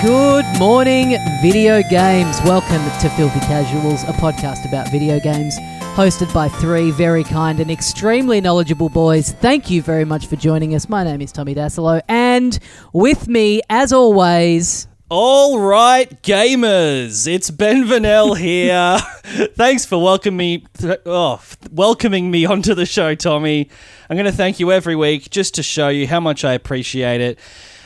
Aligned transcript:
Good 0.00 0.46
morning, 0.60 1.18
video 1.42 1.82
games. 1.82 2.40
Welcome 2.44 2.84
to 3.00 3.10
Filthy 3.16 3.40
Casuals, 3.40 4.04
a 4.04 4.12
podcast 4.12 4.64
about 4.64 4.88
video 4.92 5.18
games, 5.18 5.58
hosted 5.96 6.32
by 6.32 6.48
three 6.48 6.92
very 6.92 7.24
kind 7.24 7.58
and 7.58 7.68
extremely 7.68 8.40
knowledgeable 8.40 8.88
boys. 8.88 9.32
Thank 9.32 9.70
you 9.70 9.82
very 9.82 10.04
much 10.04 10.28
for 10.28 10.36
joining 10.36 10.76
us. 10.76 10.88
My 10.88 11.02
name 11.02 11.20
is 11.20 11.32
Tommy 11.32 11.54
Dassalo, 11.54 12.00
and 12.08 12.56
with 12.92 13.26
me, 13.26 13.60
as 13.68 13.92
always, 13.92 14.86
All 15.10 15.58
right, 15.58 16.20
gamers, 16.22 17.26
it's 17.26 17.50
Ben 17.50 17.86
Vernel 17.86 18.34
here. 18.34 18.98
Thanks 19.54 19.86
for 19.86 19.96
welcoming 19.96 20.36
me. 20.36 20.66
Oh, 21.06 21.40
welcoming 21.72 22.30
me 22.30 22.44
onto 22.44 22.74
the 22.74 22.84
show, 22.84 23.14
Tommy. 23.14 23.70
I'm 24.10 24.16
going 24.16 24.26
to 24.30 24.36
thank 24.36 24.60
you 24.60 24.70
every 24.70 24.96
week 24.96 25.30
just 25.30 25.54
to 25.54 25.62
show 25.62 25.88
you 25.88 26.06
how 26.06 26.20
much 26.20 26.44
I 26.44 26.52
appreciate 26.52 27.22
it. 27.22 27.38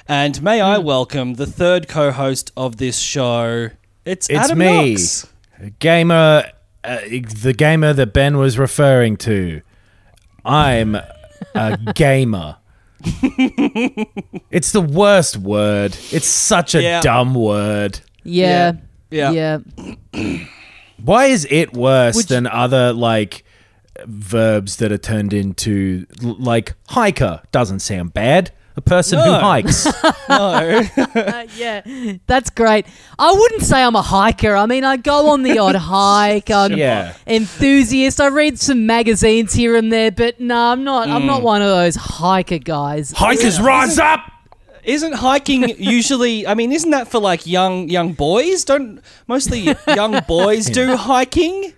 And 0.09 0.43
may 0.43 0.61
I 0.61 0.79
welcome 0.79 1.35
the 1.35 1.47
third 1.47 1.87
co-host 1.87 2.51
of 2.57 2.79
this 2.79 2.99
show. 2.99 3.69
It's, 4.05 4.29
It's 4.29 4.47
Adam 4.51 4.59
me, 4.59 4.91
Knox. 4.95 5.29
gamer, 5.79 6.51
uh, 6.83 6.99
the 7.43 7.55
gamer 7.57 7.93
that 7.93 8.13
Ben 8.13 8.37
was 8.37 8.59
referring 8.59 9.17
to. 9.19 9.63
I'm 10.45 10.97
a 11.55 11.79
gamer. 11.95 12.57
it's 14.51 14.73
the 14.73 14.81
worst 14.81 15.37
word. 15.37 15.97
It's 16.11 16.27
such 16.27 16.75
a 16.75 16.83
Yeah. 16.83 17.01
dumb 17.01 17.35
word. 17.35 18.01
yeah, 18.25 18.73
Yeah. 19.11 19.31
yeah. 19.31 19.59
Why 21.03 21.27
is 21.27 21.47
it 21.51 21.73
worse 21.75 22.15
Would 22.15 22.31
you- 22.31 22.37
than 22.37 22.47
other 22.47 22.93
like 22.93 23.45
verbs 24.07 24.77
that 24.77 24.93
are 24.93 24.99
turned 24.99 25.33
into 25.35 26.07
l- 26.23 26.37
like 26.39 26.75
hiker? 26.89 27.43
Doesn't 27.51 27.81
sound 27.81 28.15
bad. 28.15 28.53
A 28.77 28.81
person 28.81 29.19
who 29.19 29.27
No. 29.27 29.39
hikes. 29.39 29.87
No. 30.29 30.37
Uh, 31.15 31.47
yeah, 31.59 31.83
that's 32.27 32.49
great. 32.49 32.87
I 33.19 33.33
wouldn't 33.33 33.63
say 33.63 33.83
I'm 33.83 33.95
a 33.97 34.01
hiker. 34.03 34.57
I 34.57 34.65
mean, 34.67 34.83
I 34.83 34.97
go 34.97 35.29
on 35.31 35.43
the 35.43 35.59
odd 35.59 35.75
hike. 35.93 36.51
I'm 36.51 36.73
Yeah. 36.73 37.13
enthusiast. 37.27 38.19
I 38.21 38.29
read 38.29 38.59
some 38.59 38.87
magazines 38.87 39.53
here 39.53 39.77
and 39.77 39.93
there, 39.93 40.11
but 40.11 40.41
no, 40.41 40.57
I'm 40.73 40.85
not. 40.85 41.09
I'm 41.09 41.27
not 41.27 41.43
one 41.43 41.61
of 41.61 41.69
those 41.69 41.97
hiker 41.97 42.59
guys. 42.59 43.13
Hikers 43.13 43.61
rise 43.61 43.99
up. 43.99 44.21
Isn't 44.85 45.13
hiking 45.13 45.69
usually? 45.79 46.47
I 46.47 46.55
mean, 46.55 46.73
isn't 46.73 46.91
that 46.93 47.09
for 47.09 47.19
like 47.21 47.47
young 47.47 47.89
young 47.91 48.15
boys? 48.15 48.65
Don't 48.65 49.01
mostly 49.27 49.77
young 49.87 50.19
boys 50.27 50.67
do 50.67 50.97
hiking? 50.97 51.75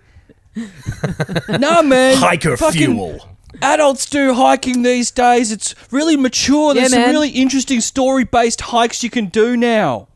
no, 1.59 1.83
man. 1.83 2.17
Hiker 2.17 2.55
Fucking 2.57 2.93
fuel. 2.95 3.34
Adults 3.61 4.05
do 4.09 4.33
hiking 4.33 4.81
these 4.83 5.11
days. 5.11 5.51
It's 5.51 5.75
really 5.91 6.17
mature. 6.17 6.73
There's 6.73 6.91
Yeah, 6.91 6.97
some 6.97 7.01
man. 7.01 7.11
really 7.11 7.29
interesting 7.29 7.81
story-based 7.81 8.61
hikes 8.61 9.03
you 9.03 9.09
can 9.09 9.27
do 9.27 9.55
now. 9.57 10.07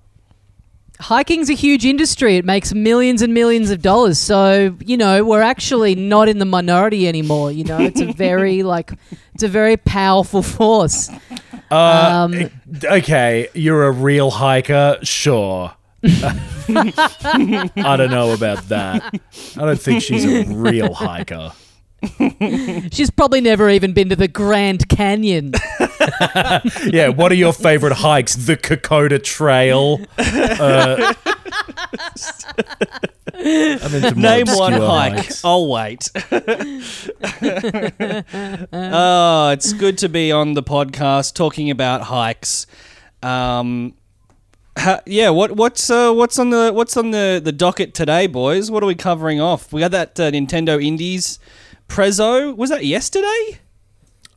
Hiking's 1.02 1.50
a 1.50 1.54
huge 1.54 1.86
industry. 1.86 2.36
It 2.36 2.44
makes 2.44 2.74
millions 2.74 3.22
and 3.22 3.34
millions 3.34 3.70
of 3.72 3.82
dollars. 3.82 4.20
So 4.20 4.76
you 4.86 4.98
know, 4.98 5.24
we're 5.24 5.42
actually 5.42 5.96
not 5.96 6.28
in 6.28 6.40
the 6.40 6.46
minority 6.46 7.08
anymore. 7.08 7.52
You 7.54 7.64
know, 7.64 7.80
it's 7.80 8.02
a 8.02 8.12
very 8.12 8.64
like, 8.74 8.92
it's 9.34 9.44
a 9.44 9.48
very 9.48 9.78
powerful 9.78 10.42
force. 10.44 11.10
Uh, 11.72 11.76
Um, 12.30 12.50
okay, 12.84 13.48
you're 13.54 13.86
a 13.86 13.92
real 13.92 14.30
hiker, 14.30 14.98
sure. 15.04 15.72
I 16.04 17.96
don't 17.98 18.12
know 18.12 18.34
about 18.34 18.68
that. 18.70 19.04
I 19.58 19.66
don't 19.66 19.80
think 19.80 20.02
she's 20.04 20.26
a 20.26 20.44
real 20.46 20.94
hiker. 20.94 21.52
She's 22.92 23.10
probably 23.10 23.42
never 23.42 23.70
even 23.70 23.94
been 23.94 24.10
to 24.10 24.16
the 24.16 24.28
Grand 24.28 24.88
Canyon. 24.90 25.54
Yeah, 26.86 27.10
what 27.10 27.32
are 27.32 27.36
your 27.36 27.54
favorite 27.54 27.94
hikes? 27.94 28.36
The 28.36 28.56
Kokoda 28.58 29.22
Trail. 29.24 30.00
Uh, 30.18 31.14
I'm 33.36 34.20
Name 34.22 34.48
one 34.48 34.74
hike. 34.74 35.14
hikes. 35.14 35.46
I'll 35.46 35.70
wait. 35.70 36.10
oh, 38.74 39.50
it's 39.52 39.74
good 39.74 39.98
to 40.00 40.10
be 40.10 40.31
on 40.31 40.54
the 40.54 40.64
podcast 40.64 41.34
talking 41.36 41.70
about 41.70 42.02
hikes. 42.04 42.66
Um, 43.22 43.94
ha- 44.78 45.02
yeah, 45.06 45.30
what 45.30 45.52
what's 45.54 45.90
uh, 45.90 46.12
what's 46.14 46.40
on 46.40 46.50
the 46.50 46.72
what's 46.74 46.98
on 46.98 47.12
the, 47.12 47.40
the 47.44 47.52
docket 47.52 47.94
today, 47.94 48.28
boys? 48.28 48.72
What 48.72 48.84
are 48.84 48.88
we 48.88 48.96
covering 48.96 49.40
off? 49.42 49.72
We 49.74 49.81
got 49.81 49.92
that 49.92 50.20
uh, 50.20 50.31
Nintendo 50.31 50.84
Indies 50.84 51.40
Prezzo. 51.90 52.56
Was 52.56 52.70
that 52.70 52.86
yesterday? 52.86 53.60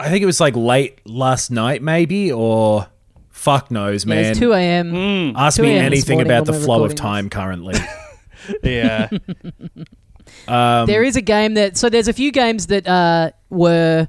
I 0.01 0.09
think 0.09 0.23
it 0.23 0.27
was 0.27 0.41
like 0.41 0.57
late 0.57 1.01
last 1.07 1.51
night, 1.51 1.81
maybe, 1.83 2.33
or 2.33 2.89
fuck 3.31 3.71
knows, 3.71 4.05
Yeah, 4.05 4.15
man. 4.17 4.25
it's 4.33 4.39
two 4.39 4.53
a.m. 4.53 4.91
Hmm. 4.91 5.37
Ask 5.37 5.59
2 5.59 5.63
me 5.63 5.69
a.m. 5.77 5.91
this 5.91 6.01
anything 6.09 6.21
about 6.21 6.47
the 6.47 6.53
flow 6.55 6.83
of 6.85 6.91
recording 6.93 6.97
time 6.97 7.31
currently. 7.31 7.75
Yeah. 8.65 9.09
Um, 10.49 10.87
There 10.87 11.05
is 11.05 11.15
a 11.15 11.21
game 11.21 11.55
that 11.55 11.77
so 11.77 11.89
there's 11.89 12.09
a 12.09 12.13
few 12.13 12.33
games 12.33 12.67
that 12.67 12.89
uh, 12.89 13.31
were 13.51 14.09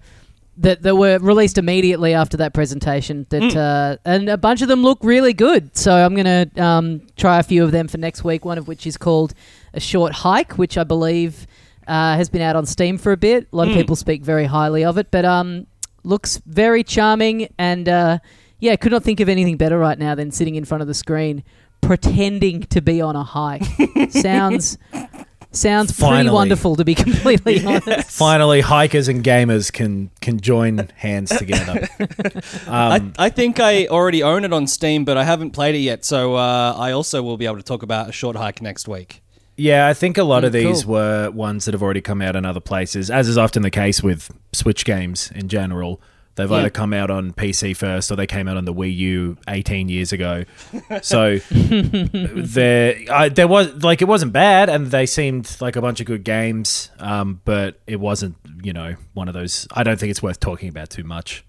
that, 0.58 0.82
that 0.84 0.96
were 0.96 1.20
released 1.20 1.60
immediately 1.60 2.16
after 2.16 2.38
that 2.38 2.54
presentation 2.56 3.28
that 3.30 3.56
uh, 3.56 3.98
and 4.06 4.30
a 4.30 4.38
bunch 4.38 4.64
of 4.64 4.70
them 4.70 4.82
look 4.82 4.98
really 5.04 5.34
good. 5.34 5.78
So 5.78 5.94
I'm 5.94 6.16
gonna 6.16 6.48
um, 6.58 7.02
try 7.16 7.38
a 7.40 7.44
few 7.44 7.64
of 7.64 7.72
them 7.72 7.88
for 7.88 8.00
next 8.00 8.24
week. 8.24 8.44
One 8.44 8.58
of 8.58 8.68
which 8.68 8.88
is 8.88 8.98
called 8.98 9.36
a 9.76 9.80
short 9.80 10.14
hike, 10.14 10.58
which 10.58 10.80
I 10.80 10.84
believe 10.84 11.46
uh, 11.88 12.16
has 12.16 12.30
been 12.30 12.42
out 12.42 12.56
on 12.56 12.66
Steam 12.66 12.98
for 12.98 13.12
a 13.12 13.18
bit. 13.18 13.48
A 13.52 13.56
lot 13.56 13.68
of 13.68 13.74
people 13.74 13.96
speak 13.96 14.24
very 14.24 14.46
highly 14.46 14.84
of 14.84 14.98
it, 14.98 15.12
but 15.12 15.26
um, 15.26 15.68
looks 16.04 16.42
very 16.46 16.84
charming 16.84 17.54
and 17.58 17.88
uh, 17.88 18.20
yeah, 18.60 18.76
could 18.76 18.92
not 18.92 19.04
think 19.04 19.20
of 19.20 19.30
anything 19.30 19.58
better 19.58 19.78
right 19.78 19.98
now 19.98 20.16
than 20.16 20.32
sitting 20.32 20.56
in 20.56 20.66
front 20.66 20.82
of 20.82 20.88
the 20.88 20.94
screen 20.94 21.44
pretending 21.82 22.62
to 22.62 22.82
be 22.82 23.02
on 23.02 23.16
a 23.16 23.24
hike. 23.24 23.64
sounds 24.10 24.78
sounds 25.52 25.98
pretty 26.00 26.30
wonderful 26.30 26.76
to 26.76 26.86
be 26.86 26.96
completely 26.96 27.64
honest. 27.66 28.10
Finally, 28.10 28.62
hikers 28.62 29.08
and 29.08 29.24
gamers 29.24 29.72
can 29.72 30.10
can 30.22 30.40
join 30.40 30.90
hands 30.96 31.30
together. 31.38 31.88
Um, 32.68 33.14
I, 33.18 33.26
I 33.26 33.30
think 33.30 33.60
I 33.60 33.88
already 33.88 34.24
own 34.24 34.46
it 34.46 34.54
on 34.54 34.68
Steam, 34.68 35.06
but 35.06 35.18
I 35.18 35.24
haven't 35.24 35.52
played 35.52 35.76
it 35.76 35.80
yet. 35.80 36.06
So 36.06 36.36
uh, 36.36 36.76
I 36.78 36.92
also 36.92 37.22
will 37.22 37.38
be 37.38 37.46
able 37.46 37.58
to 37.58 37.64
talk 37.64 37.84
about 37.84 38.10
a 38.10 38.12
short 38.12 38.36
hike 38.36 38.62
next 38.62 38.88
week. 38.88 39.23
Yeah, 39.56 39.88
I 39.88 39.94
think 39.94 40.18
a 40.18 40.24
lot 40.24 40.44
of 40.44 40.50
Mm, 40.52 40.54
these 40.54 40.84
cool. 40.84 40.94
were 40.94 41.30
ones 41.32 41.66
that 41.66 41.74
have 41.74 41.84
already 41.84 42.02
come 42.02 42.22
out 42.22 42.36
in 42.36 42.44
other 42.46 42.60
places, 42.60 43.12
as 43.12 43.28
is 43.28 43.38
often 43.38 43.62
the 43.62 43.70
case 43.70 44.02
with 44.02 44.32
Switch 44.52 44.84
games 44.84 45.32
in 45.36 45.48
general. 45.48 46.02
They've 46.36 46.50
Yeah. 46.50 46.58
either 46.58 46.72
come 46.72 46.94
out 46.94 47.12
on 47.12 47.32
PC 47.34 47.76
first 47.76 48.12
or 48.12 48.16
they 48.16 48.26
came 48.26 48.48
out 48.48 48.58
on 48.58 48.66
the 48.66 48.74
Wii 48.74 48.96
U 48.98 49.38
18 49.48 49.88
years 49.90 50.12
ago. 50.12 50.46
So 51.04 51.38
there, 51.52 52.96
I, 53.12 53.30
there 53.30 53.48
was 53.48 53.84
like 53.84 54.02
it 54.02 54.08
wasn't 54.08 54.34
bad, 54.34 54.70
and 54.70 54.88
they 54.88 55.06
seemed 55.06 55.56
like 55.62 55.76
a 55.76 55.82
bunch 55.82 56.00
of 56.00 56.08
good 56.08 56.24
games. 56.24 56.90
Um, 57.00 57.42
but 57.46 57.80
it 57.86 58.00
wasn't, 58.00 58.36
you 58.64 58.74
know, 58.74 58.96
one 59.14 59.28
of 59.28 59.36
those. 59.36 59.68
I 59.74 59.84
don't 59.84 60.00
think 60.00 60.10
it's 60.10 60.24
worth 60.24 60.40
talking 60.40 60.70
about 60.70 60.90
too 60.90 61.04
much. 61.04 61.46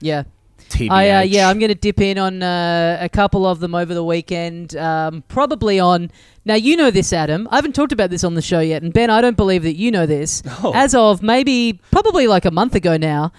Yeah. 0.00 0.24
TBH. 0.68 0.90
I, 0.90 1.10
uh, 1.10 1.22
yeah, 1.22 1.48
I'm 1.48 1.58
going 1.58 1.68
to 1.68 1.74
dip 1.74 2.00
in 2.00 2.18
on 2.18 2.42
uh, 2.42 2.98
a 3.00 3.08
couple 3.08 3.46
of 3.46 3.60
them 3.60 3.74
over 3.74 3.94
the 3.94 4.04
weekend. 4.04 4.76
Um, 4.76 5.22
probably 5.28 5.78
on. 5.80 6.10
Now, 6.44 6.54
you 6.54 6.76
know 6.76 6.90
this, 6.90 7.12
Adam. 7.12 7.48
I 7.50 7.56
haven't 7.56 7.74
talked 7.74 7.92
about 7.92 8.10
this 8.10 8.22
on 8.24 8.34
the 8.34 8.42
show 8.42 8.60
yet. 8.60 8.82
And 8.82 8.92
Ben, 8.92 9.10
I 9.10 9.20
don't 9.20 9.36
believe 9.36 9.62
that 9.64 9.76
you 9.76 9.90
know 9.90 10.06
this. 10.06 10.42
Oh. 10.62 10.72
As 10.74 10.94
of 10.94 11.22
maybe, 11.22 11.80
probably 11.90 12.26
like 12.26 12.44
a 12.44 12.50
month 12.50 12.74
ago 12.74 12.96
now, 12.96 13.32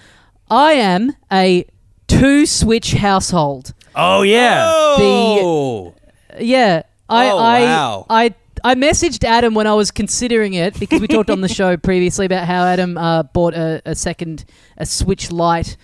I 0.50 0.72
am 0.72 1.16
a 1.32 1.66
two 2.06 2.46
Switch 2.46 2.92
household. 2.94 3.74
Oh 3.94 4.22
yeah. 4.22 4.70
Oh, 4.72 5.94
Yeah. 6.38 6.82
I, 7.08 7.30
Oh, 7.30 7.38
I, 7.38 7.60
wow. 7.62 8.06
I, 8.10 8.34
I 8.62 8.74
messaged 8.74 9.24
Adam 9.24 9.54
when 9.54 9.66
I 9.66 9.74
was 9.74 9.90
considering 9.90 10.54
it 10.54 10.78
because 10.78 11.00
we 11.00 11.06
talked 11.06 11.30
on 11.30 11.40
the 11.40 11.48
show 11.52 11.76
previously 11.76 12.26
about 12.26 12.46
how 12.46 12.64
Adam 12.64 12.98
uh, 12.98 13.22
bought 13.22 13.54
a, 13.54 13.80
a 13.84 13.94
second 13.94 14.44
a 14.76 14.84
Switch 14.86 15.30
Lite 15.32 15.76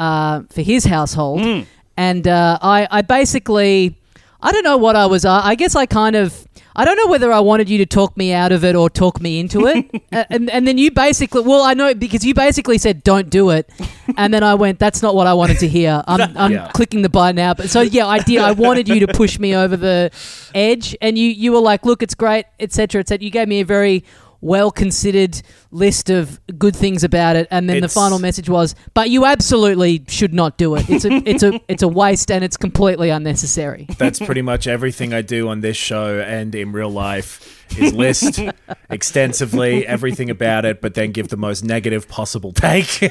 uh, 0.00 0.40
for 0.50 0.62
his 0.62 0.84
household, 0.86 1.40
Hmm. 1.42 1.60
and 1.96 2.26
uh, 2.26 2.58
I, 2.62 2.88
I 2.90 3.02
basically 3.02 3.94
I 4.42 4.52
don't 4.52 4.64
know 4.64 4.78
what 4.78 4.96
I 4.96 5.06
was. 5.06 5.24
I 5.24 5.54
guess 5.54 5.74
I 5.76 5.86
kind 5.86 6.16
of. 6.16 6.46
I 6.80 6.84
don't 6.84 6.96
know 6.96 7.08
whether 7.08 7.30
I 7.32 7.40
wanted 7.40 7.68
you 7.68 7.78
to 7.78 7.84
talk 7.86 8.16
me 8.16 8.32
out 8.32 8.52
of 8.52 8.64
it 8.64 8.74
or 8.76 8.88
talk 8.88 9.20
me 9.20 9.40
into 9.40 9.66
it, 9.66 9.84
Uh, 10.12 10.24
and 10.30 10.48
and 10.50 10.66
then 10.66 10.78
you 10.78 10.90
basically. 10.90 11.42
Well, 11.42 11.62
I 11.62 11.74
know 11.74 11.92
because 11.94 12.24
you 12.24 12.32
basically 12.32 12.78
said 12.78 13.02
don't 13.04 13.28
do 13.28 13.50
it, 13.50 13.68
and 14.16 14.32
then 14.32 14.42
I 14.42 14.54
went. 14.54 14.78
That's 14.78 15.02
not 15.02 15.14
what 15.14 15.26
I 15.26 15.34
wanted 15.34 15.58
to 15.58 15.68
hear. 15.68 16.02
I'm, 16.06 16.20
I'm 16.44 16.52
Yeah. 16.52 16.70
clicking 16.72 17.02
the 17.02 17.08
buy 17.10 17.32
now. 17.32 17.52
But 17.54 17.68
so 17.70 17.80
yeah, 17.82 18.06
I 18.06 18.18
did. 18.20 18.38
I 18.38 18.52
wanted 18.52 18.88
you 18.88 19.00
to 19.06 19.08
push 19.22 19.38
me 19.38 19.54
over 19.54 19.76
the 19.76 20.10
edge, 20.54 20.96
and 21.02 21.18
you 21.18 21.28
you 21.42 21.52
were 21.52 21.60
like, 21.72 21.84
look, 21.84 22.02
it's 22.02 22.14
great, 22.14 22.46
etc. 22.60 23.00
etc. 23.00 23.22
You 23.24 23.30
gave 23.30 23.48
me 23.48 23.60
a 23.60 23.64
very 23.76 24.04
well 24.40 24.70
considered 24.70 25.40
list 25.70 26.10
of 26.10 26.40
good 26.58 26.74
things 26.74 27.04
about 27.04 27.36
it, 27.36 27.48
and 27.50 27.68
then 27.68 27.80
the 27.80 27.88
final 27.88 28.18
message 28.18 28.48
was, 28.48 28.74
"But 28.94 29.10
you 29.10 29.24
absolutely 29.24 30.04
should 30.08 30.34
not 30.34 30.58
do 30.58 30.74
it. 30.76 30.88
It's 30.88 31.04
a 31.04 31.10
it's 31.28 31.42
a 31.42 31.60
it's 31.68 31.82
a 31.82 31.88
waste, 31.88 32.30
and 32.30 32.42
it's 32.44 32.56
completely 32.56 33.10
unnecessary." 33.10 33.86
That's 33.98 34.18
pretty 34.18 34.42
much 34.42 34.66
everything 34.66 35.12
I 35.12 35.22
do 35.22 35.48
on 35.48 35.60
this 35.60 35.76
show 35.76 36.20
and 36.20 36.54
in 36.54 36.72
real 36.72 36.90
life 36.90 37.59
is 37.78 37.92
list 37.92 38.40
extensively 38.90 39.86
everything 39.86 40.30
about 40.30 40.64
it, 40.64 40.80
but 40.80 40.94
then 40.94 41.12
give 41.12 41.28
the 41.28 41.36
most 41.36 41.64
negative 41.64 42.08
possible 42.08 42.52
take. 42.52 43.10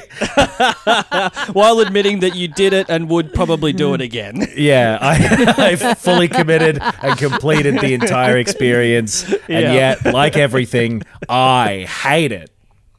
While 1.52 1.80
admitting 1.80 2.20
that 2.20 2.32
you 2.34 2.48
did 2.48 2.72
it 2.72 2.88
and 2.88 3.08
would 3.08 3.32
probably 3.34 3.72
do 3.72 3.94
it 3.94 4.00
again. 4.00 4.46
yeah, 4.56 4.98
I, 5.00 5.54
I 5.80 5.94
fully 5.94 6.28
committed 6.28 6.78
and 6.80 7.18
completed 7.18 7.78
the 7.80 7.94
entire 7.94 8.38
experience, 8.38 9.24
and 9.24 9.38
Yeah. 9.48 9.72
yet, 9.72 10.04
like 10.12 10.36
everything, 10.36 11.02
I 11.28 11.86
hate 12.02 12.32
it. 12.32 12.50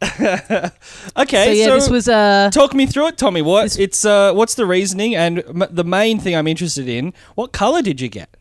Okay, 0.03 1.45
so 1.45 1.51
yeah, 1.51 1.69
this 1.75 1.87
was 1.89 2.07
uh 2.09 2.49
Talk 2.51 2.73
me 2.73 2.85
through 2.87 3.07
it, 3.07 3.17
Tommy. 3.19 3.41
What 3.43 3.63
This- 3.63 3.77
it's 3.77 4.05
uh, 4.05 4.33
what's 4.33 4.55
the 4.55 4.65
reasoning 4.65 5.15
and 5.15 5.39
m- 5.47 5.67
the 5.69 5.83
main 5.83 6.19
thing 6.19 6.35
I'm 6.35 6.47
interested 6.47 6.87
in? 6.89 7.13
What 7.35 7.51
color 7.51 7.81
did 7.83 8.01
you 8.01 8.09
get? 8.09 8.35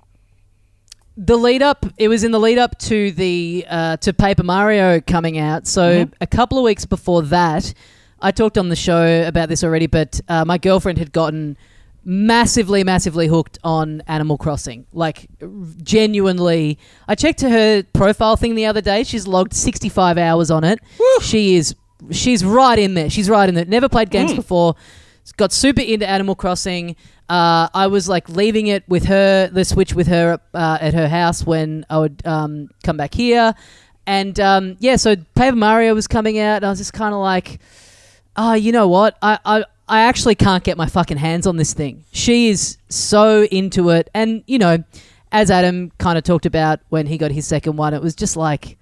The 1.22 1.37
lead 1.37 1.61
up. 1.62 1.84
It 1.99 2.08
was 2.08 2.25
in 2.25 2.32
the 2.32 2.40
lead 2.40 2.56
up 2.58 2.78
to 2.78 3.12
the 3.12 3.67
uh, 3.69 3.96
to 3.99 4.12
Paper 4.12 4.43
Mario 4.43 5.00
coming 5.00 5.38
out. 5.38 5.67
So 5.67 6.08
a 6.20 6.26
couple 6.26 6.56
of 6.56 6.64
weeks 6.64 6.87
before 6.87 7.22
that, 7.25 7.75
I 8.20 8.31
talked 8.31 8.56
on 8.56 8.70
the 8.70 8.76
show 8.76 9.26
about 9.26 9.49
this 9.50 9.62
already, 9.62 9.87
but 9.87 10.20
uh, 10.28 10.44
my 10.44 10.56
girlfriend 10.56 10.99
had 10.99 11.12
gotten 11.12 11.58
massively, 12.05 12.82
massively 12.84 13.26
hooked 13.26 13.58
on 13.62 14.02
Animal 14.06 14.38
Crossing. 14.38 14.87
Like 14.94 15.28
genuinely, 15.82 16.78
I 17.06 17.14
checked 17.14 17.43
her 17.43 17.82
profile 17.93 18.37
thing 18.37 18.55
the 18.55 18.64
other 18.64 18.81
day. 18.81 19.05
She's 19.05 19.26
logged 19.26 19.52
sixty 19.52 19.90
five 19.90 20.16
hours 20.16 20.50
on 20.50 20.64
it. 20.64 20.78
She 21.20 21.56
is 21.56 21.75
she's 22.11 22.43
right 22.43 22.78
in 22.78 22.94
there. 22.94 23.11
She's 23.11 23.28
right 23.28 23.46
in 23.46 23.55
there. 23.55 23.66
Never 23.66 23.90
played 23.90 24.08
games 24.11 24.32
before. 24.32 24.75
Got 25.37 25.52
super 25.52 25.82
into 25.82 26.08
Animal 26.08 26.34
Crossing. 26.34 26.96
Uh, 27.31 27.69
I 27.73 27.87
was 27.87 28.09
like 28.09 28.29
leaving 28.29 28.67
it 28.67 28.82
with 28.88 29.05
her, 29.05 29.47
the 29.47 29.65
Switch 29.65 29.94
with 29.94 30.09
her 30.09 30.41
uh, 30.53 30.79
at 30.81 30.94
her 30.94 31.09
house 31.09 31.47
when 31.47 31.87
I 31.88 31.99
would 31.99 32.21
um, 32.27 32.71
come 32.82 32.97
back 32.97 33.15
here. 33.15 33.55
And 34.05 34.41
um, 34.41 34.77
yeah, 34.81 34.97
so 34.97 35.15
Paper 35.37 35.55
Mario 35.55 35.94
was 35.94 36.09
coming 36.09 36.41
out, 36.41 36.56
and 36.56 36.67
I 36.67 36.71
was 36.71 36.81
just 36.81 36.93
kind 36.93 37.15
of 37.15 37.21
like, 37.21 37.61
oh, 38.35 38.55
you 38.55 38.73
know 38.73 38.88
what? 38.88 39.17
I, 39.23 39.38
I, 39.44 39.65
I 39.88 40.00
actually 40.00 40.35
can't 40.35 40.65
get 40.65 40.77
my 40.77 40.87
fucking 40.87 41.19
hands 41.19 41.47
on 41.47 41.56
this 41.56 41.73
thing. 41.73 42.05
She 42.11 42.49
is 42.49 42.79
so 42.88 43.44
into 43.44 43.91
it. 43.91 44.11
And, 44.12 44.43
you 44.49 44.59
know, 44.59 44.83
as 45.31 45.53
Adam 45.53 45.93
kind 45.99 46.19
of 46.19 46.25
talked 46.25 46.47
about 46.47 46.81
when 46.88 47.06
he 47.06 47.17
got 47.17 47.31
his 47.31 47.47
second 47.47 47.76
one, 47.76 47.94
it 47.94 48.03
was 48.03 48.17
just 48.17 48.37
like, 48.37 48.76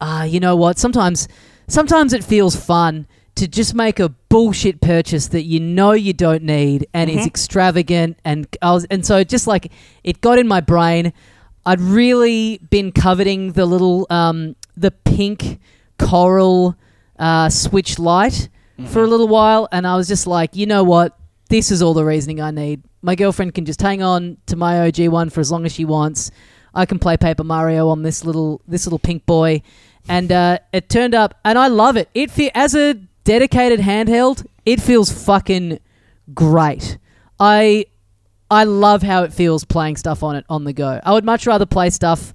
ah, 0.00 0.22
you 0.22 0.38
know 0.38 0.54
what? 0.54 0.78
Sometimes, 0.78 1.26
sometimes 1.66 2.12
it 2.12 2.22
feels 2.22 2.54
fun 2.54 3.08
to 3.40 3.48
just 3.48 3.74
make 3.74 3.98
a 3.98 4.10
bullshit 4.28 4.80
purchase 4.80 5.28
that 5.28 5.42
you 5.44 5.60
know 5.60 5.92
you 5.92 6.12
don't 6.12 6.42
need 6.42 6.86
and 6.92 7.08
is 7.10 7.26
extravagant. 7.26 8.18
And 8.24 8.46
I 8.62 8.72
was, 8.72 8.84
and 8.90 9.04
so 9.04 9.24
just 9.24 9.46
like 9.46 9.72
it 10.04 10.20
got 10.20 10.38
in 10.38 10.46
my 10.46 10.60
brain. 10.60 11.12
I'd 11.66 11.80
really 11.80 12.58
been 12.70 12.92
coveting 12.92 13.52
the 13.52 13.66
little, 13.66 14.06
um, 14.08 14.56
the 14.76 14.90
pink 14.90 15.58
coral 15.98 16.74
uh, 17.18 17.48
Switch 17.50 17.98
Lite 17.98 18.48
for 18.88 19.02
a 19.04 19.06
little 19.06 19.28
while, 19.28 19.68
and 19.72 19.86
I 19.86 19.94
was 19.96 20.08
just 20.08 20.26
like, 20.26 20.56
you 20.56 20.64
know 20.64 20.84
what? 20.84 21.18
This 21.50 21.70
is 21.70 21.82
all 21.82 21.92
the 21.92 22.04
reasoning 22.04 22.40
I 22.40 22.50
need. 22.50 22.82
My 23.02 23.14
girlfriend 23.14 23.54
can 23.54 23.66
just 23.66 23.82
hang 23.82 24.02
on 24.02 24.38
to 24.46 24.56
my 24.56 24.86
OG 24.86 25.08
one 25.08 25.28
for 25.28 25.40
as 25.40 25.50
long 25.50 25.66
as 25.66 25.72
she 25.72 25.84
wants. 25.84 26.30
I 26.74 26.86
can 26.86 26.98
play 26.98 27.16
Paper 27.16 27.44
Mario 27.44 27.88
on 27.88 28.02
this 28.02 28.24
little 28.24 28.62
this 28.68 28.86
little 28.86 28.98
pink 28.98 29.26
boy, 29.26 29.60
and 30.08 30.30
uh, 30.32 30.58
it 30.72 30.88
turned 30.88 31.14
up, 31.14 31.34
and 31.44 31.58
I 31.58 31.66
love 31.66 31.96
it. 31.96 32.08
It 32.14 32.30
fe- 32.30 32.52
as 32.54 32.74
a 32.74 32.96
dedicated 33.24 33.80
handheld, 33.80 34.46
it 34.64 34.80
feels 34.80 35.10
fucking 35.10 35.80
great. 36.34 36.98
I 37.38 37.86
I 38.50 38.64
love 38.64 39.02
how 39.02 39.22
it 39.22 39.32
feels 39.32 39.64
playing 39.64 39.96
stuff 39.96 40.22
on 40.22 40.36
it 40.36 40.44
on 40.48 40.64
the 40.64 40.72
go. 40.72 41.00
I 41.04 41.12
would 41.12 41.24
much 41.24 41.46
rather 41.46 41.66
play 41.66 41.90
stuff 41.90 42.34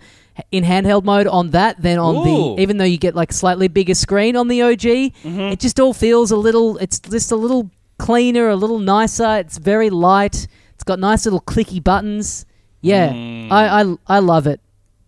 in 0.52 0.64
handheld 0.64 1.04
mode 1.04 1.28
on 1.28 1.52
that 1.52 1.82
than 1.82 1.98
on 1.98 2.16
Ooh. 2.16 2.56
the 2.56 2.62
even 2.62 2.78
though 2.78 2.86
you 2.86 2.98
get 2.98 3.16
like 3.16 3.32
slightly 3.32 3.68
bigger 3.68 3.96
screen 3.96 4.36
on 4.36 4.48
the 4.48 4.62
OG, 4.62 4.80
mm-hmm. 4.80 5.40
it 5.40 5.60
just 5.60 5.80
all 5.80 5.94
feels 5.94 6.32
a 6.32 6.38
little 6.38 6.78
it's 6.78 7.00
just 7.00 7.32
a 7.32 7.36
little 7.36 7.70
cleaner, 7.98 8.50
a 8.50 8.56
little 8.56 8.80
nicer. 8.80 9.38
It's 9.38 9.58
very 9.58 9.90
light. 9.90 10.48
It's 10.74 10.84
got 10.84 11.00
nice 11.00 11.26
little 11.26 11.42
clicky 11.42 11.84
buttons. 11.84 12.46
Yeah. 12.82 13.10
Mm. 13.10 13.52
I, 13.52 13.82
I 13.82 14.18
I 14.18 14.20
love 14.20 14.48
it. 14.48 14.62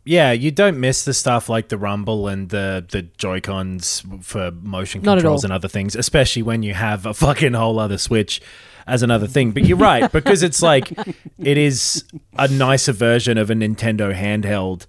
Yeah, 0.07 0.31
you 0.31 0.51
don't 0.51 0.80
miss 0.80 1.04
the 1.06 1.13
stuff 1.13 1.50
like 1.50 1.68
the 1.69 1.77
rumble 1.77 2.27
and 2.27 2.50
the 2.50 2.86
the 2.89 3.01
Joy 3.18 3.42
Cons 3.42 4.04
for 4.21 4.51
motion 4.51 5.01
Not 5.01 5.13
at 5.18 5.21
controls 5.21 5.44
all. 5.44 5.48
and 5.48 5.54
other 5.54 5.68
things, 5.68 5.95
especially 5.95 6.44
when 6.44 6.63
you 6.63 6.74
have 6.74 7.06
a 7.06 7.13
fucking 7.13 7.54
whole 7.54 7.77
other 7.80 7.98
Switch 7.98 8.42
as 8.88 9.04
another 9.04 9.27
thing. 9.27 9.51
But 9.51 9.65
you're 9.65 9.77
right 9.77 10.12
because 10.12 10.44
it's 10.44 10.62
like 10.62 10.92
it 11.38 11.57
is 11.57 12.04
a 12.38 12.48
nicer 12.48 12.94
version 12.94 13.38
of 13.38 13.50
a 13.50 13.54
Nintendo 13.54 14.15
handheld. 14.15 14.86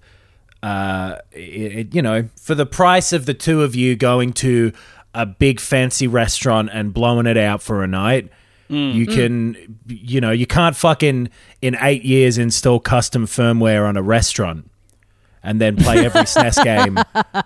Uh, 0.63 1.17
it, 1.31 1.39
it- 1.77 1.95
you 1.95 2.01
know, 2.01 2.27
for 2.41 2.55
the 2.55 2.65
price 2.65 3.13
of 3.13 3.25
the 3.25 3.33
two 3.33 3.61
of 3.63 3.75
you 3.75 3.95
going 3.95 4.33
to 4.33 4.71
a 5.13 5.25
big 5.25 5.59
fancy 5.59 6.07
restaurant 6.07 6.69
and 6.71 6.93
blowing 6.93 7.25
it 7.25 7.37
out 7.37 7.61
for 7.61 7.83
a 7.83 7.87
night. 7.87 8.29
You 8.71 9.07
can, 9.07 9.79
you 9.87 10.21
know, 10.21 10.29
you 10.29 10.45
can't 10.45 10.75
fucking 10.75 11.29
in 11.59 11.75
eight 11.81 12.03
years 12.05 12.37
install 12.37 12.79
custom 12.79 13.25
firmware 13.25 13.87
on 13.89 13.97
a 13.97 14.03
restaurant 14.03 14.69
and 15.43 15.59
then 15.61 15.75
play 15.77 16.05
every 16.05 16.21
SNES 16.21 16.63
game 16.63 16.97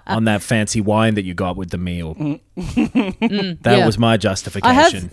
on 0.08 0.26
that 0.26 0.42
fancy 0.42 0.82
wine 0.82 1.16
that 1.16 1.24
you 1.24 1.34
got 1.34 1.56
with 1.58 1.70
the 1.70 1.78
meal. 1.78 2.14
that 2.56 3.60
yeah. 3.64 3.86
was 3.86 3.98
my 3.98 4.18
justification. 4.18 5.12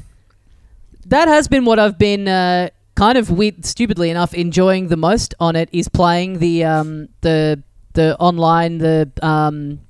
that 1.06 1.28
has 1.28 1.48
been 1.48 1.64
what 1.64 1.78
I've 1.78 1.98
been 1.98 2.28
uh, 2.28 2.70
kind 2.94 3.18
of 3.18 3.30
weird, 3.30 3.64
stupidly 3.64 4.10
enough 4.10 4.34
enjoying 4.34 4.88
the 4.88 4.96
most 4.96 5.34
on 5.40 5.56
it 5.56 5.68
is 5.72 5.88
playing 5.88 6.38
the 6.38 6.64
um, 6.64 7.08
the 7.22 7.62
the 7.94 8.16
online 8.18 8.78
the 8.78 9.10
um, 9.22 9.80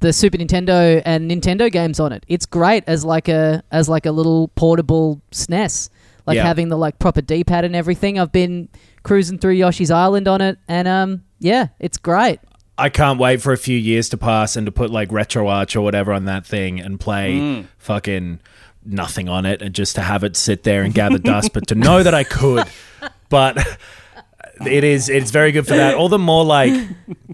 the 0.00 0.12
Super 0.12 0.36
Nintendo 0.38 1.00
and 1.04 1.30
Nintendo 1.30 1.70
games 1.70 1.98
on 2.00 2.12
it. 2.12 2.24
It's 2.28 2.46
great 2.46 2.84
as 2.86 3.04
like 3.04 3.28
a 3.28 3.62
as 3.70 3.88
like 3.88 4.06
a 4.06 4.12
little 4.12 4.48
portable 4.48 5.20
SNES, 5.32 5.88
like 6.26 6.36
Yeah. 6.36 6.44
having 6.44 6.68
the 6.68 6.76
like 6.76 6.98
proper 6.98 7.20
D 7.22 7.44
pad 7.44 7.64
and 7.64 7.74
everything. 7.76 8.18
I've 8.18 8.32
been 8.32 8.68
cruising 9.02 9.38
through 9.38 9.52
Yoshi's 9.54 9.90
Island 9.90 10.26
on 10.28 10.40
it, 10.40 10.58
and 10.68 10.88
um, 10.88 11.22
yeah, 11.44 11.68
it's 11.78 11.98
great. 11.98 12.40
I 12.78 12.88
can't 12.88 13.20
wait 13.20 13.42
for 13.42 13.52
a 13.52 13.58
few 13.58 13.76
years 13.78 14.08
to 14.08 14.16
pass 14.16 14.56
and 14.56 14.64
to 14.66 14.72
put 14.72 14.90
like 14.90 15.10
RetroArch 15.10 15.76
or 15.76 15.82
whatever 15.82 16.12
on 16.12 16.24
that 16.24 16.44
thing 16.46 16.80
and 16.80 16.98
play 16.98 17.66
fucking 17.78 18.40
nothing 18.84 19.28
on 19.28 19.46
it 19.46 19.62
and 19.62 19.74
just 19.74 19.94
to 19.96 20.00
have 20.00 20.24
it 20.24 20.36
sit 20.36 20.62
there 20.64 20.82
and 20.82 20.92
gather 20.94 21.18
dust, 21.18 21.52
but 21.52 21.66
to 21.68 21.74
know 21.74 22.02
that 22.02 22.14
I 22.14 22.24
could. 22.24 22.66
But 23.30 23.56
it 24.64 24.84
is 24.84 25.08
it's 25.08 25.30
very 25.32 25.50
good 25.50 25.66
for 25.66 25.74
that. 25.76 25.94
All 25.94 26.08
the 26.08 26.18
more 26.18 26.44
like 26.44 26.72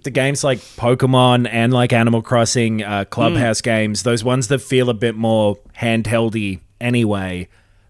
the 0.03 0.11
games 0.11 0.43
like 0.43 0.59
Pokemon 0.59 1.47
and 1.51 1.73
like 1.73 1.93
Animal 1.93 2.23
Crossing, 2.23 2.83
uh, 2.83 3.05
Clubhouse 3.05 3.61
games, 3.61 4.03
those 4.03 4.25
ones 4.25 4.49
that 4.49 4.61
feel 4.61 4.89
a 4.89 4.95
bit 4.95 5.15
more 5.15 5.59
handheldy 5.79 6.61
anyway, 6.81 7.49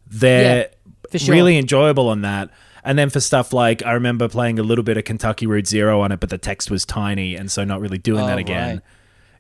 they're 0.09 0.43
Yeah, 0.43 0.65
for 0.65 0.80
sure. 1.19 1.35
really 1.35 1.57
enjoyable 1.59 2.09
on 2.09 2.23
that. 2.23 2.51
And 2.83 2.99
then 2.99 3.11
for 3.11 3.21
stuff 3.21 3.53
like 3.53 3.85
I 3.85 3.93
remember 3.93 4.29
playing 4.29 4.59
a 4.59 4.63
little 4.63 4.85
bit 4.85 4.97
of 4.97 5.05
Kentucky 5.05 5.47
Route 5.47 5.67
Zero 5.67 6.01
on 6.01 6.13
it, 6.13 6.21
but 6.21 6.31
the 6.31 6.39
text 6.39 6.71
was 6.71 6.85
tiny, 6.87 7.35
and 7.35 7.51
so 7.51 7.65
not 7.65 7.81
really 7.81 7.99
doing 7.99 8.23
Oh, 8.23 8.27
that 8.27 8.39
again. 8.39 8.81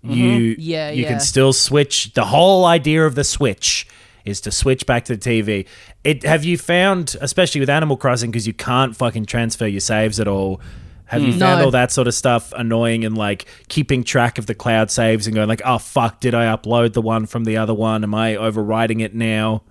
right. 0.02 0.14
You 0.14 0.56
Yeah, 0.58 0.90
you 0.90 1.02
yeah. 1.02 1.08
can 1.08 1.20
still 1.20 1.52
switch. 1.52 2.12
The 2.14 2.26
whole 2.26 2.64
idea 2.64 3.04
of 3.06 3.14
the 3.14 3.24
switch 3.24 3.86
is 4.24 4.40
to 4.42 4.50
switch 4.50 4.84
back 4.86 5.04
to 5.06 5.16
the 5.16 5.20
TV. 5.20 5.66
It 6.04 6.22
have 6.24 6.44
you 6.44 6.58
found, 6.58 7.16
especially 7.20 7.60
with 7.60 7.70
Animal 7.70 7.96
Crossing, 7.96 8.30
because 8.30 8.46
you 8.46 8.52
can't 8.52 8.94
fucking 8.96 9.26
transfer 9.26 9.66
your 9.66 9.80
saves 9.80 10.20
at 10.20 10.28
all. 10.28 10.60
Have 11.06 11.22
you 11.22 11.32
mm. 11.32 11.38
found 11.38 11.58
No. 11.60 11.64
all 11.66 11.70
that 11.72 11.90
sort 11.90 12.06
of 12.06 12.14
stuff 12.14 12.52
annoying 12.56 13.04
and 13.04 13.16
like 13.18 13.46
keeping 13.68 14.04
track 14.04 14.38
of 14.38 14.46
the 14.46 14.54
cloud 14.54 14.90
saves 14.90 15.26
and 15.26 15.34
going 15.34 15.48
like, 15.48 15.62
oh 15.64 15.78
fuck, 15.78 16.20
did 16.20 16.34
I 16.34 16.54
upload 16.54 16.92
the 16.92 17.02
one 17.02 17.26
from 17.26 17.44
the 17.44 17.56
other 17.56 17.74
one? 17.74 18.04
Am 18.04 18.14
I 18.14 18.36
overriding 18.36 19.00
it 19.00 19.14
now? 19.14 19.62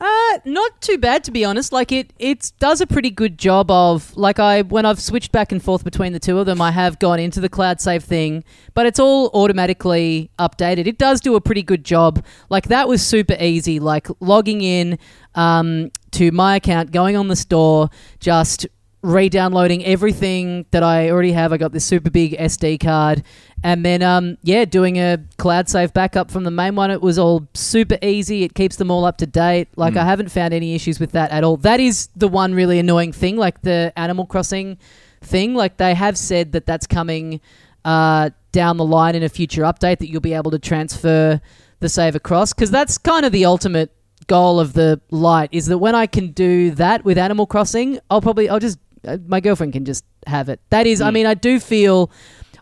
Uh, 0.00 0.38
not 0.46 0.80
too 0.80 0.96
bad 0.96 1.22
to 1.24 1.30
be 1.30 1.44
honest. 1.44 1.72
Like 1.72 1.92
it, 1.92 2.12
it 2.18 2.52
does 2.58 2.80
a 2.80 2.86
pretty 2.86 3.10
good 3.10 3.36
job 3.38 3.70
of 3.70 4.16
like 4.16 4.38
I 4.38 4.62
when 4.62 4.86
I've 4.86 5.00
switched 5.00 5.30
back 5.30 5.52
and 5.52 5.62
forth 5.62 5.84
between 5.84 6.14
the 6.14 6.18
two 6.18 6.38
of 6.38 6.46
them, 6.46 6.62
I 6.62 6.70
have 6.70 6.98
gone 6.98 7.20
into 7.20 7.38
the 7.38 7.50
cloud 7.50 7.82
save 7.82 8.02
thing, 8.02 8.42
but 8.72 8.86
it's 8.86 8.98
all 8.98 9.30
automatically 9.34 10.30
updated. 10.38 10.86
It 10.86 10.96
does 10.96 11.20
do 11.20 11.34
a 11.34 11.40
pretty 11.40 11.62
good 11.62 11.84
job. 11.84 12.24
Like 12.48 12.68
that 12.68 12.88
was 12.88 13.06
super 13.06 13.36
easy. 13.38 13.78
Like 13.78 14.08
logging 14.20 14.62
in 14.62 14.98
um, 15.34 15.90
to 16.12 16.32
my 16.32 16.56
account, 16.56 16.92
going 16.92 17.16
on 17.16 17.28
the 17.28 17.36
store, 17.36 17.90
just 18.20 18.66
re-downloading 19.02 19.84
everything 19.84 20.66
that 20.72 20.82
I 20.82 21.10
already 21.10 21.32
have. 21.32 21.52
I 21.52 21.56
got 21.56 21.72
this 21.72 21.84
super 21.84 22.10
big 22.10 22.36
SD 22.36 22.80
card, 22.80 23.22
and 23.62 23.84
then 23.84 24.02
um, 24.02 24.38
yeah, 24.42 24.64
doing 24.64 24.98
a 24.98 25.18
cloud 25.38 25.68
save 25.68 25.92
backup 25.92 26.30
from 26.30 26.44
the 26.44 26.50
main 26.50 26.74
one. 26.74 26.90
It 26.90 27.00
was 27.00 27.18
all 27.18 27.48
super 27.54 27.98
easy. 28.02 28.42
It 28.42 28.54
keeps 28.54 28.76
them 28.76 28.90
all 28.90 29.04
up 29.04 29.18
to 29.18 29.26
date. 29.26 29.68
Like 29.76 29.96
I 29.96 30.04
haven't 30.04 30.30
found 30.30 30.54
any 30.54 30.74
issues 30.74 31.00
with 31.00 31.12
that 31.12 31.30
at 31.30 31.44
all. 31.44 31.56
That 31.58 31.80
is 31.80 32.08
the 32.16 32.28
one 32.28 32.54
really 32.54 32.78
annoying 32.78 33.12
thing, 33.12 33.36
like 33.36 33.62
the 33.62 33.92
Animal 33.96 34.26
Crossing 34.26 34.78
thing. 35.20 35.54
Like 35.54 35.76
they 35.76 35.94
have 35.94 36.16
said 36.16 36.52
that 36.52 36.66
that's 36.66 36.86
coming 36.86 37.40
uh, 37.84 38.30
down 38.52 38.76
the 38.76 38.84
line 38.84 39.14
in 39.14 39.22
a 39.22 39.28
future 39.28 39.62
update 39.62 39.98
that 39.98 40.10
you'll 40.10 40.20
be 40.20 40.34
able 40.34 40.50
to 40.50 40.58
transfer 40.58 41.40
the 41.80 41.88
save 41.88 42.14
across 42.14 42.52
because 42.52 42.70
that's 42.70 42.98
kind 42.98 43.24
of 43.24 43.32
the 43.32 43.44
ultimate 43.44 43.90
goal 44.26 44.60
of 44.60 44.74
the 44.74 45.00
light 45.10 45.48
is 45.50 45.66
that 45.66 45.78
when 45.78 45.94
I 45.94 46.06
can 46.06 46.30
do 46.32 46.70
that 46.72 47.04
with 47.04 47.18
Animal 47.18 47.46
Crossing, 47.46 47.98
I'll 48.10 48.20
probably 48.20 48.48
I'll 48.48 48.60
just 48.60 48.78
Uh, 49.06 49.18
my 49.26 49.40
girlfriend 49.40 49.72
can 49.72 49.84
just 49.84 50.04
have 50.26 50.48
it. 50.48 50.60
That 50.70 50.86
is, 50.86 51.00
I 51.00 51.10
mean, 51.10 51.26
I 51.26 51.34
do 51.34 51.58
feel 51.58 52.10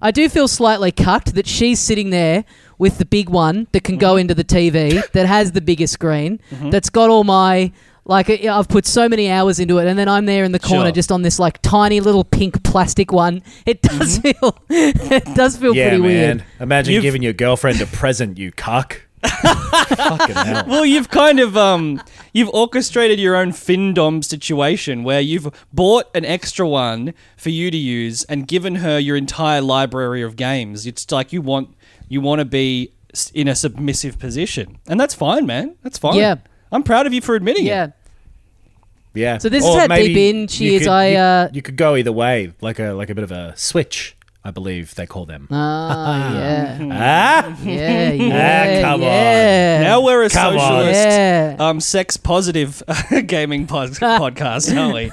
I 0.00 0.10
do 0.10 0.28
feel 0.28 0.48
slightly 0.48 0.92
cucked 0.92 1.34
that 1.34 1.46
she's 1.46 1.80
sitting 1.80 2.10
there 2.10 2.44
with 2.78 2.98
the 2.98 3.04
big 3.04 3.28
one 3.28 3.66
that 3.72 3.84
can 3.84 3.98
go 3.98 4.12
mm-hmm. 4.12 4.20
into 4.20 4.34
the 4.34 4.44
TV 4.44 5.10
that 5.12 5.26
has 5.26 5.52
the 5.52 5.60
biggest 5.60 5.92
screen 5.92 6.40
mm-hmm. 6.50 6.70
that's 6.70 6.90
got 6.90 7.10
all 7.10 7.24
my 7.24 7.72
like 8.04 8.30
uh, 8.30 8.36
I've 8.56 8.68
put 8.68 8.86
so 8.86 9.08
many 9.08 9.30
hours 9.30 9.58
into 9.58 9.78
it 9.78 9.86
and 9.86 9.98
then 9.98 10.08
I'm 10.08 10.26
there 10.26 10.44
in 10.44 10.52
the 10.52 10.58
corner 10.58 10.86
Sure. 10.86 10.92
just 10.92 11.12
on 11.12 11.22
this 11.22 11.38
like 11.38 11.60
tiny 11.62 12.00
little 12.00 12.24
pink 12.24 12.62
plastic 12.62 13.12
one. 13.12 13.42
It 13.66 13.82
does 13.82 14.20
mm-hmm. 14.20 14.38
feel 14.38 14.58
it 14.70 15.34
does 15.34 15.56
feel 15.56 15.74
yeah, 15.74 15.88
pretty 15.88 16.02
man. 16.02 16.36
weird. 16.38 16.44
Imagine 16.60 16.94
You've- 16.94 17.02
giving 17.06 17.22
your 17.22 17.32
girlfriend 17.34 17.80
a 17.80 17.86
present, 17.86 18.38
you 18.38 18.52
cuck. 18.52 19.02
Fucking 19.24 20.34
hell. 20.34 20.64
Well, 20.68 20.84
you've 20.86 21.08
kind 21.08 21.40
of 21.40 21.56
um, 21.56 22.02
you've 22.32 22.48
orchestrated 22.50 23.18
your 23.18 23.36
own 23.36 23.50
FinDom 23.52 24.24
situation 24.24 25.02
where 25.04 25.20
you've 25.20 25.48
bought 25.72 26.06
an 26.14 26.24
extra 26.24 26.68
one 26.68 27.14
for 27.36 27.50
you 27.50 27.70
to 27.70 27.76
use 27.76 28.24
and 28.24 28.46
given 28.46 28.76
her 28.76 28.98
your 28.98 29.16
entire 29.16 29.60
library 29.60 30.22
of 30.22 30.36
games. 30.36 30.86
It's 30.86 31.10
like 31.10 31.32
you 31.32 31.42
want 31.42 31.74
you 32.08 32.20
want 32.20 32.40
to 32.40 32.44
be 32.44 32.92
in 33.34 33.48
a 33.48 33.54
submissive 33.54 34.18
position, 34.18 34.78
and 34.86 35.00
that's 35.00 35.14
fine, 35.14 35.46
man. 35.46 35.76
That's 35.82 35.98
fine. 35.98 36.16
Yeah. 36.16 36.36
I'm 36.70 36.82
proud 36.82 37.06
of 37.06 37.14
you 37.14 37.20
for 37.22 37.34
admitting 37.34 37.64
Yeah. 37.66 37.84
it. 37.84 37.92
Yeah. 39.14 39.38
So 39.38 39.48
this 39.48 39.64
is 39.64 39.74
Or 39.74 39.80
how 39.80 39.86
deep 39.88 40.16
in 40.16 40.46
she 40.48 40.74
is. 40.76 40.82
could- 40.82 40.90
I, 40.90 41.08
you, 41.08 41.16
uh, 41.18 41.48
you 41.52 41.62
could 41.62 41.76
go 41.76 41.96
either 41.96 42.12
way, 42.12 42.52
like 42.60 42.78
a 42.78 42.92
like 42.92 43.08
a 43.10 43.14
bit 43.14 43.24
of 43.24 43.32
a 43.32 43.54
switch, 43.56 44.16
I 44.48 44.50
believe 44.50 44.94
they 44.94 45.06
call 45.06 45.26
them. 45.26 45.46
Ah, 45.50 46.32
yeah. 46.32 46.78
ah, 47.52 47.58
Yeah, 47.62 48.12
yeah, 48.12 48.80
come 48.80 49.02
on. 49.02 49.08
Now 49.82 50.00
we're 50.00 50.22
a 50.24 50.30
Come 50.30 50.54
on. 50.54 50.58
socialist, 50.58 50.94
Yeah. 51.06 51.56
um, 51.58 51.80
sex 51.80 52.16
positive 52.16 52.82
gaming 53.26 53.66
pod- 53.66 53.90
podcast, 54.00 54.74
aren't 54.74 54.94
we? 54.94 55.10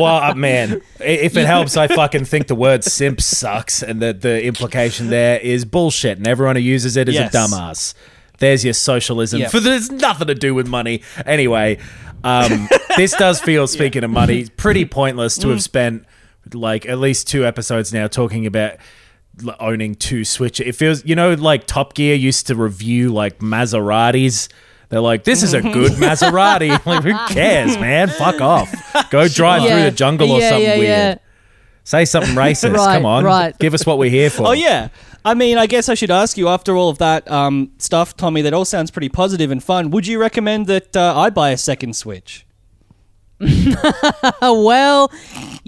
well, 0.00 0.30
uh, 0.30 0.34
man, 0.36 0.80
i- 1.00 1.02
if 1.04 1.36
it 1.36 1.46
helps, 1.46 1.76
I 1.76 1.88
fucking 1.88 2.26
think 2.26 2.46
the 2.46 2.54
word 2.54 2.84
simp 2.84 3.20
sucks, 3.20 3.82
and 3.82 4.00
that 4.02 4.20
the 4.20 4.40
implication 4.44 5.10
there 5.10 5.40
is 5.40 5.64
bullshit, 5.64 6.18
and 6.18 6.28
everyone 6.28 6.54
who 6.54 6.62
uses 6.62 6.96
it 6.96 7.08
is 7.08 7.16
Yes. 7.16 7.34
a 7.34 7.36
dumbass. 7.38 7.94
There's 8.38 8.64
your 8.64 8.74
socialism. 8.74 9.40
Yeah. 9.40 9.48
For 9.48 9.58
there's 9.58 9.90
nothing 9.90 10.28
to 10.28 10.34
do 10.36 10.54
with 10.54 10.68
money. 10.68 11.02
Anyway, 11.26 11.78
um, 12.22 12.68
this 12.96 13.12
does 13.16 13.40
feel, 13.40 13.66
speaking 13.66 14.04
of 14.04 14.10
money, 14.10 14.46
pretty 14.56 14.84
pointless 14.84 15.36
to 15.38 15.48
Mm. 15.48 15.50
have 15.50 15.62
spent 15.62 16.04
like 16.52 16.86
at 16.86 16.98
least 16.98 17.28
two 17.28 17.44
episodes 17.46 17.92
now 17.92 18.06
talking 18.06 18.46
about 18.46 18.76
owning 19.58 19.94
two 19.94 20.24
Switch. 20.24 20.60
It 20.60 20.72
feels, 20.74 21.04
you 21.04 21.14
know, 21.14 21.34
like 21.34 21.66
Top 21.66 21.94
Gear 21.94 22.14
used 22.14 22.46
to 22.48 22.54
review 22.54 23.10
like 23.10 23.38
Maseratis. 23.38 24.48
They're 24.88 25.00
like, 25.00 25.22
this 25.24 25.42
is 25.44 25.54
a 25.54 25.60
good 25.62 25.92
Maserati. 25.92 26.70
like, 26.86 27.04
who 27.04 27.14
cares, 27.32 27.78
man? 27.78 28.08
Fuck 28.08 28.40
off. 28.40 28.68
Go 29.10 29.28
drive 29.28 29.62
through 29.62 29.82
the 29.82 29.90
jungle 29.92 30.32
or 30.32 30.40
Yeah, 30.40 30.48
something 30.48 30.64
yeah, 30.66 30.76
weird. 30.78 30.88
yeah. 30.88 31.18
Say 31.84 32.04
something 32.04 32.34
racist. 32.36 32.74
Right, 32.74 32.96
Come 32.96 33.06
on. 33.06 33.24
right. 33.24 33.56
Give 33.58 33.72
us 33.72 33.86
what 33.86 33.98
we're 33.98 34.10
here 34.10 34.30
for. 34.30 34.48
Oh 34.48 34.52
yeah. 34.52 34.88
I 35.24 35.34
mean, 35.34 35.58
I 35.58 35.66
guess 35.66 35.88
I 35.88 35.94
should 35.94 36.10
ask 36.10 36.36
you 36.38 36.48
after 36.48 36.74
all 36.76 36.88
of 36.88 36.98
that 36.98 37.30
um, 37.30 37.72
stuff, 37.78 38.16
Tommy. 38.16 38.42
That 38.42 38.52
all 38.54 38.64
sounds 38.64 38.90
pretty 38.90 39.10
positive 39.10 39.50
and 39.50 39.62
fun. 39.62 39.90
Would 39.90 40.06
you 40.06 40.18
recommend 40.18 40.66
that 40.66 40.96
uh, 40.96 41.14
I 41.16 41.30
buy 41.30 41.50
a 41.50 41.56
second 41.58 41.94
Switch? 41.94 42.46
Well, 44.40 45.10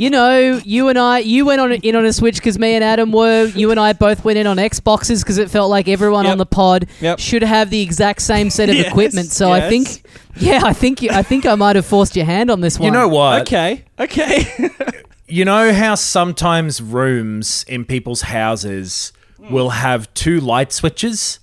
you 0.03 0.11
know, 0.11 0.61
you 0.65 0.89
and 0.89 0.99
I, 0.99 1.21
you 1.21 1.47
went 1.47 1.61
on 1.61 1.71
in 1.71 1.95
on 1.95 2.05
a 2.05 2.13
Switch 2.13 2.35
because 2.35 2.59
me 2.59 2.75
and 2.75 2.83
Adam 2.83 3.13
were. 3.13 3.45
You 3.47 3.71
and 3.71 3.79
I 3.79 3.93
both 3.93 4.25
went 4.25 4.37
in 4.37 4.49
on 4.49 4.57
Xboxes 4.57 5.23
because 5.23 5.39
it 5.39 5.49
felt 5.49 5.71
like 5.71 5.87
everyone 5.87 6.25
Yep. 6.25 6.33
on 6.33 6.39
the 6.39 6.47
pod 6.47 6.87
Yep. 7.01 7.21
should 7.21 7.45
have 7.45 7.71
the 7.71 7.81
exact 7.81 8.21
same 8.23 8.51
set 8.51 8.69
of 8.69 8.75
Yes, 8.83 8.89
equipment. 8.89 9.31
So 9.31 9.53
I 9.53 9.69
think, 9.69 10.05
yeah, 10.37 10.63
I 10.65 10.73
think, 10.73 11.03
you, 11.03 11.11
I 11.13 11.23
think 11.23 11.47
I 11.47 11.55
might 11.55 11.77
have 11.77 11.87
forced 11.87 12.17
your 12.17 12.25
hand 12.25 12.51
on 12.51 12.61
this 12.63 12.81
one. 12.81 12.87
You 12.87 12.91
know 12.93 13.07
what? 13.07 13.43
Okay. 13.43 13.85
Okay. 13.99 14.45
You 15.29 15.47
know 15.47 15.73
how 15.73 15.95
sometimes 15.95 16.83
rooms 16.83 17.65
in 17.67 17.87
people's 17.87 18.21
houses 18.21 19.15
will 19.39 19.71
have 19.71 20.13
two 20.13 20.41
light 20.41 20.73
switches? 20.73 21.41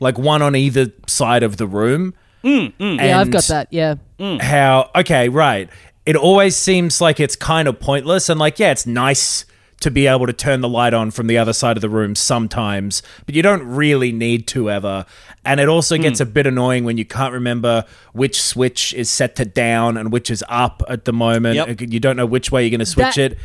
Like 0.00 0.16
one 0.16 0.40
on 0.40 0.56
either 0.56 0.90
side 1.06 1.42
of 1.42 1.58
the 1.58 1.66
room? 1.66 2.14
Mm, 2.42 2.72
mm. 2.80 2.96
Yeah, 2.96 3.20
I've 3.20 3.30
got 3.30 3.44
that. 3.48 3.68
Yeah. 3.70 3.96
Mm. 4.18 4.40
How, 4.40 4.90
okay, 4.94 5.28
right. 5.28 5.68
It 6.06 6.16
always 6.16 6.56
seems 6.56 7.00
like 7.00 7.20
it's 7.20 7.36
kind 7.36 7.68
of 7.68 7.80
pointless. 7.80 8.28
And 8.28 8.38
like, 8.40 8.58
yeah, 8.58 8.70
it's 8.70 8.86
nice 8.86 9.44
to 9.80 9.90
be 9.90 10.06
able 10.06 10.26
to 10.26 10.32
turn 10.32 10.60
the 10.62 10.68
light 10.68 10.94
on 10.94 11.10
from 11.10 11.26
the 11.26 11.36
other 11.36 11.52
side 11.52 11.76
of 11.76 11.80
the 11.80 11.88
room 11.88 12.14
sometimes, 12.14 13.02
but 13.26 13.34
you 13.34 13.42
don't 13.42 13.62
really 13.62 14.10
need 14.10 14.46
to 14.48 14.70
ever. 14.70 15.04
And 15.44 15.60
it 15.60 15.68
also 15.68 15.98
gets 15.98 16.18
hmm. 16.18 16.22
a 16.22 16.26
bit 16.26 16.46
annoying 16.46 16.84
when 16.84 16.96
you 16.96 17.04
can't 17.04 17.32
remember 17.32 17.84
which 18.12 18.40
switch 18.40 18.94
is 18.94 19.10
set 19.10 19.36
to 19.36 19.44
down 19.44 19.96
and 19.96 20.10
which 20.10 20.30
is 20.30 20.42
up 20.48 20.82
at 20.88 21.04
the 21.04 21.12
moment. 21.12 21.56
Yep. 21.56 21.80
You 21.92 22.00
don't 22.00 22.16
know 22.16 22.26
which 22.26 22.50
way 22.50 22.62
you're 22.62 22.70
going 22.70 22.80
to 22.80 22.86
switch 22.86 23.16
That- 23.16 23.32
it. 23.32 23.38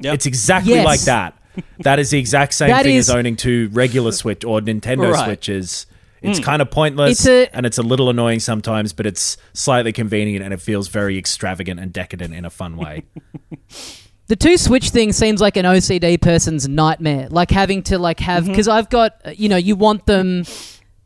Yep. 0.00 0.14
It's 0.14 0.26
exactly 0.26 0.74
Yes. 0.74 0.84
like 0.84 1.00
that. 1.02 1.38
That 1.80 1.98
is 1.98 2.10
the 2.10 2.18
exact 2.18 2.54
same 2.54 2.68
That 2.68 2.84
thing 2.84 2.96
is- 2.96 3.08
as 3.08 3.14
owning 3.14 3.36
two 3.36 3.68
regular 3.72 4.12
Switch 4.12 4.44
or 4.44 4.60
Nintendo 4.60 5.12
Right. 5.12 5.24
Switches. 5.24 5.86
It's 6.30 6.40
kind 6.40 6.60
of 6.62 6.70
pointless 6.70 7.20
It's 7.20 7.26
a- 7.28 7.54
and 7.56 7.66
it's 7.66 7.78
a 7.78 7.82
little 7.82 8.08
annoying 8.10 8.40
sometimes, 8.40 8.92
but 8.92 9.06
it's 9.06 9.36
slightly 9.52 9.92
convenient 9.92 10.44
and 10.44 10.52
it 10.54 10.60
feels 10.60 10.88
very 10.88 11.18
extravagant 11.18 11.78
and 11.80 11.92
decadent 11.92 12.34
in 12.34 12.44
a 12.44 12.50
fun 12.50 12.76
way. 12.76 13.04
The 14.26 14.36
two 14.36 14.56
switch 14.56 14.88
thing 14.88 15.12
seems 15.12 15.42
like 15.42 15.58
an 15.58 15.66
OCD 15.66 16.18
person's 16.18 16.66
nightmare. 16.66 17.28
Like 17.28 17.50
having 17.50 17.82
to 17.84 17.98
like 17.98 18.20
have 18.20 18.46
because 18.46 18.68
I've 18.68 18.88
got 18.88 19.38
you 19.38 19.50
know 19.50 19.58
you 19.58 19.76
want 19.76 20.06
them 20.06 20.44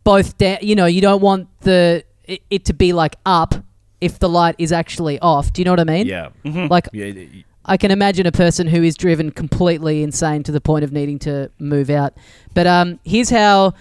both 0.04 0.38
down. 0.38 0.58
You 0.62 0.76
know 0.76 0.86
you 0.86 1.00
don't 1.00 1.20
want 1.20 1.48
the 1.62 2.04
it, 2.24 2.42
it 2.48 2.64
to 2.66 2.74
be 2.74 2.92
like 2.92 3.16
up 3.26 3.56
if 4.00 4.20
the 4.20 4.28
light 4.28 4.54
is 4.58 4.70
actually 4.70 5.18
off. 5.18 5.52
Do 5.52 5.60
you 5.60 5.64
know 5.64 5.72
what 5.72 5.80
I 5.80 5.84
mean? 5.84 6.06
yeah. 6.06 6.28
Mm-hmm. 6.44 6.66
Like 6.68 6.88
yeah. 6.92 7.06
y- 7.06 7.44
I 7.64 7.76
can 7.76 7.90
imagine 7.90 8.24
a 8.26 8.32
person 8.32 8.68
who 8.68 8.84
is 8.84 8.96
driven 8.96 9.32
completely 9.32 10.04
insane 10.04 10.44
to 10.44 10.52
the 10.52 10.60
point 10.60 10.84
of 10.84 10.92
needing 10.92 11.18
to 11.20 11.50
move 11.58 11.90
out. 11.90 12.14
But 12.54 12.68
um, 12.68 13.00
here's 13.04 13.30
how. 13.30 13.74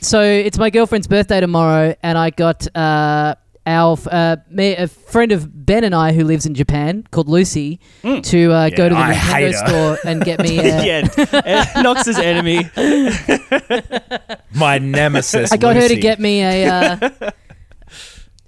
So 0.00 0.22
it's 0.22 0.58
my 0.58 0.70
girlfriend's 0.70 1.06
birthday 1.06 1.40
tomorrow, 1.40 1.94
and 2.02 2.16
I 2.16 2.30
got 2.30 2.66
uh, 2.74 3.34
our 3.66 3.98
uh, 4.10 4.36
me, 4.48 4.74
a 4.76 4.88
friend 4.88 5.32
of 5.32 5.66
Ben 5.66 5.84
and 5.84 5.94
I 5.94 6.12
who 6.12 6.24
lives 6.24 6.46
in 6.46 6.54
Japan 6.54 7.04
called 7.10 7.28
Lucy 7.28 7.80
to 8.02 8.52
uh, 8.52 8.70
go 8.70 8.88
to 8.88 8.94
the 8.94 9.00
I 9.00 9.12
hate 9.12 9.52
Nintendo 9.54 9.60
her. 9.60 9.66
store 9.66 9.98
and 10.04 10.24
get 10.24 10.40
me. 10.40 10.58
A, 10.60 10.84
yeah. 10.84 11.72
Uh, 11.74 11.82
Knox's 11.82 12.18
enemy. 12.18 12.64
My 14.54 14.78
nemesis. 14.78 15.52
I 15.52 15.56
got 15.56 15.74
her 15.76 15.82
to 15.82 15.88
Lucy. 15.88 16.00
get 16.00 16.20
me 16.20 16.42
a 16.42 16.68
uh, 16.72 17.10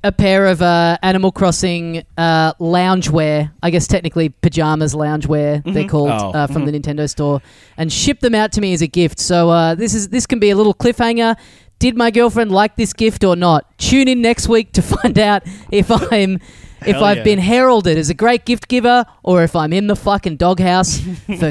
a 0.05 0.12
pair 0.12 0.47
of 0.47 0.62
uh, 0.62 0.97
Animal 1.02 1.33
Crossing 1.33 2.05
uh, 2.17 2.55
loungewear. 2.55 3.50
I 3.62 3.71
guess 3.71 3.87
technically 3.87 4.28
pajamas 4.28 4.95
loungewear 4.95 5.62
they're 5.73 5.88
called 5.88 6.11
Oh. 6.11 6.31
uh, 6.33 6.47
from 6.47 6.64
the 6.67 6.73
Nintendo 6.73 7.09
store, 7.09 7.40
and 7.76 7.93
ship 7.93 8.21
them 8.21 8.35
out 8.35 8.52
to 8.52 8.61
me 8.61 8.73
as 8.73 8.83
a 8.83 8.87
gift. 8.87 9.19
So 9.19 9.50
uh, 9.50 9.75
this 9.75 9.95
is 9.95 10.09
this 10.09 10.26
can 10.26 10.38
be 10.38 10.50
a 10.50 10.57
little 10.57 10.75
cliffhanger. 10.75 11.37
Did 11.78 11.97
my 11.97 12.11
girlfriend 12.11 12.50
like 12.50 12.76
this 12.76 12.93
gift 12.93 13.23
or 13.25 13.37
not? 13.37 13.67
Tune 13.78 14.09
in 14.09 14.21
next 14.21 14.49
week 14.49 14.73
to 14.73 14.83
find 14.97 15.19
out 15.19 15.43
if 15.71 15.90
I'm. 16.12 16.40
if 16.87 16.97
I've 16.97 17.19
yeah. 17.19 17.23
been 17.25 17.38
heralded 17.40 17.99
as 17.99 18.09
a 18.09 18.14
great 18.14 18.45
gift 18.45 18.69
giver, 18.69 19.05
or 19.25 19.43
if 19.43 19.57
I'm 19.57 19.73
in 19.73 19.88
the 19.88 19.97
fucking 19.97 20.37
doghouse 20.37 21.00
for 21.40 21.50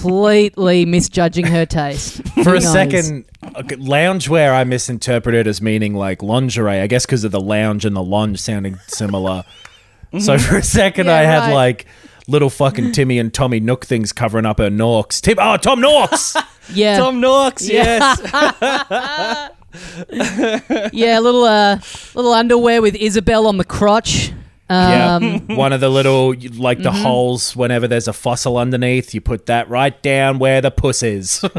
completely 0.00 0.84
misjudging 0.84 1.46
her 1.46 1.66
taste. 1.66 2.22
For 2.44 2.54
a 2.54 2.60
knows? 2.60 2.72
second, 2.72 3.24
okay, 3.56 3.76
loungewear 3.76 4.54
I 4.54 4.64
misinterpreted 4.64 5.46
as 5.46 5.60
meaning 5.60 5.94
like 5.94 6.22
lingerie. 6.22 6.80
I 6.80 6.86
guess 6.86 7.06
because 7.06 7.24
of 7.24 7.32
the 7.32 7.40
lounge 7.40 7.84
and 7.84 7.96
the 7.96 8.02
lounge 8.02 8.40
sounding 8.40 8.78
similar. 8.86 9.44
So 10.20 10.38
for 10.38 10.56
a 10.56 10.62
second, 10.62 11.04
Yeah, 11.04 11.16
I 11.16 11.22
had 11.24 11.40
right. 11.40 11.52
like 11.52 11.86
little 12.28 12.48
fucking 12.48 12.92
Timmy 12.92 13.18
and 13.18 13.32
Tommy 13.32 13.60
Nook 13.60 13.84
things 13.84 14.10
covering 14.10 14.46
up 14.46 14.56
her 14.56 14.70
Norks. 14.70 15.20
Tim, 15.20 15.36
oh, 15.38 15.58
Tom 15.58 15.80
Norks. 15.82 16.34
yeah, 16.72 16.96
Tom. 16.96 17.22
Yeah. 17.22 17.50
Yes. 17.60 18.20
Yeah, 20.94 21.18
a 21.18 21.20
little 21.20 21.44
uh, 21.44 21.78
little 22.14 22.32
underwear 22.32 22.80
with 22.80 22.94
Isabelle 22.94 23.46
on 23.46 23.58
the 23.58 23.66
crotch. 23.66 24.32
Um, 24.70 25.22
yeah, 25.22 25.38
one 25.56 25.72
of 25.72 25.80
the 25.80 25.88
little 25.88 26.34
like 26.56 26.82
the 26.82 26.92
holes. 26.92 27.56
Whenever 27.56 27.88
there's 27.88 28.08
a 28.08 28.12
fossil 28.12 28.58
underneath, 28.58 29.14
you 29.14 29.20
put 29.20 29.46
that 29.46 29.68
right 29.68 30.00
down 30.02 30.38
where 30.38 30.60
the 30.60 30.70
puss 30.70 31.02
is. 31.02 31.44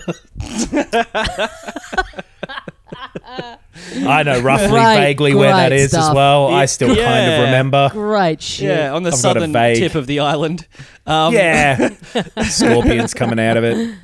I 4.06 4.24
know 4.24 4.40
roughly, 4.42 4.70
Great, 4.70 4.96
vaguely 4.98 5.36
where 5.36 5.52
that 5.54 5.72
is 5.72 5.80
great 5.80 5.86
is 5.86 5.94
as 5.94 6.04
stuff. 6.06 6.16
well. 6.16 6.48
I 6.48 6.66
still 6.66 6.96
kind 6.96 7.32
of 7.32 7.40
remember. 7.46 7.90
Great 7.92 8.42
shit. 8.42 8.68
Yeah, 8.68 8.94
on 8.94 9.04
the 9.04 9.10
I've 9.10 9.16
southern 9.16 9.54
tip 9.54 9.96
of 9.96 10.06
the 10.08 10.20
island. 10.20 10.68
Um, 11.06 11.34
Yeah, 11.34 11.90
scorpions 12.44 13.14
coming 13.14 13.40
out 13.40 13.58
of 13.58 13.64
it. 13.64 13.96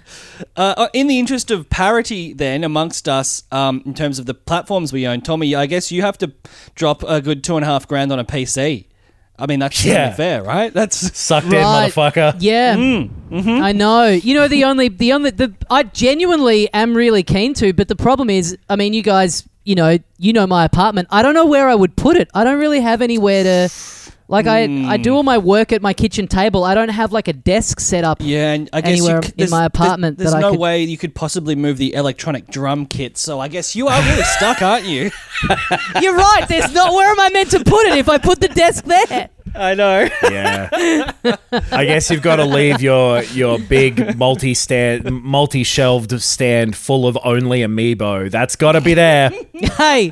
Uh, 0.55 0.87
in 0.93 1.07
the 1.07 1.19
interest 1.19 1.51
of 1.51 1.69
parity, 1.69 2.33
then 2.33 2.63
amongst 2.63 3.07
us, 3.07 3.43
um, 3.51 3.81
in 3.85 3.93
terms 3.93 4.19
of 4.19 4.25
the 4.25 4.33
platforms 4.33 4.91
we 4.91 5.07
own, 5.07 5.21
Tommy, 5.21 5.55
I 5.55 5.65
guess 5.65 5.91
you 5.91 6.01
have 6.01 6.17
to 6.19 6.33
drop 6.73 7.03
a 7.03 7.21
good 7.21 7.43
two 7.43 7.55
and 7.55 7.63
a 7.63 7.67
half 7.67 7.87
grand 7.87 8.11
on 8.11 8.19
a 8.19 8.25
PC. 8.25 8.87
I 9.37 9.47
mean, 9.47 9.59
that's 9.59 9.83
Yeah. 9.83 9.93
yeah. 9.93 10.13
fair, 10.13 10.43
right? 10.43 10.73
That's 10.73 11.17
Sucked 11.17 11.47
in, 11.47 11.53
motherfucker. 11.53 12.35
Yeah, 12.39 12.75
hmm. 12.75 13.35
mm-hmm. 13.35 13.63
I 13.63 13.71
know. 13.73 14.07
You 14.07 14.33
know, 14.33 14.47
the 14.47 14.63
only, 14.63 14.87
the 14.87 15.11
only, 15.13 15.31
the 15.31 15.53
I 15.69 15.83
genuinely 15.83 16.71
am 16.73 16.95
really 16.95 17.23
keen 17.23 17.53
to, 17.55 17.73
but 17.73 17.87
the 17.87 17.95
problem 17.95 18.29
is, 18.29 18.57
I 18.69 18.75
mean, 18.75 18.93
you 18.93 19.03
guys, 19.03 19.47
you 19.63 19.75
know, 19.75 19.97
you 20.17 20.31
know 20.31 20.47
my 20.47 20.63
apartment. 20.63 21.07
I 21.11 21.21
don't 21.21 21.33
know 21.33 21.45
where 21.45 21.67
I 21.67 21.75
would 21.75 21.95
put 21.97 22.15
it. 22.15 22.29
I 22.33 22.43
don't 22.43 22.59
really 22.59 22.79
have 22.79 23.01
anywhere 23.01 23.43
to, 23.43 23.69
like, 24.27 24.47
I, 24.47 24.63
I 24.63 24.97
do 24.97 25.11
hmm. 25.11 25.17
all 25.17 25.23
my 25.23 25.37
work 25.37 25.71
at 25.71 25.81
my 25.81 25.93
kitchen 25.93 26.27
table. 26.27 26.63
I 26.63 26.73
don't 26.73 26.89
have 26.89 27.11
like 27.11 27.27
a 27.27 27.33
desk 27.33 27.79
set 27.79 28.03
up. 28.03 28.17
yeah. 28.21 28.53
And 28.53 28.69
I 28.73 28.81
guess 28.81 28.91
Anywhere 28.91 29.21
you, 29.23 29.29
c- 29.29 29.33
in 29.37 29.49
my 29.49 29.65
apartment 29.65 30.17
There's, 30.17 30.31
that 30.31 30.37
I 30.37 30.41
no 30.41 30.51
could- 30.51 30.59
way 30.59 30.83
you 30.83 30.97
could 30.97 31.13
possibly 31.13 31.55
move 31.55 31.77
the 31.77 31.93
electronic 31.93 32.47
drum 32.47 32.85
kit. 32.85 33.17
So 33.17 33.39
I 33.39 33.47
guess 33.47 33.75
you 33.75 33.87
are 33.87 34.01
really 34.01 34.23
stuck, 34.23 34.61
aren't 34.61 34.85
you? 34.85 35.11
You're 36.01 36.15
right. 36.15 36.45
There's 36.47 36.73
not. 36.73 36.93
Where 36.93 37.09
am 37.09 37.19
I 37.19 37.29
meant 37.29 37.51
to 37.51 37.63
put 37.63 37.85
it 37.87 37.97
if 37.97 38.09
I 38.09 38.17
put 38.17 38.39
the 38.39 38.47
desk 38.47 38.85
there? 38.85 39.29
I 39.57 39.73
know. 39.73 40.09
Yeah. 40.23 40.69
I 41.71 41.85
guess 41.85 42.09
you've 42.09 42.21
got 42.21 42.37
to 42.37 42.45
leave 42.45 42.81
your 42.81 43.23
your 43.23 43.57
big 43.59 44.17
multi 44.17 44.53
stand 44.53 45.23
multi 45.23 45.63
shelved 45.63 46.19
stand 46.21 46.75
full 46.75 47.07
of 47.07 47.17
only 47.23 47.59
amiibo. 47.61 48.29
That's 48.29 48.55
got 48.55 48.73
to 48.73 48.81
be 48.81 48.93
there. 48.93 49.29
hey, 49.53 50.11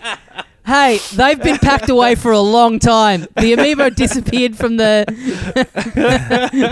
hey, 0.65 0.99
they've 1.13 1.41
been 1.41 1.57
packed 1.57 1.89
away 1.89 2.15
for 2.15 2.31
a 2.31 2.39
long 2.39 2.79
time. 2.79 3.21
The 3.21 3.53
amiibo 3.53 3.95
disappeared 3.95 4.55
from 4.55 4.77
the. 4.77 5.05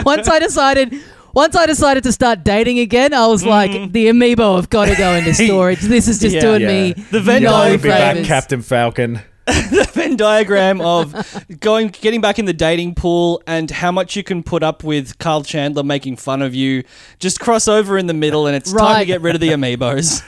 once 0.05 0.27
I 0.27 0.39
decided. 0.39 0.95
Once 1.33 1.55
I 1.55 1.65
decided 1.65 2.03
to 2.03 2.11
start 2.11 2.43
dating 2.43 2.79
again, 2.79 3.13
I 3.13 3.25
was 3.27 3.45
like, 3.45 3.71
mm. 3.71 3.89
the 3.93 4.07
amiibo 4.07 4.57
have 4.57 4.69
got 4.69 4.89
to 4.89 4.95
go 4.95 5.13
into 5.13 5.33
storage. 5.45 5.79
This 5.79 6.09
is 6.09 6.19
just 6.19 6.35
Yeah. 6.35 6.41
doing 6.41 6.61
Yeah. 6.63 6.67
me 6.67 6.91
The 7.09 7.21
Venn 7.21 7.43
no 7.43 7.67
You'll 7.67 7.77
be 7.77 7.87
back, 7.87 8.15
favors. 8.15 8.27
Captain 8.27 8.61
Falcon. 8.61 9.21
Venn 9.93 10.17
diagram 10.17 10.81
of 10.81 11.45
going, 11.61 11.87
getting 11.87 12.19
back 12.19 12.37
in 12.37 12.43
the 12.43 12.53
dating 12.53 12.95
pool, 12.95 13.41
and 13.47 13.71
how 13.71 13.93
much 13.93 14.17
you 14.17 14.23
can 14.23 14.43
put 14.43 14.61
up 14.61 14.83
with 14.83 15.17
Carl 15.19 15.43
Chandler 15.43 15.83
making 15.83 16.17
fun 16.17 16.41
of 16.41 16.53
you. 16.53 16.83
Just 17.17 17.39
cross 17.39 17.65
over 17.69 17.97
in 17.97 18.07
the 18.07 18.13
middle, 18.13 18.45
and 18.45 18.53
it's 18.53 18.73
time 18.73 18.99
to 18.99 19.05
get 19.05 19.21
rid 19.21 19.33
of 19.33 19.39
the 19.39 19.49
amiibos. 19.51 20.21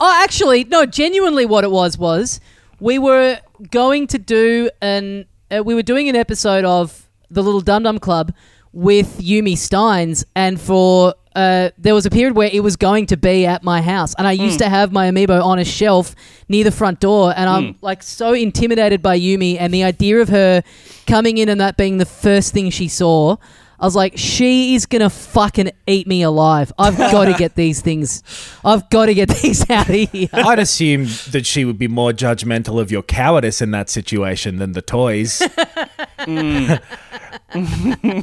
Oh, 0.00 0.22
actually, 0.22 0.64
no. 0.64 0.86
Genuinely, 0.86 1.44
what 1.44 1.64
it 1.64 1.70
was 1.70 1.98
was 1.98 2.40
we 2.80 2.98
were 2.98 3.38
going 3.70 4.06
to 4.08 4.18
do 4.18 4.70
an 4.80 5.26
uh, 5.50 5.62
we 5.64 5.74
were 5.74 5.82
doing 5.82 6.08
an 6.08 6.16
episode 6.16 6.64
of 6.64 7.08
the 7.30 7.42
Little 7.42 7.60
Dum 7.60 7.82
Dum 7.82 7.98
Club 7.98 8.32
with 8.72 9.18
Yumi 9.18 9.54
Stynes, 9.54 10.24
and 10.36 10.60
for 10.60 11.14
uh, 11.34 11.70
there 11.78 11.94
was 11.94 12.04
a 12.04 12.10
period 12.10 12.36
where 12.36 12.50
it 12.52 12.62
was 12.62 12.76
going 12.76 13.06
to 13.06 13.16
be 13.16 13.46
at 13.46 13.62
my 13.62 13.80
house, 13.80 14.14
and 14.16 14.26
I 14.26 14.32
used 14.32 14.58
to 14.58 14.68
have 14.68 14.92
my 14.92 15.10
amiibo 15.10 15.42
on 15.42 15.58
a 15.58 15.64
shelf 15.64 16.14
near 16.48 16.64
the 16.64 16.70
front 16.70 17.00
door, 17.00 17.32
and 17.36 17.48
I'm 17.48 17.76
like 17.80 18.02
so 18.02 18.32
intimidated 18.34 19.02
by 19.02 19.18
Yumi 19.18 19.56
and 19.58 19.72
the 19.72 19.84
idea 19.84 20.20
of 20.20 20.28
her 20.28 20.62
coming 21.06 21.38
in 21.38 21.48
and 21.48 21.60
that 21.60 21.76
being 21.76 21.98
the 21.98 22.06
first 22.06 22.52
thing 22.52 22.70
she 22.70 22.88
saw. 22.88 23.36
I 23.80 23.84
was 23.84 23.94
like, 23.94 24.16
she 24.16 24.74
is 24.74 24.86
gonna 24.86 25.10
fucking 25.10 25.70
eat 25.86 26.06
me 26.06 26.22
alive. 26.22 26.72
I've 26.78 26.96
got 26.96 27.26
to 27.26 27.34
get 27.34 27.54
these 27.54 27.80
things. 27.80 28.22
I've 28.64 28.88
got 28.90 29.06
to 29.06 29.14
get 29.14 29.28
these 29.28 29.68
out 29.70 29.88
of 29.88 29.94
here. 29.94 30.28
I'd 30.32 30.58
assume 30.58 31.04
that 31.30 31.46
she 31.46 31.64
would 31.64 31.78
be 31.78 31.88
more 31.88 32.12
judgmental 32.12 32.80
of 32.80 32.90
your 32.90 33.02
cowardice 33.02 33.62
in 33.62 33.70
that 33.72 33.88
situation 33.88 34.58
than 34.58 34.72
the 34.72 34.82
toys. 34.82 35.42
Mm. 36.18 36.82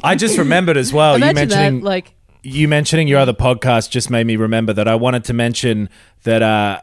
I 0.04 0.14
just 0.14 0.38
remembered 0.38 0.76
as 0.76 0.92
well. 0.92 1.18
you 1.18 1.24
Imagine 1.24 1.34
mentioning 1.48 1.80
that, 1.80 1.86
like, 1.86 2.14
you 2.46 2.68
mentioning 2.68 3.08
your 3.08 3.18
other 3.18 3.32
podcast 3.32 3.90
just 3.90 4.08
made 4.08 4.24
me 4.24 4.36
remember 4.36 4.72
that 4.72 4.86
I 4.86 4.94
wanted 4.94 5.24
to 5.24 5.32
mention 5.32 5.88
that 6.22 6.42
uh, 6.42 6.80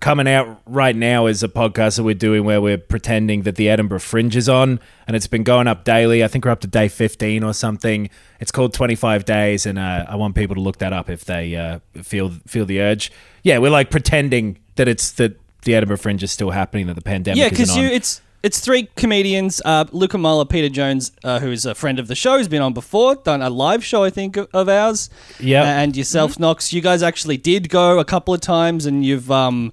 coming 0.00 0.28
out 0.28 0.62
right 0.66 0.94
now 0.94 1.26
is 1.26 1.42
a 1.42 1.48
podcast 1.48 1.96
that 1.96 2.04
we're 2.04 2.14
doing 2.14 2.44
where 2.44 2.60
we're 2.60 2.78
pretending 2.78 3.42
that 3.42 3.56
the 3.56 3.68
Edinburgh 3.68 3.98
Fringe 3.98 4.36
is 4.36 4.48
on, 4.48 4.78
and 5.08 5.16
it's 5.16 5.26
been 5.26 5.42
going 5.42 5.66
up 5.66 5.82
daily. 5.82 6.22
I 6.22 6.28
think 6.28 6.44
we're 6.44 6.52
up 6.52 6.60
to 6.60 6.68
day 6.68 6.86
fifteen 6.86 7.42
or 7.42 7.52
something. 7.52 8.08
It's 8.38 8.52
called 8.52 8.72
Twenty 8.72 8.94
Five 8.94 9.24
Days, 9.24 9.66
and 9.66 9.80
uh, 9.80 10.06
I 10.08 10.14
want 10.14 10.36
people 10.36 10.54
to 10.54 10.60
look 10.60 10.78
that 10.78 10.92
up 10.92 11.10
if 11.10 11.24
they 11.24 11.56
uh, 11.56 11.80
feel 12.02 12.30
feel 12.46 12.64
the 12.64 12.80
urge. 12.80 13.10
Yeah, 13.42 13.58
we're 13.58 13.70
like 13.70 13.90
pretending 13.90 14.58
that 14.76 14.86
it's 14.86 15.10
that 15.12 15.40
the 15.62 15.74
Edinburgh 15.74 15.98
Fringe 15.98 16.22
is 16.22 16.30
still 16.30 16.50
happening, 16.50 16.86
that 16.86 16.94
the 16.94 17.02
pandemic. 17.02 17.36
yeah, 17.36 17.48
because 17.48 17.76
you 17.76 17.86
on. 17.86 17.92
it's 17.92 18.20
it's 18.42 18.60
three 18.60 18.88
comedians. 18.96 19.60
Uh, 19.64 19.84
Luca 19.92 20.18
Muller, 20.18 20.44
Peter 20.44 20.68
Jones, 20.68 21.12
uh, 21.24 21.40
who's 21.40 21.66
a 21.66 21.74
friend 21.74 21.98
of 21.98 22.08
the 22.08 22.14
show, 22.14 22.38
has 22.38 22.48
been 22.48 22.62
on 22.62 22.72
before, 22.72 23.16
done 23.16 23.42
a 23.42 23.50
live 23.50 23.84
show, 23.84 24.02
I 24.04 24.10
think, 24.10 24.36
of, 24.36 24.68
ours. 24.68 25.10
Yep. 25.40 25.64
and 25.64 25.96
yourself, 25.96 26.38
Knox. 26.38 26.72
You 26.72 26.80
guys 26.80 27.02
actually 27.02 27.36
did 27.36 27.68
go 27.68 27.98
a 27.98 28.04
couple 28.04 28.32
of 28.34 28.40
times, 28.40 28.86
and 28.86 29.04
you've 29.04 29.30
um, 29.30 29.72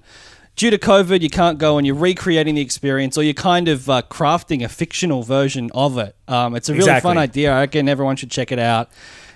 due 0.56 0.70
to 0.70 0.78
COVID, 0.78 1.20
you 1.20 1.30
can't 1.30 1.58
go, 1.58 1.78
and 1.78 1.86
you're 1.86 1.96
recreating 1.96 2.56
the 2.56 2.60
experience, 2.60 3.16
or 3.16 3.22
you're 3.22 3.34
kind 3.34 3.68
of 3.68 3.88
uh, 3.88 4.02
crafting 4.10 4.64
a 4.64 4.68
fictional 4.68 5.22
version 5.22 5.70
of 5.74 5.96
it. 5.98 6.14
Um, 6.26 6.54
it's 6.54 6.68
a 6.68 6.72
really 6.72 6.80
Exactly. 6.84 7.08
fun 7.08 7.18
idea. 7.18 7.52
I 7.52 7.60
reckon 7.60 7.88
everyone 7.88 8.16
should 8.16 8.30
check 8.30 8.52
it 8.52 8.58
out. 8.58 8.90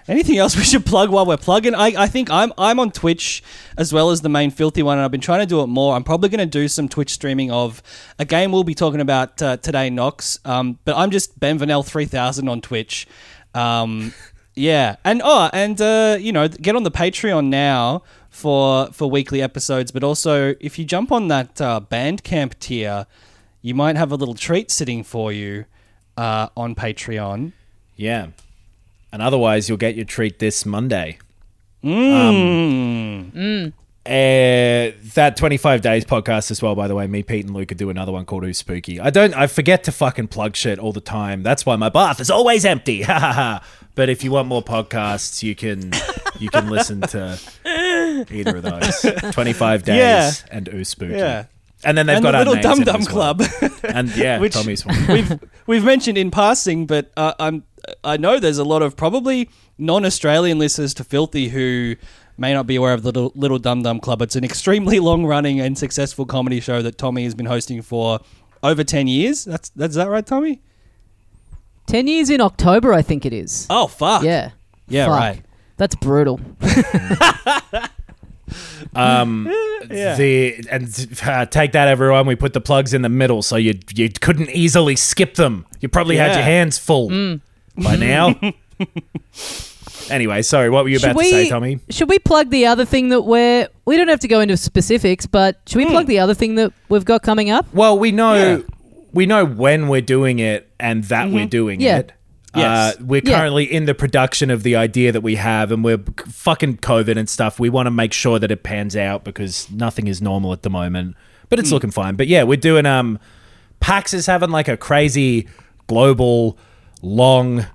Anything 0.08 0.38
else 0.38 0.56
we 0.56 0.64
should 0.64 0.84
plug 0.84 1.10
while 1.10 1.24
we're 1.24 1.36
plugging? 1.36 1.74
I, 1.74 1.92
I 1.96 2.06
think 2.06 2.30
I'm 2.30 2.52
I'm 2.58 2.80
on 2.80 2.90
Twitch 2.90 3.42
as 3.78 3.92
well 3.92 4.10
as 4.10 4.20
the 4.20 4.28
main 4.28 4.50
filthy 4.50 4.82
one, 4.82 4.98
and 4.98 5.04
I've 5.04 5.10
been 5.10 5.20
trying 5.20 5.40
to 5.40 5.46
do 5.46 5.62
it 5.62 5.68
more. 5.68 5.94
I'm 5.94 6.04
probably 6.04 6.28
going 6.28 6.40
to 6.40 6.46
do 6.46 6.68
some 6.68 6.88
Twitch 6.88 7.10
streaming 7.10 7.50
of 7.50 7.82
a 8.18 8.24
game 8.24 8.52
we'll 8.52 8.64
be 8.64 8.74
talking 8.74 9.00
about 9.00 9.40
uh, 9.40 9.56
today, 9.58 9.90
Knox. 9.90 10.38
Um, 10.44 10.78
but 10.84 10.96
I'm 10.96 11.10
just 11.10 11.38
Ben 11.38 11.58
Vernel 11.58 11.82
three 11.82 12.06
thousand 12.06 12.48
on 12.48 12.60
Twitch. 12.60 13.06
Um, 13.54 14.12
yeah, 14.54 14.96
and 15.04 15.22
oh, 15.24 15.50
and 15.52 15.80
uh, 15.80 16.16
you 16.18 16.32
know, 16.32 16.48
get 16.48 16.74
on 16.74 16.82
the 16.82 16.90
Patreon 16.90 17.46
now 17.48 18.02
for 18.28 18.88
for 18.88 19.08
weekly 19.08 19.40
episodes. 19.40 19.92
But 19.92 20.02
also, 20.02 20.54
if 20.60 20.78
you 20.78 20.84
jump 20.84 21.12
on 21.12 21.28
that 21.28 21.60
uh, 21.60 21.80
Bandcamp 21.80 22.58
tier, 22.58 23.06
you 23.60 23.74
might 23.74 23.96
have 23.96 24.10
a 24.10 24.16
little 24.16 24.34
treat 24.34 24.70
sitting 24.70 25.04
for 25.04 25.30
you 25.32 25.66
uh, 26.16 26.48
on 26.56 26.74
Patreon. 26.74 27.52
yeah, 27.96 28.28
and 29.12 29.20
otherwise 29.22 29.68
you'll 29.68 29.78
get 29.78 29.94
your 29.94 30.04
treat 30.04 30.38
this 30.38 30.64
Monday. 30.66 31.18
Mm. 31.84 33.72
Uh, 34.04 34.92
that 35.14 35.34
25 35.36 35.80
days 35.80 36.04
podcast 36.04 36.50
as 36.50 36.60
well 36.60 36.74
by 36.74 36.88
the 36.88 36.94
way 36.94 37.06
me 37.06 37.22
pete 37.22 37.44
and 37.44 37.54
luca 37.54 37.72
do 37.72 37.88
another 37.88 38.10
one 38.10 38.24
called 38.24 38.42
who's 38.42 38.58
spooky 38.58 38.98
i 38.98 39.10
don't 39.10 39.32
i 39.34 39.46
forget 39.46 39.84
to 39.84 39.92
fucking 39.92 40.26
plug 40.26 40.56
shit 40.56 40.80
all 40.80 40.90
the 40.92 41.00
time 41.00 41.44
that's 41.44 41.64
why 41.64 41.76
my 41.76 41.88
bath 41.88 42.18
is 42.20 42.28
always 42.28 42.64
empty 42.64 43.02
Ha 43.04 43.16
ha 43.18 43.32
ha. 43.32 43.64
but 43.94 44.08
if 44.08 44.24
you 44.24 44.32
want 44.32 44.48
more 44.48 44.62
podcasts 44.62 45.44
you 45.44 45.54
can 45.54 45.92
you 46.40 46.50
can 46.50 46.68
listen 46.68 47.00
to 47.02 47.38
either 48.28 48.56
of 48.56 48.62
those 48.64 49.06
25 49.34 49.84
days 49.84 49.96
Yeah. 49.96 50.32
and 50.50 50.66
who's 50.66 50.88
spooky 50.88 51.14
Yeah. 51.14 51.44
and 51.84 51.96
then 51.96 52.06
they've 52.06 52.16
and 52.16 52.24
got 52.24 52.32
the 52.32 52.38
our 52.38 52.44
little 52.44 52.54
names 52.54 52.84
Dum 52.84 52.84
Dum 52.84 53.00
as 53.02 53.12
well. 53.12 53.34
Club. 53.36 53.82
and 53.84 54.16
yeah 54.16 54.38
Which 54.40 54.54
tommy's 54.54 54.84
one 54.84 54.96
we've 55.06 55.38
we've 55.68 55.84
mentioned 55.84 56.18
in 56.18 56.32
passing, 56.32 56.86
but 56.86 57.12
uh, 57.16 57.34
I'm 57.38 57.62
I 58.04 58.16
know 58.16 58.38
there's 58.38 58.58
a 58.58 58.64
lot 58.64 58.82
of 58.82 58.96
probably 58.96 59.48
non-Australian 59.78 60.58
listeners 60.58 60.94
to 60.94 61.04
Filthy 61.04 61.48
who 61.48 61.96
may 62.38 62.52
not 62.52 62.66
be 62.66 62.76
aware 62.76 62.92
of 62.94 63.02
the 63.02 63.08
Little, 63.08 63.32
little 63.34 63.58
Dum 63.58 63.82
Dum 63.82 64.00
Club. 64.00 64.22
It's 64.22 64.36
an 64.36 64.44
extremely 64.44 65.00
long-running 65.10 65.60
and 65.60 65.76
successful 65.76 66.24
comedy 66.26 66.60
show 66.60 66.80
that 66.82 66.96
Tommy 66.98 67.24
has 67.24 67.34
been 67.34 67.46
hosting 67.46 67.82
for 67.82 68.20
over 68.62 68.84
ten 68.84 69.08
years. 69.08 69.44
That's 69.44 69.68
that's 69.70 69.94
that 69.96 70.08
right, 70.08 70.24
Tommy? 70.24 70.60
ten 71.86 72.06
years 72.06 72.30
in 72.30 72.40
October, 72.40 72.92
I 72.92 73.02
think 73.02 73.26
it 73.26 73.32
is. 73.32 73.66
Oh 73.68 73.86
fuck 73.88 74.22
Yeah, 74.22 74.50
yeah 74.88 75.06
Fuck. 75.06 75.18
right. 75.18 75.42
That's 75.76 75.94
brutal. 75.96 76.40
Um, 78.94 79.50
Yeah. 79.90 80.14
the 80.14 80.64
and 80.70 81.18
uh, 81.24 81.44
take 81.46 81.72
that, 81.72 81.88
everyone. 81.88 82.26
We 82.26 82.36
put 82.36 82.52
the 82.52 82.60
plugs 82.60 82.94
in 82.94 83.02
the 83.02 83.08
middle, 83.08 83.42
so 83.42 83.56
you 83.56 83.78
you 83.94 84.08
couldn't 84.08 84.50
easily 84.50 84.94
skip 84.94 85.34
them. 85.34 85.66
You 85.80 85.88
probably 85.88 86.16
had 86.16 86.34
your 86.34 86.44
hands 86.44 86.78
full 86.78 87.08
by 87.76 87.96
now. 87.96 88.34
anyway, 90.10 90.42
sorry. 90.42 90.70
What 90.70 90.84
were 90.84 90.90
you 90.90 90.98
about 90.98 91.16
to 91.16 91.24
say, 91.24 91.48
Tommy? 91.48 91.80
Should 91.90 92.08
we 92.08 92.18
plug 92.18 92.50
the 92.50 92.66
other 92.66 92.84
thing 92.84 93.08
that 93.10 93.22
we're? 93.22 93.68
We 93.84 93.96
don't 93.96 94.08
have 94.08 94.20
to 94.20 94.28
go 94.28 94.40
into 94.40 94.56
specifics, 94.56 95.26
but 95.26 95.60
should 95.66 95.78
we 95.78 95.86
plug 95.86 96.06
the 96.06 96.18
other 96.18 96.34
thing 96.34 96.54
that 96.56 96.72
we've 96.88 97.04
got 97.04 97.22
coming 97.22 97.50
up? 97.50 97.72
Well, 97.72 97.98
we 97.98 98.12
know 98.12 98.34
Yeah. 98.34 98.58
we 99.12 99.26
know 99.26 99.44
when 99.44 99.88
we're 99.88 100.00
doing 100.00 100.38
it 100.38 100.70
and 100.80 101.04
that 101.04 101.30
we're 101.30 101.46
doing 101.46 101.80
Yeah. 101.80 101.98
it. 101.98 102.12
Yes. 102.54 102.96
Uh, 102.96 103.02
we're 103.04 103.22
Yeah. 103.24 103.38
currently 103.38 103.64
in 103.64 103.86
the 103.86 103.94
production 103.94 104.50
of 104.50 104.62
the 104.62 104.76
idea 104.76 105.10
that 105.10 105.22
we 105.22 105.36
have, 105.36 105.72
and 105.72 105.82
we're 105.82 106.00
fucking 106.28 106.78
COVID 106.78 107.16
and 107.16 107.26
stuff. 107.28 107.58
We 107.58 107.70
want 107.70 107.86
to 107.86 107.90
make 107.90 108.12
sure 108.12 108.38
that 108.38 108.50
it 108.50 108.62
pans 108.62 108.94
out 108.94 109.24
because 109.24 109.68
nothing 109.70 110.06
is 110.06 110.20
normal 110.20 110.52
at 110.52 110.62
the 110.62 110.68
moment, 110.68 111.16
but 111.48 111.58
it's 111.58 111.72
looking 111.72 111.90
fine. 111.90 112.14
But 112.14 112.28
yeah, 112.28 112.42
we're 112.42 112.56
doing. 112.58 112.84
Um, 112.84 113.18
PAX 113.80 114.12
is 114.12 114.26
having 114.26 114.50
like 114.50 114.68
a 114.68 114.76
crazy 114.76 115.48
global 115.86 116.58
long 117.02 117.66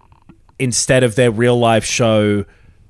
instead 0.58 1.04
of 1.04 1.16
their 1.16 1.30
real 1.30 1.60
life 1.60 1.86
show 1.86 2.46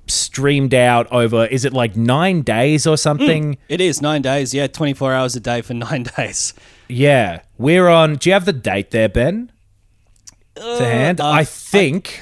streamed 0.08 0.74
out 0.74 1.12
over. 1.12 1.46
Is 1.46 1.66
it 1.66 1.74
like 1.74 1.98
nine 1.98 2.42
days 2.42 2.88
or 2.88 2.96
something? 2.96 3.58
It 3.68 3.82
is 3.82 4.02
nine 4.02 4.22
days. 4.22 4.54
Yeah, 4.54 4.68
twenty 4.68 4.94
four 4.94 5.14
hours 5.14 5.36
a 5.36 5.40
day 5.42 5.62
for 5.62 5.74
nine 5.88 6.04
days. 6.16 6.54
Yeah, 6.88 7.42
we're 7.58 7.90
on. 7.90 8.16
Do 8.16 8.30
you 8.30 8.34
have 8.34 8.46
the 8.46 8.54
date 8.54 8.92
there, 8.92 9.10
Ben? 9.10 9.52
to 10.56 10.84
hand, 10.86 11.22
uh, 11.22 11.30
I 11.30 11.44
think 11.44 12.20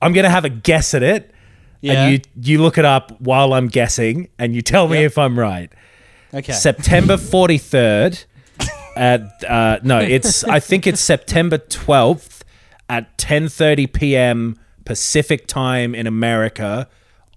I, 0.00 0.06
am 0.06 0.12
gonna 0.12 0.30
have 0.30 0.44
a 0.44 0.48
guess 0.48 0.94
at 0.94 1.02
it, 1.02 1.34
Yeah. 1.80 2.04
and 2.04 2.12
you 2.12 2.20
you 2.40 2.62
look 2.62 2.78
it 2.78 2.84
up 2.84 3.20
while 3.20 3.52
I'm 3.52 3.66
guessing, 3.66 4.28
and 4.38 4.54
you 4.54 4.62
tell 4.62 4.86
me 4.86 4.98
Yep. 4.98 5.06
if 5.06 5.18
I'm 5.18 5.36
right. 5.38 5.72
Okay. 6.32 6.52
September 6.52 7.16
43rd 7.16 8.26
at 8.96 9.22
uh, 9.48 9.78
no, 9.82 9.98
it's 9.98 10.44
I 10.44 10.60
think 10.60 10.86
it's 10.86 11.00
September 11.00 11.58
12th 11.58 12.37
at 12.88 13.16
10:30 13.18 13.92
p.m. 13.92 14.58
Pacific 14.84 15.46
time 15.46 15.94
in 15.94 16.06
America 16.06 16.88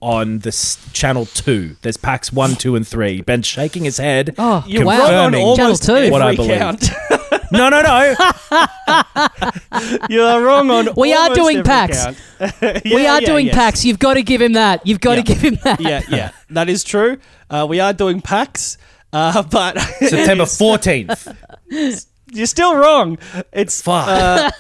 on 0.01 0.39
the 0.39 0.47
s- 0.47 0.77
channel 0.93 1.25
2. 1.27 1.75
There's 1.83 1.97
PAX 1.97 2.31
1, 2.33 2.55
2 2.55 2.75
and 2.75 2.87
3. 2.87 3.21
Ben's 3.21 3.45
shaking 3.45 3.83
his 3.83 3.97
head. 3.97 4.33
Oh, 4.37 4.63
You're 4.65 4.83
wow. 4.85 4.97
wrong 4.97 5.01
on 5.13 5.31
confirming 5.33 5.41
almost 5.45 5.85
Channel 5.85 5.99
two. 6.01 6.05
every 6.05 6.11
what 6.11 6.21
I 6.23 6.35
believe. 6.35 6.57
count. 6.57 6.89
No, 7.53 7.67
no, 7.67 7.81
no. 7.81 8.15
you 10.09 10.21
are 10.21 10.41
wrong 10.41 10.71
on. 10.71 10.87
We 10.95 11.13
are 11.13 11.33
doing 11.35 11.57
every 11.57 11.67
PAX. 11.67 12.05
count. 12.05 12.17
we 12.85 13.05
are 13.05 13.19
yeah, 13.19 13.27
doing 13.27 13.47
yes. 13.47 13.55
PAX. 13.55 13.83
You've 13.85 13.99
got 13.99 14.13
to 14.13 14.23
give 14.23 14.41
him 14.41 14.53
that. 14.53 14.87
You've 14.87 15.01
got 15.01 15.17
Yeah. 15.17 15.23
to 15.23 15.33
give 15.33 15.41
him 15.41 15.57
that. 15.65 15.81
Yeah, 15.81 16.01
yeah, 16.09 16.31
that 16.51 16.69
is 16.69 16.83
true. 16.85 17.17
Uh, 17.49 17.65
we 17.69 17.81
are 17.81 17.91
doing 17.91 18.21
PAX, 18.21 18.77
uh, 19.11 19.43
but 19.43 19.77
September 19.79 20.45
14th. 20.45 21.35
you're 22.31 22.45
still 22.47 22.75
wrong. 22.77 23.17
It's 23.51 23.81
Fuck. 23.81 24.53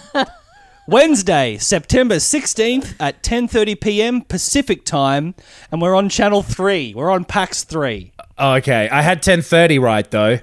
Wednesday, 0.87 1.57
September 1.57 2.15
16th 2.15 2.95
at 2.99 3.21
10:30 3.23 3.79
p.m. 3.79 4.21
Pacific 4.21 4.83
time, 4.83 5.35
and 5.71 5.81
we're 5.81 5.95
on 5.95 6.09
channel 6.09 6.41
3. 6.43 6.93
We're 6.95 7.11
on 7.11 7.23
PAX 7.23 7.63
3. 7.63 8.11
Oh, 8.37 8.53
okay. 8.55 8.89
I 8.89 9.01
had 9.01 9.21
10:30 9.21 9.79
right 9.81 10.09
though. 10.09 10.39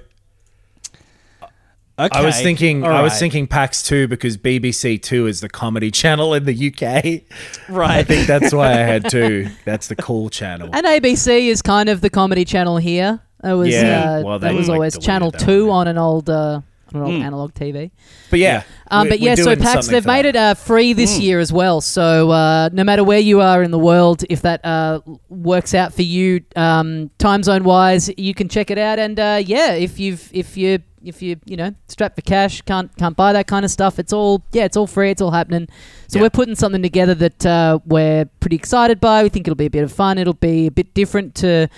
Okay. 1.99 2.17
I 2.17 2.21
was 2.21 2.39
thinking 2.39 2.85
All 2.85 2.91
I 2.93 3.01
was 3.01 3.11
right. 3.11 3.19
thinking 3.19 3.45
PAX 3.45 3.83
2 3.83 4.07
because 4.07 4.37
BBC 4.37 5.01
2 5.01 5.27
is 5.27 5.41
the 5.41 5.49
comedy 5.49 5.91
channel 6.01 6.33
in 6.33 6.45
the 6.45 6.53
UK. 6.67 7.23
Right. 7.67 7.97
I 7.97 8.03
think 8.03 8.25
that's 8.25 8.53
why 8.53 8.71
I 8.71 8.77
had 8.77 9.09
2. 9.09 9.49
That's 9.65 9.87
the 9.89 9.97
cool 9.97 10.29
channel. 10.29 10.69
And 10.71 10.85
ABC 10.85 11.47
is 11.49 11.61
kind 11.61 11.89
of 11.89 11.99
the 11.99 12.09
comedy 12.09 12.45
channel 12.45 12.77
here. 12.77 13.19
It 13.43 13.51
was 13.53 13.67
Yeah, 13.73 14.19
uh, 14.19 14.23
well, 14.23 14.39
that 14.39 14.53
was 14.53 14.69
like, 14.69 14.75
always 14.75 14.93
deleted 14.93 15.05
channel 15.05 15.31
that 15.31 15.41
two 15.41 15.65
one. 15.65 15.87
on 15.87 15.87
an 15.89 15.97
old 15.97 16.29
uh, 16.29 16.61
on 16.93 17.01
an 17.01 17.07
old 17.07 17.21
analog 17.21 17.53
TV. 17.53 17.91
But 18.29 18.39
yeah. 18.39 18.63
Um, 18.91 19.01
we're- 19.07 19.09
but 19.11 19.19
we're 19.21 19.25
yeah, 19.29 19.35
so 19.35 19.43
doing 19.45 19.59
PAX 19.59 19.71
something 19.73 19.91
they've 19.91 20.03
for 20.03 20.07
made 20.07 20.25
that. 20.25 20.29
it 20.29 20.35
uh, 20.35 20.53
free 20.55 20.93
this 20.93 21.19
year 21.19 21.39
as 21.39 21.51
well. 21.53 21.81
So 21.81 22.31
uh, 22.31 22.69
no 22.73 22.83
matter 22.83 23.03
where 23.03 23.19
you 23.19 23.41
are 23.41 23.61
in 23.63 23.71
the 23.71 23.79
world, 23.79 24.23
if 24.29 24.41
that 24.43 24.63
uh, 24.65 25.01
works 25.29 25.73
out 25.73 25.93
for 25.93 26.01
you, 26.01 26.41
um, 26.55 27.09
time 27.19 27.43
zone 27.43 27.63
wise, 27.63 28.09
you 28.17 28.33
can 28.33 28.49
check 28.49 28.71
it 28.71 28.77
out. 28.77 28.99
And 28.99 29.19
uh, 29.19 29.41
yeah, 29.45 29.73
if 29.73 29.99
you've 29.99 30.29
if 30.33 30.57
you 30.57 30.79
if 31.01 31.21
you 31.21 31.37
you 31.45 31.55
know 31.55 31.73
strapped 31.87 32.15
for 32.15 32.21
cash, 32.21 32.61
can't 32.63 32.93
can't 32.97 33.15
buy 33.15 33.31
that 33.33 33.47
kind 33.47 33.63
of 33.63 33.71
stuff. 33.71 33.99
It's 33.99 34.11
all 34.11 34.43
yeah, 34.51 34.65
it's 34.65 34.75
all 34.75 34.87
free. 34.87 35.11
It's 35.11 35.21
all 35.21 35.31
happening. 35.31 35.67
So 36.07 36.17
Yeah. 36.19 36.23
we're 36.23 36.29
putting 36.31 36.55
something 36.55 36.81
together 36.81 37.13
that 37.15 37.45
uh, 37.45 37.79
we're 37.85 38.25
pretty 38.41 38.55
excited 38.57 38.99
by. 38.99 39.23
We 39.23 39.29
think 39.29 39.47
it'll 39.47 39.55
be 39.55 39.67
a 39.67 39.69
bit 39.69 39.83
of 39.83 39.91
fun. 39.93 40.17
It'll 40.17 40.33
be 40.33 40.67
a 40.67 40.71
bit 40.71 40.93
different 40.93 41.35
to 41.35 41.69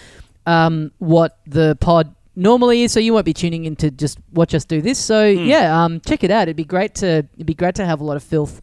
um, 0.48 0.92
what 0.98 1.38
the 1.46 1.78
pod 1.80 2.16
normally 2.36 2.84
is. 2.84 2.92
So 2.92 3.00
you 3.00 3.14
won't 3.14 3.26
be 3.26 3.34
tuning 3.34 3.66
in 3.66 3.76
to 3.78 3.92
just 3.92 4.20
watch 4.34 4.54
us 4.54 4.66
do 4.66 4.82
this. 4.82 5.00
So 5.00 5.26
yeah, 5.26 5.84
um, 5.84 6.02
check 6.02 6.24
it 6.24 6.32
out. 6.32 6.44
It'd 6.44 6.56
be 6.56 6.64
great 6.64 6.96
to 6.96 7.26
it'd 7.34 7.46
be 7.46 7.54
great 7.54 7.76
to 7.76 7.86
have 7.86 8.02
a 8.02 8.04
lot 8.04 8.18
of 8.18 8.24
filth 8.24 8.62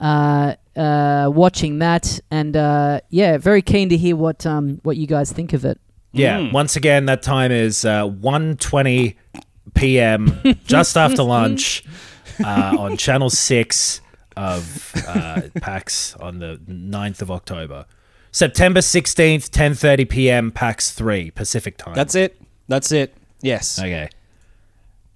uh, 0.00 0.54
uh, 0.76 1.30
watching 1.32 1.78
that, 1.78 2.20
and 2.30 2.56
uh, 2.56 3.00
yeah, 3.10 3.38
very 3.38 3.62
keen 3.62 3.88
to 3.90 3.96
hear 3.96 4.16
what 4.16 4.44
um, 4.46 4.80
what 4.82 4.96
you 4.96 5.06
guys 5.06 5.32
think 5.32 5.52
of 5.52 5.64
it. 5.64 5.80
Yeah. 6.12 6.52
Once 6.52 6.76
again, 6.76 7.06
that 7.06 7.22
time 7.22 7.50
is 7.50 7.84
uh, 7.84 8.06
1.20 8.06 9.16
p.m. 9.74 10.40
just 10.66 10.96
after 10.96 11.22
lunch 11.22 11.84
uh, 12.44 12.76
on 12.78 12.96
Channel 12.96 13.30
6 13.30 14.00
of 14.36 14.92
uh, 15.08 15.42
PAX 15.60 16.14
on 16.16 16.38
the 16.38 16.60
9th 16.68 17.22
of 17.22 17.30
October. 17.30 17.86
September 18.30 18.80
16th, 18.80 19.50
10.30 19.50 20.08
p.m. 20.08 20.50
PAX 20.50 20.90
3 20.92 21.30
Pacific 21.32 21.76
time. 21.76 21.94
That's 21.94 22.14
it. 22.14 22.40
That's 22.68 22.92
it. 22.92 23.14
Yes. 23.40 23.78
Okay. 23.78 24.08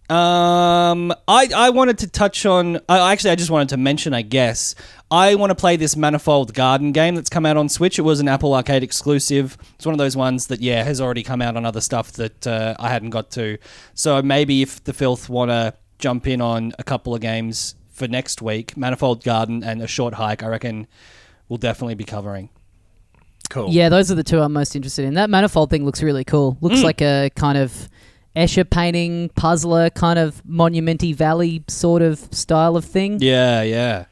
Um, 0.09 1.13
I 1.27 1.49
I 1.55 1.71
wanted 1.71 1.99
to 1.99 2.07
touch 2.07 2.47
on. 2.47 2.79
I 2.89 3.13
actually, 3.13 3.31
I 3.31 3.35
just 3.35 3.51
wanted 3.51 3.71
to 3.71 3.77
mention. 3.77 4.15
I 4.15 4.23
guess 4.23 4.77
I 5.11 5.35
want 5.35 5.51
to 5.51 5.57
play 5.57 5.77
this 5.77 5.97
Manifold 5.97 6.55
Garden 6.55 6.93
game 6.93 7.17
that's 7.17 7.29
come 7.29 7.45
out 7.45 7.57
on 7.57 7.69
Switch. 7.69 7.99
It 7.99 8.03
was 8.03 8.21
an 8.21 8.29
Apple 8.29 8.55
Arcade 8.55 8.85
exclusive. 8.85 9.59
It's 9.75 9.85
one 9.85 9.95
of 9.95 9.99
those 9.99 10.17
ones 10.17 10.47
that 10.47 10.61
yeah 10.61 10.85
has 10.85 11.01
already 11.01 11.25
come 11.25 11.43
out 11.43 11.57
on 11.57 11.65
other 11.65 11.81
stuff 11.81 12.13
that 12.13 12.47
uh, 12.47 12.77
I 12.79 12.89
hadn't 12.89 13.11
got 13.11 13.33
to. 13.33 13.59
So 13.95 14.23
maybe 14.23 14.63
if 14.63 14.83
the 14.85 14.93
filth 14.93 15.29
want 15.29 15.51
to 15.51 15.75
jump 15.99 16.29
in 16.29 16.41
on 16.41 16.73
a 16.79 16.85
couple 16.85 17.13
of 17.13 17.21
games 17.21 17.75
for 17.91 18.07
next 18.07 18.41
week, 18.41 18.77
Manifold 18.77 19.25
Garden 19.25 19.65
and 19.65 19.83
a 19.83 19.89
short 19.89 20.15
hike, 20.15 20.45
I 20.45 20.47
reckon 20.47 20.87
we'll 21.49 21.57
definitely 21.57 21.97
be 21.97 22.05
covering. 22.05 22.49
Cool. 23.49 23.71
Yeah, 23.71 23.89
those 23.89 24.11
are 24.11 24.15
the 24.15 24.25
two 24.25 24.41
I'm 24.41 24.53
most 24.53 24.75
interested 24.77 25.05
in. 25.05 25.15
That 25.15 25.31
manifold 25.31 25.71
thing 25.71 25.85
looks 25.85 26.03
really 26.03 26.25
cool. 26.25 26.57
Looks 26.61 26.83
like 26.83 27.01
a 27.03 27.31
kind 27.37 27.57
of 27.59 27.89
Escher 28.35 28.69
painting 28.69 29.31
puzzler, 29.31 29.89
kind 29.91 30.19
of 30.19 30.43
monumenty 30.45 31.15
valley 31.15 31.65
sort 31.69 32.03
of 32.03 32.19
style 32.33 32.77
of 32.77 32.85
thing. 32.85 33.19
Yeah, 33.21 33.63
yeah. 33.63 34.05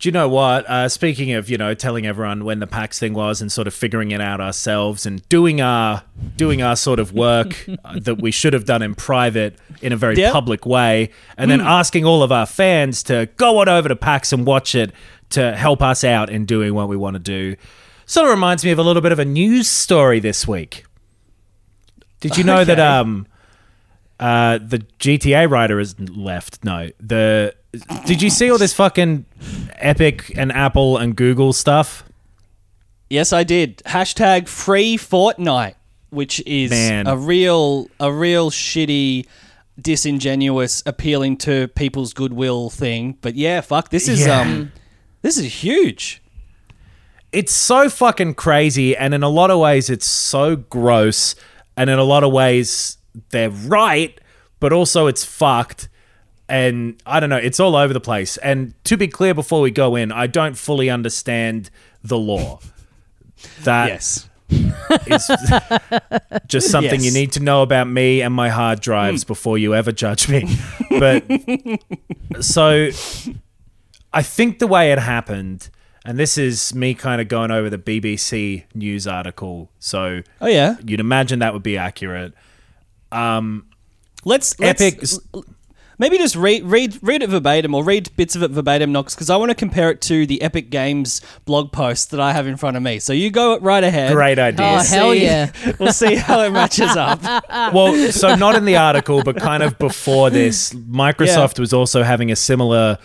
Do 0.00 0.08
you 0.08 0.12
know 0.12 0.28
what? 0.28 0.64
Uh, 0.70 0.88
speaking 0.88 1.32
of, 1.32 1.50
you 1.50 1.58
know, 1.58 1.74
telling 1.74 2.06
everyone 2.06 2.44
when 2.44 2.60
the 2.60 2.68
PAX 2.68 3.00
thing 3.00 3.14
was 3.14 3.40
and 3.42 3.50
sort 3.50 3.66
of 3.66 3.74
figuring 3.74 4.12
it 4.12 4.20
out 4.20 4.40
ourselves 4.40 5.04
and 5.06 5.28
doing 5.28 5.60
our 5.60 6.04
doing 6.36 6.62
our 6.62 6.76
sort 6.76 7.00
of 7.00 7.12
work 7.12 7.66
that 8.00 8.22
we 8.22 8.30
should 8.30 8.52
have 8.52 8.64
done 8.64 8.80
in 8.80 8.94
private 8.94 9.58
in 9.82 9.92
a 9.92 9.96
very 9.96 10.14
Yeah. 10.16 10.30
public 10.30 10.64
way, 10.64 11.10
and 11.36 11.50
then 11.50 11.60
asking 11.60 12.04
all 12.04 12.22
of 12.22 12.30
our 12.30 12.46
fans 12.46 13.02
to 13.04 13.28
go 13.36 13.58
on 13.58 13.68
over 13.68 13.88
to 13.88 13.96
PAX 13.96 14.32
and 14.32 14.46
watch 14.46 14.76
it 14.76 14.92
to 15.30 15.54
help 15.56 15.82
us 15.82 16.04
out 16.04 16.30
in 16.30 16.44
doing 16.46 16.74
what 16.74 16.88
we 16.88 16.96
want 16.96 17.14
to 17.14 17.20
do. 17.20 17.56
Sort 18.08 18.24
of 18.26 18.30
reminds 18.30 18.64
me 18.64 18.70
of 18.70 18.78
a 18.78 18.82
little 18.82 19.02
bit 19.02 19.12
of 19.12 19.18
a 19.18 19.24
news 19.26 19.68
story 19.68 20.18
this 20.18 20.48
week. 20.48 20.84
Did 22.20 22.38
you 22.38 22.42
know 22.42 22.64
that 22.64 22.80
um 22.80 23.26
uh 24.18 24.58
the 24.58 24.78
GTA 24.98 25.48
writer 25.50 25.78
has 25.78 25.94
left? 26.00 26.64
No. 26.64 26.90
The 26.98 27.54
Did 28.06 28.22
you 28.22 28.30
see 28.30 28.50
all 28.50 28.56
this 28.58 28.72
fucking 28.72 29.26
Epic 29.74 30.32
and 30.38 30.50
Apple 30.52 30.96
and 30.96 31.14
Google 31.14 31.52
stuff? 31.52 32.02
Yes, 33.10 33.32
I 33.32 33.44
did. 33.44 33.78
Hashtag 33.86 34.48
free 34.48 34.96
Fortnite, 34.96 35.74
which 36.10 36.42
is 36.46 36.70
Man. 36.70 37.06
a 37.06 37.16
real, 37.16 37.88
a 38.00 38.10
real 38.12 38.50
shitty, 38.50 39.26
disingenuous, 39.80 40.82
appealing 40.86 41.36
to 41.38 41.68
people's 41.68 42.12
goodwill 42.14 42.68
thing. 42.70 43.16
But 43.20 43.34
yeah, 43.34 43.60
fuck, 43.60 43.90
this 43.90 44.08
is 44.08 44.26
Yeah. 44.26 44.40
um, 44.40 44.72
this 45.22 45.36
is 45.38 45.62
huge. 45.62 46.20
It's 47.32 47.52
so 47.52 47.88
fucking 47.88 48.34
crazy 48.34 48.96
and 48.96 49.12
in 49.12 49.22
a 49.22 49.28
lot 49.28 49.50
of 49.50 49.58
ways 49.58 49.90
it's 49.90 50.06
so 50.06 50.56
gross 50.56 51.34
and 51.76 51.90
in 51.90 51.98
a 51.98 52.04
lot 52.04 52.24
of 52.24 52.32
ways 52.32 52.98
they're 53.30 53.50
right, 53.50 54.18
but 54.60 54.72
also 54.72 55.06
it's 55.06 55.24
fucked. 55.24 55.88
And 56.48 57.00
I 57.04 57.20
don't 57.20 57.28
know, 57.28 57.36
it's 57.36 57.60
all 57.60 57.76
over 57.76 57.92
the 57.92 58.00
place. 58.00 58.38
And 58.38 58.72
to 58.84 58.96
be 58.96 59.06
clear 59.06 59.34
before 59.34 59.60
we 59.60 59.70
go 59.70 59.94
in, 59.96 60.10
I 60.10 60.26
don't 60.26 60.56
fully 60.56 60.88
understand 60.88 61.70
the 62.02 62.16
law. 62.18 62.60
That 63.64 63.88
Yes. 63.88 64.28
is 64.50 65.30
just 66.46 66.70
something 66.70 67.02
you 67.02 67.10
need 67.12 67.32
to 67.32 67.40
know 67.40 67.62
about 67.62 67.86
me 67.86 68.22
and 68.22 68.32
my 68.32 68.48
hard 68.48 68.80
drives 68.80 69.22
hmm. 69.22 69.26
before 69.28 69.58
you 69.58 69.74
ever 69.74 69.92
judge 69.92 70.28
me. 70.28 70.58
But 70.90 71.24
so 72.40 72.88
I 74.12 74.22
think 74.22 74.58
the 74.58 74.66
way 74.66 74.90
it 74.90 74.98
happened, 74.98 75.68
and 76.08 76.18
this 76.18 76.38
is 76.38 76.74
me 76.74 76.94
kind 76.94 77.20
of 77.20 77.28
going 77.28 77.50
over 77.50 77.68
the 77.68 77.76
BBC 77.76 78.64
news 78.74 79.06
article, 79.06 79.70
so 79.78 80.22
Oh 80.40 80.46
yeah. 80.46 80.76
you'd 80.86 81.00
imagine 81.00 81.40
that 81.40 81.52
would 81.52 81.62
be 81.62 81.76
accurate. 81.76 82.32
Um, 83.12 83.66
let's, 84.24 84.58
let's 84.58 84.80
Epic- 84.80 85.04
Maybe 85.98 86.16
just 86.16 86.34
read 86.36 86.62
read 86.62 86.96
read 87.02 87.22
it 87.22 87.28
verbatim 87.28 87.74
or 87.74 87.82
read 87.82 88.08
bits 88.16 88.36
of 88.36 88.42
it 88.44 88.52
verbatim, 88.52 88.90
Knox, 88.92 89.14
because 89.16 89.28
I 89.28 89.36
want 89.36 89.50
to 89.50 89.54
compare 89.56 89.90
it 89.90 90.00
to 90.02 90.26
the 90.26 90.40
Epic 90.40 90.70
Games 90.70 91.20
blog 91.44 91.72
post 91.72 92.12
that 92.12 92.20
I 92.20 92.32
have 92.32 92.46
in 92.46 92.56
front 92.56 92.76
of 92.78 92.82
me. 92.84 93.00
So 93.00 93.12
you 93.12 93.30
go 93.32 93.58
right 93.58 93.82
ahead. 93.82 94.12
Great 94.14 94.38
idea. 94.38 94.64
Oh, 94.64 94.78
hell 94.78 95.10
See- 95.12 95.24
yeah. 95.24 95.50
We'll 95.78 95.92
see 95.92 96.14
how 96.14 96.40
it 96.42 96.50
matches 96.52 96.96
up. 96.96 97.20
well, 97.74 98.12
so 98.12 98.34
not 98.36 98.54
in 98.54 98.64
the 98.64 98.76
article, 98.76 99.22
but 99.24 99.36
kind 99.38 99.62
of 99.62 99.76
before 99.78 100.30
this, 100.30 100.72
Microsoft 100.72 101.58
was 101.58 101.72
also 101.74 102.02
having 102.04 102.30
a 102.30 102.36
similar 102.36 102.96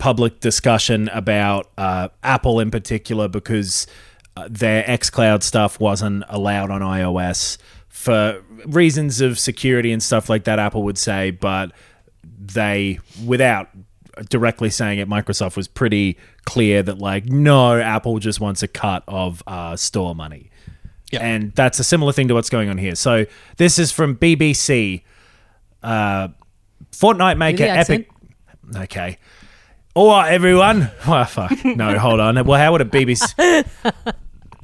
public 0.00 0.40
discussion 0.40 1.08
about 1.10 1.70
uh, 1.78 2.08
Apple 2.24 2.58
in 2.58 2.70
particular 2.72 3.28
because 3.28 3.86
uh, 4.36 4.48
their 4.50 4.82
xCloud 4.82 5.42
stuff 5.44 5.78
wasn't 5.78 6.24
allowed 6.28 6.70
on 6.70 6.80
iOS 6.80 7.58
for 7.88 8.42
reasons 8.66 9.20
of 9.20 9.38
security 9.38 9.92
and 9.92 10.02
stuff 10.02 10.28
like 10.28 10.44
that. 10.44 10.58
Apple 10.58 10.82
would 10.82 10.98
say, 10.98 11.30
but 11.30 11.70
they, 12.24 12.98
without 13.24 13.68
directly 14.28 14.70
saying 14.70 14.98
it. 14.98 15.08
Microsoft 15.08 15.56
was 15.56 15.68
pretty 15.68 16.18
clear 16.44 16.82
that 16.82 16.98
like, 16.98 17.26
no, 17.26 17.78
Apple 17.78 18.18
just 18.18 18.40
wants 18.40 18.62
a 18.62 18.68
cut 18.68 19.02
of 19.08 19.42
uh, 19.46 19.76
store 19.76 20.14
money. 20.14 20.50
Yeah. 21.12 21.20
And 21.20 21.52
that's 21.54 21.78
a 21.78 21.84
similar 21.84 22.12
thing 22.12 22.28
to 22.28 22.34
what's 22.34 22.50
going 22.50 22.68
on 22.68 22.78
here. 22.78 22.94
So 22.94 23.26
this 23.56 23.78
is 23.78 23.90
from 23.92 24.16
BBC. 24.16 25.02
Uh, 25.82 26.28
Fortnite 26.92 27.36
maker. 27.36 27.64
Epic. 27.64 28.10
Okay. 28.76 29.18
All 29.94 30.08
right, 30.08 30.32
everyone. 30.32 30.90
Oh, 31.06 31.24
fuck. 31.24 31.64
No, 31.64 31.98
hold 31.98 32.20
on. 32.20 32.44
Well, 32.44 32.60
how 32.60 32.72
would 32.72 32.80
a 32.80 32.84
BBC? 32.84 33.64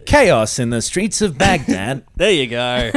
Chaos 0.06 0.60
in 0.60 0.70
the 0.70 0.80
streets 0.80 1.20
of 1.20 1.36
Baghdad. 1.36 2.04
There 2.14 2.30
you 2.30 2.46
go. 2.46 2.90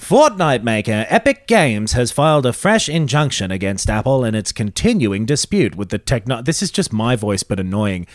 Fortnite 0.00 0.64
maker 0.64 1.06
Epic 1.08 1.46
Games 1.46 1.92
has 1.92 2.10
filed 2.10 2.44
a 2.44 2.52
fresh 2.52 2.88
injunction 2.88 3.52
against 3.52 3.88
Apple 3.88 4.24
in 4.24 4.34
its 4.34 4.50
continuing 4.50 5.24
dispute 5.26 5.76
with 5.76 5.90
the 5.90 5.98
techno. 5.98 6.42
This 6.42 6.60
is 6.60 6.72
just 6.72 6.92
my 6.92 7.14
voice, 7.14 7.44
but 7.44 7.60
annoying. 7.60 8.08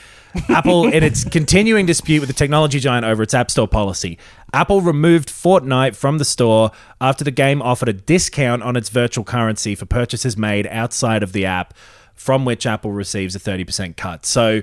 Apple 0.50 0.88
in 0.89 1.02
its 1.02 1.24
continuing 1.24 1.86
dispute 1.86 2.19
with 2.19 2.28
the 2.28 2.34
technology 2.34 2.80
giant 2.82 3.06
over 3.06 3.24
its 3.24 3.34
App 3.34 3.50
Store 3.50 3.69
policy. 3.69 4.17
Apple 4.52 4.82
removed 4.82 5.30
Fortnite 5.30 5.95
from 5.95 6.17
the 6.17 6.26
store 6.26 6.72
after 7.00 7.24
the 7.24 7.32
game 7.32 7.62
offered 7.62 7.88
a 7.88 7.93
discount 7.93 8.62
on 8.63 8.76
its 8.76 8.89
virtual 8.89 9.24
currency 9.24 9.76
for 9.76 9.86
purchases 9.86 10.36
made 10.36 10.67
outside 10.67 11.24
of 11.24 11.32
the 11.32 11.45
app, 11.45 11.74
from 12.20 12.44
which 12.44 12.66
Apple 12.66 12.92
receives 12.92 13.34
a 13.34 13.40
30% 13.40 13.96
cut. 13.96 14.26
So 14.26 14.62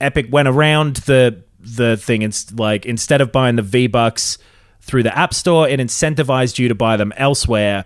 Epic 0.00 0.26
went 0.30 0.48
around 0.48 0.96
the 0.96 1.42
the 1.60 1.96
thing 1.96 2.22
and 2.24 2.44
like 2.54 2.84
instead 2.84 3.20
of 3.20 3.30
buying 3.32 3.54
the 3.56 3.62
V 3.62 3.86
Bucks 3.86 4.38
through 4.80 5.04
the 5.04 5.16
App 5.16 5.32
Store, 5.32 5.68
it 5.68 5.78
incentivized 5.80 6.58
you 6.58 6.66
to 6.68 6.74
buy 6.74 6.96
them 6.96 7.12
elsewhere 7.16 7.84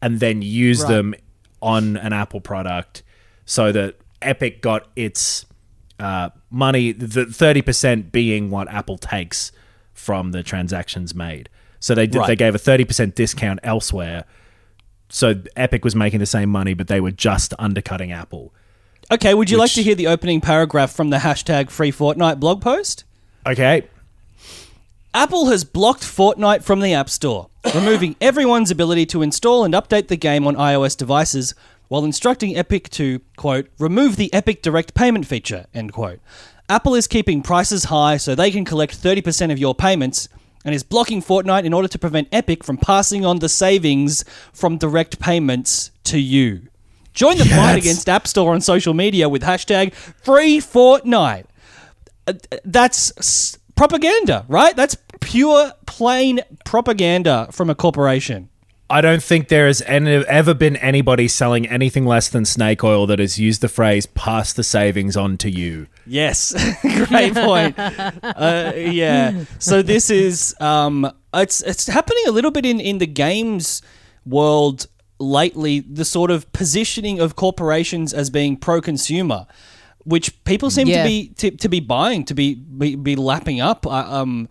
and 0.00 0.20
then 0.20 0.40
use 0.42 0.82
Right. 0.82 0.88
them 0.88 1.14
on 1.60 1.96
an 1.98 2.12
Apple 2.14 2.40
product 2.40 3.02
so 3.44 3.72
that 3.72 3.96
Epic 4.22 4.62
got 4.62 4.88
its 4.96 5.44
uh, 6.00 6.30
money, 6.50 6.92
the 6.92 7.26
30% 7.26 8.10
being 8.10 8.50
what 8.50 8.68
Apple 8.68 8.98
takes 8.98 9.52
from 9.92 10.32
the 10.32 10.42
transactions 10.42 11.14
made. 11.14 11.48
So 11.78 11.94
they 11.94 12.06
did, 12.06 12.18
Right. 12.18 12.26
they 12.28 12.36
gave 12.36 12.54
a 12.54 12.58
30% 12.58 13.14
discount 13.14 13.60
elsewhere. 13.62 14.24
So 15.10 15.34
Epic 15.56 15.84
was 15.84 15.94
making 15.94 16.20
the 16.20 16.26
same 16.26 16.48
money, 16.48 16.74
but 16.74 16.88
they 16.88 17.00
were 17.00 17.10
just 17.12 17.52
undercutting 17.58 18.10
Apple. 18.12 18.52
Okay, 19.12 19.34
would 19.34 19.50
you 19.50 19.58
like 19.58 19.72
to 19.72 19.82
hear 19.82 19.94
the 19.94 20.06
opening 20.06 20.40
paragraph 20.40 20.90
from 20.90 21.10
the 21.10 21.18
hashtag 21.18 21.68
Free 21.68 21.92
Fortnite 21.92 22.40
blog 22.40 22.62
post? 22.62 23.04
Okay. 23.46 23.86
Apple 25.12 25.48
has 25.48 25.64
blocked 25.64 26.02
Fortnite 26.02 26.62
from 26.62 26.80
the 26.80 26.94
App 26.94 27.10
Store, 27.10 27.50
removing 27.74 28.16
everyone's 28.22 28.70
ability 28.70 29.04
to 29.04 29.20
install 29.20 29.66
and 29.66 29.74
update 29.74 30.08
the 30.08 30.16
game 30.16 30.46
on 30.46 30.56
iOS 30.56 30.96
devices 30.96 31.54
while 31.88 32.06
instructing 32.06 32.56
Epic 32.56 32.88
to, 32.88 33.20
quote, 33.36 33.68
remove 33.78 34.16
the 34.16 34.32
Epic 34.32 34.62
Direct 34.62 34.94
Payment 34.94 35.26
feature, 35.26 35.66
end 35.74 35.92
quote. 35.92 36.20
Apple 36.70 36.94
is 36.94 37.06
keeping 37.06 37.42
prices 37.42 37.84
high 37.84 38.16
so 38.16 38.34
they 38.34 38.50
can 38.50 38.64
collect 38.64 38.96
30% 38.96 39.52
of 39.52 39.58
your 39.58 39.74
payments 39.74 40.26
and 40.64 40.74
is 40.74 40.82
blocking 40.82 41.20
Fortnite 41.20 41.64
in 41.64 41.74
order 41.74 41.88
to 41.88 41.98
prevent 41.98 42.28
Epic 42.32 42.64
from 42.64 42.78
passing 42.78 43.26
on 43.26 43.40
the 43.40 43.50
savings 43.50 44.24
from 44.54 44.78
direct 44.78 45.20
payments 45.20 45.90
to 46.04 46.18
you. 46.18 46.68
Join 47.14 47.36
the 47.38 47.44
fight 47.44 47.76
against 47.76 48.08
App 48.08 48.26
Store 48.26 48.54
on 48.54 48.60
social 48.60 48.94
media 48.94 49.28
with 49.28 49.42
hashtag 49.42 49.92
Free 49.94 50.58
Fortnite 50.58 51.44
uh, 52.26 52.32
that's 52.64 53.12
s- 53.18 53.58
propaganda, 53.74 54.44
right? 54.48 54.74
That's 54.76 54.96
pure, 55.20 55.72
plain 55.86 56.40
propaganda 56.64 57.48
from 57.52 57.68
a 57.70 57.74
corporation. 57.74 58.48
I 58.88 59.00
don't 59.00 59.22
think 59.22 59.48
there 59.48 59.66
has 59.68 59.80
any, 59.86 60.10
ever 60.26 60.52
been 60.52 60.76
anybody 60.76 61.26
selling 61.26 61.66
anything 61.66 62.04
less 62.04 62.28
than 62.28 62.44
snake 62.44 62.84
oil 62.84 63.06
that 63.06 63.18
has 63.20 63.38
used 63.38 63.62
the 63.62 63.68
phrase 63.68 64.04
pass 64.04 64.52
the 64.52 64.62
savings 64.62 65.16
on 65.16 65.38
to 65.38 65.50
you. 65.50 65.86
Yes, 66.06 66.52
great 67.08 67.34
point. 67.48 67.74
uh, 67.78 68.72
yeah. 68.76 69.44
So 69.58 69.80
this 69.80 70.10
is 70.10 70.54
um, 70.60 71.10
it's 71.32 71.62
it's 71.62 71.86
happening 71.86 72.24
a 72.26 72.30
little 72.32 72.50
bit 72.50 72.66
in 72.66 72.80
in 72.80 72.98
the 72.98 73.06
games 73.06 73.80
world 74.26 74.86
lately. 75.22 75.80
The 75.80 76.04
sort 76.04 76.30
of 76.30 76.50
positioning 76.52 77.20
of 77.20 77.36
corporations 77.36 78.12
as 78.12 78.30
being 78.30 78.56
pro-consumer, 78.56 79.46
which 80.04 80.42
people 80.44 80.70
seem 80.70 80.88
Yeah. 80.88 81.02
to 81.02 81.08
be 81.08 81.28
to, 81.38 81.50
to 81.52 81.68
be 81.68 81.80
buying, 81.80 82.24
to 82.26 82.34
be 82.34 82.54
be, 82.54 82.96
be 82.96 83.16
lapping 83.16 83.60
up. 83.60 83.86
I, 83.86 84.00
um. 84.00 84.48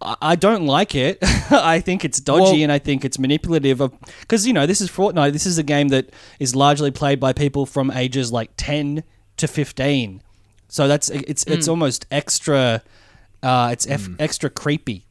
I 0.00 0.14
I 0.22 0.36
don't 0.36 0.64
like 0.66 0.94
it. 0.94 1.18
I 1.50 1.80
think 1.80 2.04
it's 2.04 2.20
dodgy 2.20 2.42
Well- 2.42 2.62
and 2.62 2.72
I 2.72 2.78
think 2.78 3.04
it's 3.04 3.18
manipulative. 3.18 3.78
Because 4.20 4.46
you 4.46 4.52
know, 4.52 4.64
this 4.64 4.80
is 4.80 4.88
Fortnite. 4.88 5.32
This 5.32 5.44
is 5.44 5.58
a 5.58 5.64
game 5.64 5.88
that 5.88 6.10
is 6.38 6.54
largely 6.54 6.92
played 6.92 7.18
by 7.18 7.32
people 7.32 7.66
from 7.66 7.90
ages 7.90 8.30
like 8.30 8.50
ten 8.56 9.02
to 9.38 9.48
fifteen. 9.48 10.22
So 10.68 10.86
that's 10.86 11.10
it's 11.10 11.42
it's 11.48 11.66
almost 11.66 12.06
extra. 12.12 12.82
Uh, 13.42 13.70
it's 13.72 13.86
eff- 13.88 14.08
extra 14.20 14.48
creepy. 14.50 15.04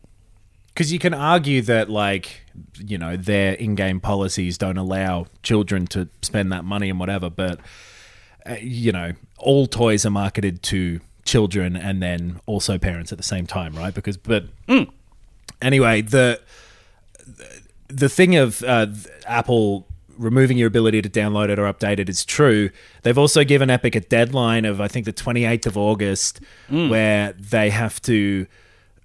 Because 0.77 0.93
you 0.93 0.99
can 0.99 1.15
argue 1.15 1.63
that, 1.63 1.89
like, 1.89 2.41
you 2.77 2.99
know, 2.99 3.17
their 3.17 3.53
in 3.53 3.73
game 3.73 3.99
policies 3.99 4.59
don't 4.59 4.77
allow 4.77 5.25
children 5.41 5.87
to 5.87 6.07
spend 6.21 6.51
that 6.51 6.63
money 6.63 6.87
and 6.91 6.99
whatever, 6.99 7.31
but, 7.31 7.59
uh, 8.45 8.57
you 8.61 8.91
know, 8.91 9.13
all 9.39 9.65
toys 9.65 10.05
are 10.05 10.11
marketed 10.11 10.61
to 10.61 10.99
children 11.25 11.75
and 11.75 12.03
then 12.03 12.39
also 12.45 12.77
parents 12.77 13.11
at 13.11 13.17
the 13.17 13.23
same 13.23 13.47
time, 13.47 13.73
right? 13.73 13.91
Because, 13.91 14.17
but 14.17 14.45
anyway, 15.63 16.01
the 16.01 16.39
the 17.87 18.07
thing 18.07 18.35
of 18.35 18.61
uh, 18.61 18.85
Apple 19.25 19.87
removing 20.15 20.59
your 20.59 20.67
ability 20.67 21.01
to 21.01 21.09
download 21.09 21.49
it 21.49 21.57
or 21.57 21.73
update 21.73 21.97
it 21.97 22.07
is 22.07 22.23
true. 22.23 22.69
They've 23.01 23.17
also 23.17 23.43
given 23.43 23.71
Epic 23.71 23.95
a 23.95 24.01
deadline 24.01 24.63
of 24.63 24.79
I 24.79 24.87
think 24.87 25.05
the 25.07 25.13
28th 25.13 25.65
of 25.65 25.75
August 25.75 26.39
where 26.91 27.33
they 27.33 27.71
have 27.71 27.99
to 28.03 28.45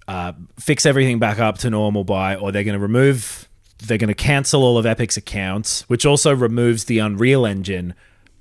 uh, 0.07 0.33
fix 0.59 0.85
everything 0.85 1.19
back 1.19 1.39
up 1.39 1.57
to 1.59 1.69
normal 1.69 2.03
by 2.03 2.35
or 2.35 2.51
they're 2.51 2.63
going 2.63 2.73
to 2.77 2.79
remove 2.79 3.47
they're 3.85 3.97
going 3.97 4.07
to 4.07 4.13
cancel 4.13 4.63
all 4.63 4.77
of 4.77 4.85
Epic's 4.85 5.17
accounts, 5.17 5.81
which 5.89 6.05
also 6.05 6.33
removes 6.33 6.85
the 6.85 6.99
Unreal 6.99 7.45
Engine 7.45 7.93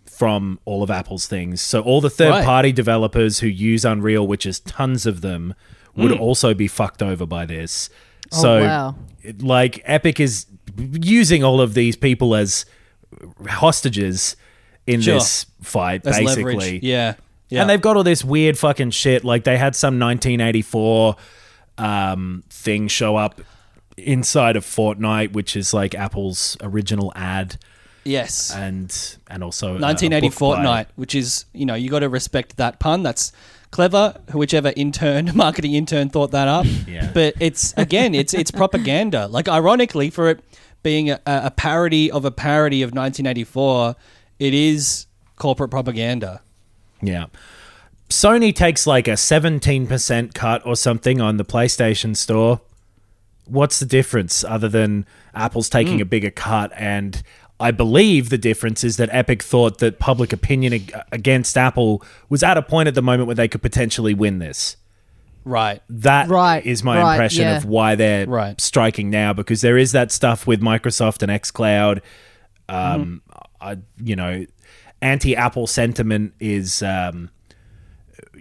from 0.06 0.60
all 0.64 0.84
of 0.84 0.90
Apple's 0.90 1.26
things. 1.26 1.60
So 1.60 1.80
all 1.80 2.00
the 2.00 2.10
third 2.10 2.44
party 2.44 2.70
developers 2.70 3.40
who 3.40 3.48
use 3.48 3.84
Unreal, 3.84 4.24
which 4.24 4.46
is 4.46 4.60
tons 4.60 5.04
of 5.04 5.20
them, 5.20 5.54
would 5.96 6.12
also 6.12 6.54
be 6.54 6.68
fucked 6.68 7.02
over 7.02 7.26
by 7.26 7.44
this. 7.46 7.90
so 8.30 8.60
wow. 8.62 8.94
it- 9.22 9.42
like 9.42 9.82
Epic 9.84 10.20
is 10.20 10.46
using 10.76 11.42
all 11.42 11.60
of 11.60 11.74
these 11.74 11.96
people 11.96 12.36
as 12.36 12.64
hostages 13.48 14.36
in 14.86 15.00
Sure. 15.00 15.14
this 15.14 15.46
fight, 15.60 16.06
As 16.06 16.18
basically. 16.18 16.54
leverage. 16.54 16.82
Yeah. 16.82 17.14
Yeah. 17.48 17.60
And 17.62 17.70
they've 17.70 17.80
got 17.82 17.96
all 17.96 18.04
this 18.04 18.24
weird 18.24 18.56
fucking 18.56 18.90
shit. 18.92 19.24
Like 19.24 19.44
they 19.44 19.58
had 19.58 19.76
some 19.76 19.98
1984 19.98 21.16
um, 21.78 22.44
thing 22.48 22.88
show 22.88 23.16
up 23.16 23.40
inside 23.96 24.56
of 24.56 24.64
Fortnite, 24.64 25.32
which 25.32 25.56
is 25.56 25.74
like 25.74 25.94
Apple's 25.94 26.56
original 26.60 27.12
ad, 27.14 27.58
yes. 28.04 28.54
and 28.54 29.16
and 29.28 29.42
also 29.42 29.76
a 29.76 29.80
1980 29.80 30.28
book 30.28 30.38
by- 30.38 30.64
Fortnite, 30.64 30.86
which 30.96 31.14
is 31.14 31.44
you 31.52 31.66
know 31.66 31.74
you 31.74 31.90
got 31.90 32.00
to 32.00 32.08
respect 32.08 32.56
that 32.56 32.78
pun. 32.78 33.02
That's 33.02 33.32
clever. 33.70 34.14
Whichever 34.32 34.72
intern, 34.76 35.30
marketing 35.34 35.74
intern, 35.74 36.08
thought 36.08 36.30
that 36.30 36.48
up. 36.48 36.66
Yeah. 36.86 37.10
But 37.12 37.34
it's 37.40 37.74
again, 37.76 38.14
it's 38.14 38.34
it's 38.34 38.50
propaganda. 38.50 39.26
Like 39.32 39.48
ironically, 39.48 40.10
for 40.10 40.28
it 40.30 40.40
being 40.82 41.10
a, 41.10 41.20
a 41.26 41.50
parody 41.50 42.10
of 42.10 42.24
a 42.24 42.30
parody 42.30 42.82
of 42.82 42.88
1984, 42.88 43.96
it 44.38 44.52
is 44.52 45.06
corporate 45.36 45.70
propaganda. 45.70 46.42
Yeah. 47.00 47.26
Sony 48.12 48.54
takes 48.54 48.86
like 48.86 49.08
a 49.08 49.12
17% 49.12 50.34
cut 50.34 50.64
or 50.66 50.76
something 50.76 51.20
on 51.20 51.36
the 51.36 51.44
PlayStation 51.44 52.16
Store. 52.16 52.60
What's 53.46 53.80
the 53.80 53.86
difference 53.86 54.44
other 54.44 54.68
than 54.68 55.04
Apple's 55.34 55.68
taking 55.68 56.00
a 56.00 56.04
bigger 56.04 56.30
cut? 56.30 56.72
And 56.76 57.22
I 57.58 57.70
believe 57.70 58.28
the 58.30 58.38
difference 58.38 58.84
is 58.84 58.96
that 58.98 59.08
Epic 59.12 59.42
thought 59.42 59.78
that 59.78 59.98
public 59.98 60.32
opinion 60.32 60.72
ag- 60.74 60.94
against 61.10 61.56
Apple 61.58 62.02
was 62.28 62.42
at 62.42 62.56
a 62.56 62.62
point 62.62 62.86
at 62.88 62.94
the 62.94 63.02
moment 63.02 63.26
where 63.26 63.34
they 63.34 63.48
could 63.48 63.62
potentially 63.62 64.14
win 64.14 64.38
this. 64.38 64.76
Right. 65.44 65.82
That 65.88 66.26
is 66.26 66.30
Right, 66.30 66.66
is 66.66 66.84
my 66.84 67.00
right, 67.02 67.14
impression 67.14 67.42
yeah. 67.42 67.56
of 67.56 67.64
why 67.64 67.94
they're 67.96 68.26
Right. 68.26 68.60
striking 68.60 69.10
now 69.10 69.32
because 69.32 69.60
there 69.60 69.76
is 69.76 69.92
that 69.92 70.12
stuff 70.12 70.46
with 70.46 70.60
Microsoft 70.60 71.22
and 71.22 71.32
xCloud. 71.32 72.00
Um, 72.68 73.22
I, 73.60 73.78
you 74.02 74.14
know, 74.16 74.46
anti-Apple 75.00 75.66
sentiment 75.66 76.34
is, 76.38 76.82
um, 76.82 77.30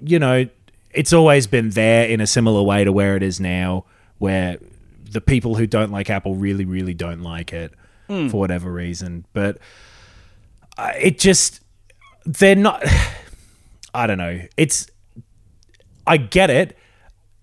you 0.04 0.20
know, 0.20 0.48
it's 0.94 1.14
always 1.14 1.48
been 1.48 1.70
there 1.72 2.06
in 2.06 2.20
a 2.22 2.28
similar 2.28 2.62
way 2.64 2.84
to 2.84 2.92
where 2.92 3.16
it 3.16 3.24
is 3.24 3.40
now, 3.40 3.86
where 4.18 4.58
the 5.10 5.22
people 5.22 5.56
who 5.56 5.66
don't 5.68 5.92
like 5.92 6.10
Apple 6.10 6.36
really, 6.36 6.66
really 6.66 6.94
don't 6.94 7.22
like 7.22 7.54
it 7.54 7.74
for 8.08 8.38
whatever 8.40 8.70
reason. 8.72 9.26
But 9.32 9.58
uh, 10.78 10.92
it 11.00 11.18
just, 11.18 11.62
they're 12.26 12.56
not. 12.58 12.84
I 13.94 14.08
don't 14.08 14.18
know. 14.18 14.42
It's 14.58 14.88
I 16.08 16.18
get 16.18 16.50
it 16.50 16.78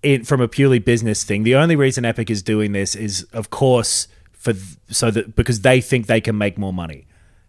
it 0.02 0.26
from 0.26 0.40
a 0.40 0.48
purely 0.48 0.78
business 0.78 1.24
thing. 1.24 1.42
The 1.42 1.54
only 1.56 1.76
reason 1.76 2.04
Epic 2.04 2.30
is 2.30 2.42
doing 2.42 2.72
this 2.72 2.94
is, 2.94 3.24
of 3.32 3.50
course, 3.50 4.08
for 4.32 4.52
so 4.90 5.10
that 5.10 5.36
because 5.36 5.60
they 5.62 5.80
think 5.80 6.06
they 6.06 6.20
can 6.20 6.38
make 6.38 6.56
more 6.56 6.72
money. 6.72 7.06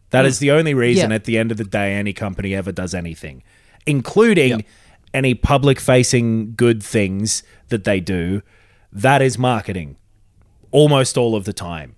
That 0.10 0.26
is 0.26 0.40
the 0.40 0.52
only 0.52 0.74
reason 0.74 1.12
Yeah. 1.12 1.16
at 1.16 1.26
the 1.26 1.38
end 1.38 1.52
of 1.52 1.58
the 1.58 1.64
day 1.64 1.94
any 1.94 2.14
company 2.14 2.56
ever 2.56 2.72
does 2.72 2.94
anything, 2.96 3.44
including 3.86 4.66
any 5.14 5.34
public 5.34 5.80
facing 5.80 6.54
good 6.56 6.84
things 6.84 7.44
that 7.70 7.84
they 7.84 8.00
do. 8.00 8.42
That 8.92 9.22
is 9.22 9.38
marketing 9.38 9.98
almost 10.72 11.18
all 11.18 11.36
of 11.36 11.46
the 11.46 11.54
time. 11.54 11.96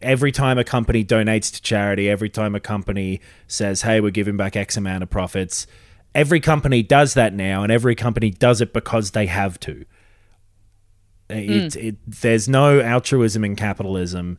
Every 0.00 0.30
time 0.30 0.58
a 0.58 0.64
company 0.64 1.04
donates 1.04 1.52
to 1.54 1.62
charity, 1.62 2.08
every 2.08 2.28
time 2.28 2.54
a 2.54 2.60
company 2.60 3.20
says, 3.48 3.82
hey, 3.82 4.00
we're 4.00 4.10
giving 4.10 4.36
back 4.36 4.54
X 4.54 4.76
amount 4.76 5.02
of 5.02 5.10
profits, 5.10 5.66
every 6.14 6.40
company 6.40 6.82
does 6.82 7.14
that 7.14 7.32
now, 7.34 7.62
and 7.62 7.72
every 7.72 7.94
company 7.94 8.30
does 8.30 8.60
it 8.60 8.72
because 8.72 9.10
they 9.10 9.26
have 9.26 9.58
to. 9.60 9.84
It, 11.28 11.74
hmm. 11.74 11.78
it, 11.78 11.96
there's 12.06 12.48
no 12.48 12.80
altruism 12.80 13.44
in 13.44 13.56
capitalism. 13.56 14.38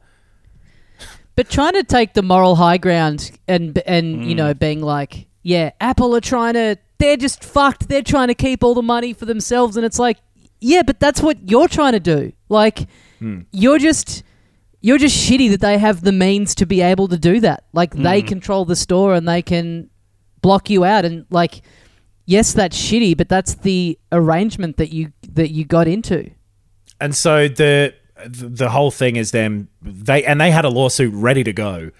But 1.35 1.49
trying 1.49 1.73
to 1.73 1.83
take 1.83 2.13
the 2.13 2.23
moral 2.23 2.55
high 2.55 2.77
ground 2.77 3.31
and 3.47 3.77
and 3.85 4.25
you 4.25 4.31
hmm. 4.31 4.37
know 4.37 4.53
being 4.53 4.81
like, 4.81 5.27
yeah, 5.43 5.71
Apple 5.79 6.15
are 6.15 6.21
trying 6.21 6.53
to, 6.53 6.77
they're 6.99 7.17
just 7.17 7.43
fucked. 7.43 7.89
They're 7.89 8.03
trying 8.03 8.27
to 8.27 8.35
keep 8.35 8.63
all 8.63 8.75
the 8.75 8.81
money 8.81 9.13
for 9.13 9.25
themselves, 9.25 9.75
and 9.77 9.85
it's 9.85 9.99
like, 9.99 10.17
yeah, 10.61 10.83
but 10.83 10.99
that's 10.99 11.21
what 11.21 11.49
you're 11.49 11.67
trying 11.67 11.93
to 11.93 11.99
do. 11.99 12.33
Like, 12.47 12.87
hmm. 13.19 13.41
you're 13.51 13.79
just. 13.79 14.23
You're 14.81 14.97
just 14.97 15.29
shitty 15.29 15.49
that 15.49 15.59
they 15.59 15.77
have 15.77 16.05
the 16.05 16.13
means 16.13 16.55
to 16.55 16.65
be 16.65 16.79
able 16.79 17.09
to 17.09 17.17
do 17.17 17.41
that. 17.41 17.65
Like 17.73 17.93
they 17.93 18.21
hmm. 18.21 18.27
control 18.27 18.63
the 18.63 18.77
store 18.77 19.13
and 19.13 19.27
they 19.27 19.41
can 19.41 19.89
block 20.41 20.69
you 20.69 20.85
out 20.85 21.03
and 21.03 21.25
like 21.29 21.63
yes, 22.29 22.53
that's 22.53 22.77
shitty, 22.77 23.17
but 23.17 23.27
that's 23.27 23.55
the 23.55 23.97
arrangement 24.11 24.77
that 24.77 24.93
you 24.93 25.11
that 25.33 25.51
you 25.51 25.65
got 25.65 25.87
into. 25.87 26.29
And 27.01 27.15
so 27.15 27.47
the 27.47 27.95
the 28.25 28.69
whole 28.69 28.91
thing 28.91 29.15
is 29.15 29.31
them 29.31 29.67
they 29.81 30.23
and 30.23 30.39
they 30.39 30.51
had 30.51 30.63
a 30.63 30.69
lawsuit 30.69 31.13
ready 31.13 31.43
to 31.43 31.51
go, 31.51 31.91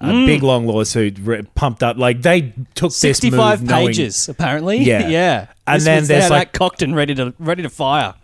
a 0.00 0.26
big 0.26 0.42
long 0.42 0.66
lawsuit 0.66 1.18
re- 1.20 1.42
pumped 1.54 1.82
up. 1.82 1.96
Like 1.96 2.22
they 2.22 2.52
took 2.74 2.90
this 2.90 2.98
65 2.98 3.60
move 3.60 3.68
knowing- 3.70 3.86
pages, 3.88 4.28
apparently. 4.28 4.78
Yeah. 4.78 5.08
yeah. 5.18 5.46
And 5.66 5.76
This 5.80 5.84
then 5.84 6.04
there's 6.04 6.30
like- 6.30 6.52
cocked 6.52 6.82
and 6.82 6.94
ready 6.94 7.14
to 7.16 7.34
ready 7.38 7.62
to 7.62 7.68
fire. 7.68 8.14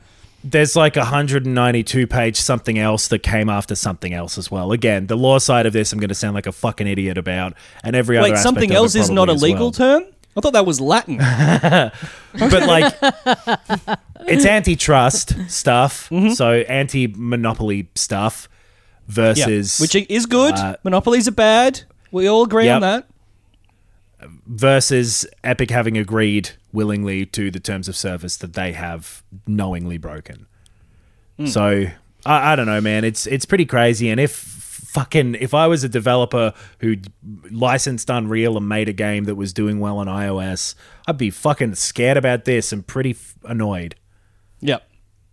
there's 0.45 0.77
like 0.77 0.97
a 0.97 1.01
192 1.01 2.07
page 2.07 2.37
something 2.37 2.79
else 2.79 3.09
that 3.09 3.23
came 3.23 3.49
after 3.49 3.75
something 3.75 4.13
else 4.15 4.37
as 4.39 4.51
well. 4.51 4.73
Again, 4.73 5.07
the 5.09 5.17
law 5.17 5.39
side 5.39 5.65
of 5.67 5.73
this, 5.73 5.93
I'm 5.93 5.99
going 5.99 6.09
to 6.11 6.15
sound 6.15 6.35
like 6.35 6.47
a 6.47 6.53
fucking 6.53 6.87
idiot 6.87 7.17
about, 7.19 7.55
and 7.83 7.97
every 7.97 8.19
other 8.19 8.25
Wait, 8.25 8.33
aspect 8.33 8.43
something 8.43 8.73
else 8.73 8.95
is 8.95 9.09
not 9.11 9.29
a 9.29 9.33
legal 9.33 9.67
well. 9.67 9.73
term? 9.73 10.05
I 10.37 10.41
thought 10.41 10.53
that 10.53 10.67
was 10.67 10.81
Latin. 10.81 11.17
but 12.39 12.67
like 12.67 12.93
it's 14.27 14.45
antitrust 14.45 15.35
stuff, 15.51 16.09
Mm-hmm. 16.11 16.31
so 16.35 16.53
anti-monopoly 16.53 17.89
stuff 17.95 18.49
versus 19.07 19.79
Which 19.81 19.95
is 19.95 20.27
good. 20.27 20.55
uh, 20.55 20.77
Monopolies 20.85 21.29
are 21.29 21.33
bad. 21.33 21.83
We 22.11 22.27
all 22.29 22.43
agree 22.45 22.69
on 22.69 22.81
that. 22.83 23.07
versus 24.47 25.27
Epic 25.43 25.71
having 25.71 25.99
agreed 25.99 26.51
willingly 26.73 27.27
to 27.27 27.51
the 27.51 27.61
terms 27.61 27.89
of 27.89 27.97
service 27.97 28.37
that 28.39 28.55
they 28.55 28.73
have 28.73 29.23
knowingly 29.47 29.99
broken. 29.99 30.47
Hmm. 31.39 31.47
So 31.47 31.85
I, 32.25 32.53
I 32.53 32.57
don't 32.57 32.67
know, 32.67 32.81
man. 32.81 33.05
It's 33.05 33.27
it's 33.27 33.45
pretty 33.45 33.67
crazy. 33.67 34.09
And 34.11 34.21
if 34.21 34.33
fucking 34.33 35.35
if 35.41 35.53
I 35.55 35.67
was 35.67 35.83
a 35.85 35.89
developer 35.89 36.53
who 36.79 36.97
licensed 37.51 38.09
Unreal 38.09 38.57
and 38.57 38.69
made 38.69 38.89
a 38.89 38.93
game 38.93 39.25
that 39.25 39.35
was 39.35 39.53
doing 39.53 39.81
well 39.81 39.99
on 39.99 40.07
iOS, 40.07 40.75
I'd 41.07 41.19
be 41.19 41.31
fucking 41.31 41.75
scared 41.75 42.17
about 42.17 42.45
this 42.45 42.73
and 42.73 42.87
pretty 42.87 43.11
f- 43.11 43.35
annoyed. 43.45 43.97
Yep. 44.61 44.89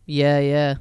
Yeah, 0.08 0.40
yeah. 0.40 0.76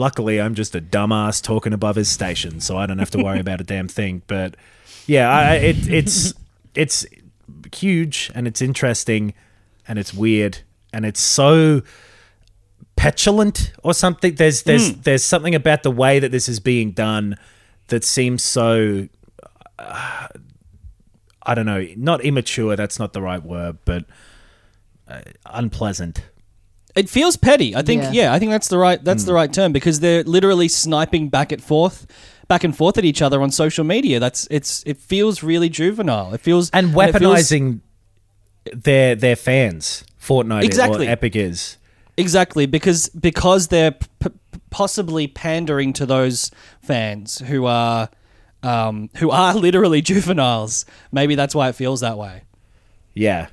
Luckily, 0.00 0.40
I'm 0.40 0.54
just 0.54 0.74
a 0.74 0.80
dumbass 0.80 1.42
talking 1.42 1.74
above 1.74 1.96
his 1.96 2.08
station, 2.08 2.60
so 2.60 2.78
I 2.78 2.86
don't 2.86 2.98
have 2.98 3.10
to 3.10 3.22
worry 3.22 3.38
about 3.38 3.60
a 3.60 3.64
damn 3.64 3.86
thing. 3.86 4.22
But 4.26 4.56
yeah, 5.06 5.28
I, 5.30 5.54
it, 5.56 5.88
it's 5.88 6.32
it's 6.74 7.04
huge 7.74 8.30
and 8.34 8.46
it's 8.48 8.62
interesting 8.62 9.34
and 9.86 9.98
it's 9.98 10.14
weird 10.14 10.58
and 10.92 11.04
it's 11.04 11.20
so 11.20 11.82
petulant 12.96 13.72
or 13.82 13.92
something. 13.92 14.34
There's 14.34 14.62
there's 14.62 14.94
there's 15.02 15.22
something 15.24 15.54
about 15.54 15.82
the 15.82 15.90
way 15.90 16.18
that 16.18 16.32
this 16.32 16.48
is 16.48 16.60
being 16.60 16.92
done 16.92 17.36
that 17.88 18.02
seems 18.04 18.42
so. 18.42 19.06
uh, 19.78 20.28
I 21.42 21.54
don't 21.54 21.66
know, 21.66 21.86
not 21.96 22.22
immature. 22.24 22.76
That's 22.76 22.98
not 22.98 23.12
the 23.12 23.22
right 23.22 23.42
word, 23.42 23.78
but 23.84 24.04
uh, 25.08 25.22
unpleasant. 25.46 26.22
It 26.96 27.08
feels 27.08 27.36
petty. 27.36 27.74
I 27.76 27.82
think 27.82 28.02
Yeah. 28.02 28.10
yeah, 28.12 28.32
I 28.32 28.38
think 28.38 28.50
that's 28.50 28.68
the 28.68 28.78
right 28.78 29.02
that's 29.02 29.24
the 29.24 29.32
right 29.34 29.52
term 29.52 29.72
because 29.72 30.00
they're 30.00 30.24
literally 30.24 30.68
sniping 30.68 31.28
back 31.28 31.52
and 31.52 31.62
forth 31.62 32.06
back 32.48 32.64
and 32.64 32.76
forth 32.76 32.98
at 32.98 33.04
each 33.04 33.22
other 33.22 33.40
on 33.42 33.50
social 33.50 33.84
media. 33.84 34.18
That's 34.18 34.48
it's 34.50 34.82
it 34.86 34.96
feels 34.96 35.42
really 35.42 35.68
juvenile. 35.68 36.34
It 36.34 36.40
feels 36.40 36.68
and 36.70 36.88
it 36.88 36.90
feels- 36.92 37.12
weaponizing 37.22 37.80
their 38.72 39.14
their 39.14 39.36
fans. 39.36 40.04
Fortnite 40.20 40.64
Exactly. 40.64 41.06
or 41.06 41.10
Epic 41.10 41.34
is. 41.36 41.76
Exactly, 42.16 42.66
because 42.66 43.08
because 43.10 43.68
they're 43.68 43.92
p- 43.92 44.06
p- 44.20 44.30
possibly 44.68 45.26
pandering 45.26 45.92
to 45.94 46.04
those 46.04 46.50
fans 46.82 47.38
who 47.38 47.64
are 47.66 48.10
um, 48.62 49.08
who 49.16 49.30
are 49.30 49.54
literally 49.66 50.02
juveniles. 50.02 50.84
Maybe 51.12 51.34
that's 51.36 51.54
why 51.54 51.68
it 51.70 51.74
feels 51.74 52.00
that 52.00 52.18
way. 52.18 52.42
Yeah, 53.14 53.46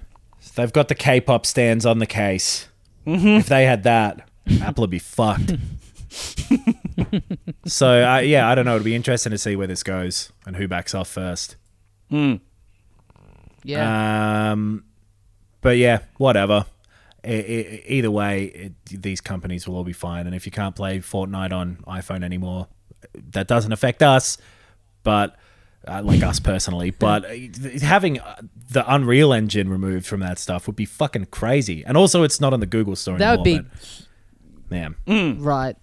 they've 0.55 0.73
got 0.73 0.89
the 0.89 0.95
K-pop 0.95 1.45
stands 1.45 1.85
on 1.85 1.99
the 1.99 2.05
case. 2.05 2.67
Mm-hmm. 3.07 3.27
If 3.27 3.47
they 3.47 3.65
had 3.65 3.83
that, 3.83 4.27
Apple 4.61 4.81
would 4.83 4.89
be 4.89 4.99
fucked. 4.99 5.53
so 7.65 8.03
uh, 8.03 8.19
yeah, 8.19 8.49
I 8.49 8.55
don't 8.55 8.65
know. 8.65 8.75
It'll 8.75 8.83
be 8.85 8.95
interesting 8.95 9.31
to 9.31 9.37
see 9.37 9.55
where 9.55 9.67
this 9.67 9.83
goes 9.83 10.31
and 10.45 10.55
who 10.55 10.67
backs 10.67 10.93
off 10.93 11.07
first. 11.07 11.55
Yeah. 13.63 14.51
Um, 14.51 14.83
but 15.61 15.77
yeah, 15.77 15.99
whatever. 16.17 16.65
I- 17.23 17.29
I- 17.29 17.83
either 17.87 18.11
way, 18.11 18.45
it, 18.45 18.73
these 18.85 19.19
companies 19.21 19.67
will 19.67 19.75
all 19.75 19.83
be 19.83 19.93
fine. 19.93 20.25
And 20.27 20.35
if 20.35 20.45
you 20.45 20.51
can't 20.51 20.75
play 20.75 20.99
Fortnite 20.99 21.51
on 21.51 21.77
iPhone 21.87 22.23
anymore, 22.23 22.67
that 23.31 23.47
doesn't 23.47 23.71
affect 23.71 24.01
us, 24.01 24.37
but 25.03 25.35
uh, 25.87 26.01
like 26.03 26.21
us 26.23 26.39
personally. 26.39 26.91
But 26.91 27.25
uh, 27.25 27.29
having 27.81 28.19
uh, 28.19 28.41
the 28.71 28.83
Unreal 28.93 29.33
Engine 29.33 29.69
removed 29.69 30.05
from 30.05 30.19
that 30.21 30.37
stuff 30.39 30.67
would 30.67 30.75
be 30.75 30.85
fucking 30.85 31.25
crazy. 31.27 31.83
And 31.85 31.95
also, 31.97 32.23
it's 32.23 32.39
not 32.41 32.53
on 32.53 32.59
the 32.59 32.65
Google 32.65 32.95
Store 32.95 33.17
That 33.17 33.39
would 33.39 33.47
anymore. 33.47 33.63
be- 33.63 33.69
but, 34.69 34.95
man, 35.07 35.39
right. 35.41 35.75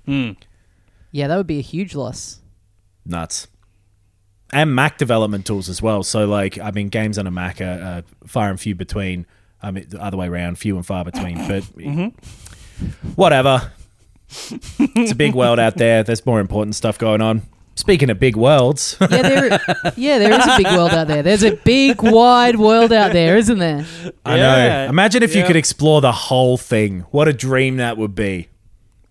Yeah, 1.11 1.29
that 1.29 1.37
would 1.37 1.47
be 1.47 1.59
a 1.59 1.63
huge 1.63 1.95
loss. 1.95 2.41
nuts. 3.07 3.47
And 4.53 4.75
Mac 4.75 4.99
development 4.99 5.47
tools 5.47 5.69
as 5.69 5.81
well. 5.83 6.03
So, 6.05 6.27
like, 6.27 6.59
I 6.59 6.71
mean, 6.71 6.89
games 6.89 7.19
on 7.19 7.27
a 7.27 7.31
Mac 7.31 7.61
are 7.61 7.65
uh, 7.65 8.03
far 8.27 8.51
and 8.51 8.61
few 8.61 8.75
between. 8.75 9.27
I 9.63 9.71
mean, 9.71 9.87
the 9.89 10.01
other 10.01 10.17
way 10.17 10.29
around, 10.29 10.59
few 10.59 10.77
and 10.77 10.87
far 10.87 11.05
between. 11.05 11.39
But 11.49 11.65
whatever. 13.17 13.73
it's 14.29 15.13
a 15.13 15.15
big 15.15 15.35
world 15.35 15.59
out 15.59 15.77
there. 15.77 16.03
There's 16.03 16.25
more 16.27 16.41
important 16.41 16.75
stuff 16.75 16.99
going 16.99 17.21
on. 17.21 17.43
Speaking 17.77 18.09
of 18.09 18.21
big 18.21 18.37
worlds, 18.37 18.97
Yeah, 19.01 19.07
there. 19.09 19.49
yeah, 19.97 20.19
there 20.19 20.33
is 20.39 20.47
a 20.47 20.57
big 20.57 20.67
world 20.67 20.93
out 20.93 21.09
there. 21.09 21.23
There's 21.25 21.43
a 21.43 21.57
big, 21.57 22.03
wide 22.03 22.57
world 22.57 22.93
out 22.93 23.13
there, 23.13 23.37
isn't 23.37 23.59
there? 23.59 23.85
I 24.25 24.37
Yeah. 24.37 24.85
know. 24.85 24.89
Imagine 24.91 25.23
if 25.25 25.35
you 25.35 25.43
could 25.45 25.57
explore 25.57 26.01
the 26.01 26.13
whole 26.13 26.57
thing. 26.57 27.01
What 27.11 27.27
a 27.27 27.33
dream 27.33 27.77
that 27.79 27.97
would 27.99 28.15
be. 28.15 28.49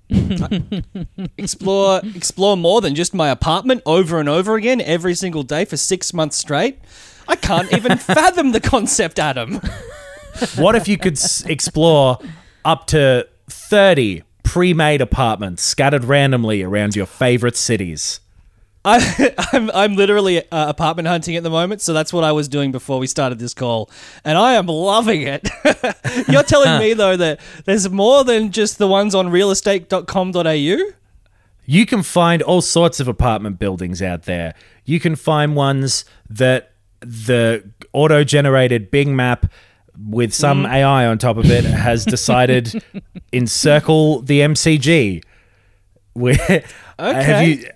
Explore 1.37 2.01
explore 2.15 2.55
more 2.57 2.81
than 2.81 2.95
just 2.95 3.13
my 3.13 3.29
apartment 3.29 3.81
over 3.85 4.19
and 4.19 4.29
over 4.29 4.55
again 4.55 4.81
every 4.81 5.15
single 5.15 5.43
day 5.43 5.65
for 5.65 5.77
six 5.77 6.13
months 6.13 6.37
straight. 6.37 6.79
I 7.27 7.35
can't 7.35 7.71
even 7.73 7.97
fathom 7.97 8.51
the 8.51 8.59
concept, 8.59 9.17
Adam. 9.19 9.59
What 10.55 10.75
if 10.75 10.87
you 10.87 10.97
could 10.97 11.13
s- 11.13 11.43
explore 11.45 12.17
up 12.65 12.87
to 12.87 13.27
30 13.49 14.23
pre 14.43 14.73
made 14.73 15.01
apartments 15.01 15.63
scattered 15.63 16.03
randomly 16.03 16.61
around 16.63 16.95
your 16.95 17.05
favorite 17.05 17.55
cities? 17.57 18.19
I, 18.85 19.33
I'm 19.53 19.71
I'm 19.71 19.95
literally 19.95 20.39
uh, 20.51 20.69
apartment 20.69 21.07
hunting 21.07 21.35
at 21.35 21.43
the 21.43 21.49
moment, 21.49 21.81
so 21.81 21.93
that's 21.93 22.11
what 22.11 22.23
I 22.23 22.31
was 22.31 22.47
doing 22.47 22.71
before 22.71 22.99
we 22.99 23.07
started 23.07 23.39
this 23.39 23.53
call, 23.53 23.89
and 24.23 24.37
I 24.37 24.53
am 24.53 24.67
loving 24.67 25.21
it. 25.21 25.49
You're 26.27 26.43
telling 26.43 26.79
me 26.79 26.93
though 27.03 27.17
that 27.17 27.39
there's 27.65 27.89
more 27.89 28.23
than 28.23 28.51
just 28.51 28.77
the 28.77 28.87
ones 28.87 29.15
on 29.15 29.29
realestate.com.au. 29.29 30.91
You 31.65 31.85
can 31.85 32.03
find 32.03 32.41
all 32.41 32.61
sorts 32.61 32.99
of 32.99 33.07
apartment 33.07 33.57
buildings 33.57 34.01
out 34.01 34.23
there. 34.23 34.53
You 34.83 34.99
can 34.99 35.15
find 35.15 35.55
ones 35.55 36.03
that 36.29 36.73
the 36.99 37.69
auto 37.93 38.25
generated 38.25 38.91
Bing 38.91 39.15
map 39.15 39.45
with 39.97 40.33
some 40.33 40.65
AI 40.65 41.05
on 41.05 41.17
top 41.19 41.37
of 41.37 41.49
it 41.49 41.63
has 41.63 42.03
decided 42.03 42.83
encircle 43.31 44.21
the 44.21 44.41
MCG. 44.41 45.23
Where 46.13 46.63
have 46.99 47.47
you 47.47 47.69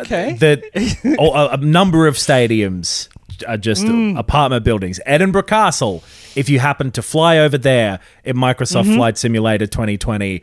Okay. 0.00 0.34
that 0.34 0.62
a, 1.04 1.54
a 1.54 1.56
number 1.58 2.06
of 2.06 2.14
stadiums 2.16 3.08
are 3.46 3.56
just 3.58 3.86
apartment 3.86 4.64
buildings. 4.64 4.98
Edinburgh 5.06 5.42
Castle, 5.44 6.02
if 6.34 6.48
you 6.48 6.58
happen 6.58 6.90
to 6.92 7.02
fly 7.02 7.38
over 7.38 7.58
there 7.58 8.00
in 8.24 8.36
Microsoft 8.36 8.94
Flight 8.94 9.18
Simulator 9.18 9.66
2020, 9.66 10.42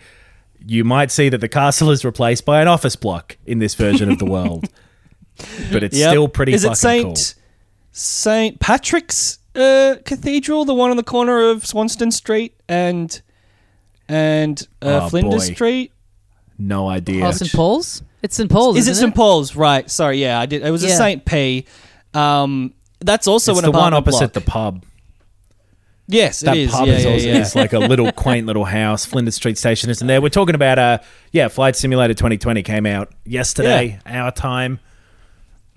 you 0.66 0.84
might 0.84 1.12
see 1.12 1.30
that 1.30 1.40
the 1.40 1.50
castle 1.50 1.90
is 1.90 2.06
replaced 2.06 2.46
by 2.46 2.62
an 2.62 2.68
office 2.68 2.96
block 2.96 3.38
in 3.46 3.60
this 3.60 3.76
version 3.76 4.12
of 4.12 4.20
the 4.20 4.26
world. 4.30 4.66
But 5.72 5.84
it's 5.84 5.98
Yep. 5.98 6.10
still 6.12 6.28
pretty 6.28 6.54
Is 6.54 6.62
fucking 6.62 6.72
it 6.74 6.76
Saint? 6.78 7.06
cool. 7.36 7.44
St. 7.92 8.60
Patrick's 8.60 9.40
uh, 9.56 9.96
Cathedral, 10.06 10.66
the 10.66 10.74
one 10.74 10.90
on 10.92 10.98
the 10.98 11.04
corner 11.04 11.50
of 11.50 11.66
Swanston 11.66 12.12
Street 12.12 12.56
and 12.70 13.22
and 14.08 14.68
uh, 14.82 15.02
Oh, 15.06 15.10
Flinders 15.10 15.48
boy. 15.50 15.54
Street. 15.54 15.92
No 16.58 16.88
idea. 16.88 17.32
St. 17.34 17.52
Paul's? 17.52 18.04
It's 18.24 18.36
St. 18.36 18.50
Paul's. 18.50 18.78
Is 18.78 18.88
it 18.88 18.92
isn't 18.92 19.08
St. 19.10 19.16
Paul's? 19.16 19.56
Right. 19.56 19.90
Sorry. 19.92 20.20
Yeah, 20.22 20.40
I 20.40 20.46
did. 20.48 20.64
It 20.64 20.72
was 20.72 20.84
a 20.84 20.88
Yeah. 20.88 20.96
St. 20.96 21.26
P. 21.26 21.66
Um, 22.14 22.74
that's 23.00 23.28
also 23.28 23.52
It's 23.52 23.60
an 23.60 23.66
the 23.66 23.72
one 23.72 23.94
apartment 23.94 24.08
opposite 24.08 24.34
block. 24.34 24.46
the 24.46 24.50
pub. 24.52 24.86
Yes, 26.08 26.42
That 26.42 26.58
it 26.58 26.62
is. 26.64 26.72
pub 26.72 26.88
yeah, 26.88 26.94
is, 26.94 27.06
yeah, 27.06 27.12
also, 27.12 27.28
yeah. 27.28 27.38
is 27.40 27.56
like 27.56 27.74
a 27.74 27.80
little 27.92 28.12
quaint 28.12 28.46
little 28.48 28.66
house. 28.66 29.06
Flinders 29.06 29.36
Street 29.36 29.58
Station 29.58 29.90
isn't 29.90 30.06
there. 30.08 30.22
We're 30.22 30.30
talking 30.30 30.56
about 30.56 30.80
uh 30.80 30.98
yeah, 31.32 31.48
Flight 31.50 31.76
Simulator 31.76 32.14
2020 32.14 32.62
came 32.64 32.86
out 32.86 33.12
yesterday, 33.26 34.00
our 34.06 34.32
time. 34.32 34.80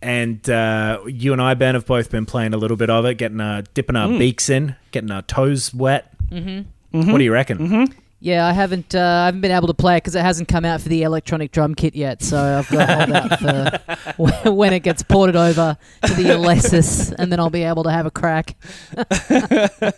And 0.02 0.48
uh, 0.50 1.00
you 1.06 1.32
and 1.32 1.40
I, 1.42 1.54
Ben, 1.54 1.74
have 1.74 1.86
both 1.86 2.10
been 2.10 2.26
playing 2.26 2.54
a 2.54 2.58
little 2.58 2.76
bit 2.76 2.90
of 2.90 3.04
it, 3.06 3.14
getting 3.16 3.40
uh, 3.40 3.62
dipping 3.74 3.96
our 3.96 4.08
beaks 4.18 4.50
in, 4.50 4.76
getting 4.92 5.10
our 5.10 5.22
toes 5.22 5.72
wet. 5.74 6.12
Mm-hmm. 6.30 7.10
What 7.10 7.18
do 7.18 7.24
you 7.24 7.32
reckon? 7.32 7.88
Yeah, 8.26 8.44
I 8.44 8.52
haven't. 8.52 8.92
Uh, 8.92 8.98
I 8.98 9.26
haven't 9.26 9.40
been 9.40 9.52
able 9.52 9.68
to 9.68 9.74
play 9.74 9.94
it 9.94 9.98
because 9.98 10.16
it 10.16 10.22
hasn't 10.22 10.48
come 10.48 10.64
out 10.64 10.80
for 10.80 10.88
the 10.88 11.04
electronic 11.04 11.52
drum 11.52 11.76
kit 11.76 11.94
yet. 11.94 12.24
So 12.24 12.36
I've 12.58 12.68
got 12.68 12.86
to 12.86 12.96
hold 12.96 13.12
out 13.12 14.42
for 14.42 14.50
when 14.52 14.72
it 14.72 14.80
gets 14.80 15.04
ported 15.04 15.36
over 15.36 15.78
to 16.04 16.14
the 16.14 16.30
Alesis, 16.30 17.14
and 17.16 17.30
then 17.30 17.38
I'll 17.38 17.50
be 17.50 17.62
able 17.62 17.84
to 17.84 17.92
have 17.92 18.04
a 18.04 18.10
crack. 18.10 18.56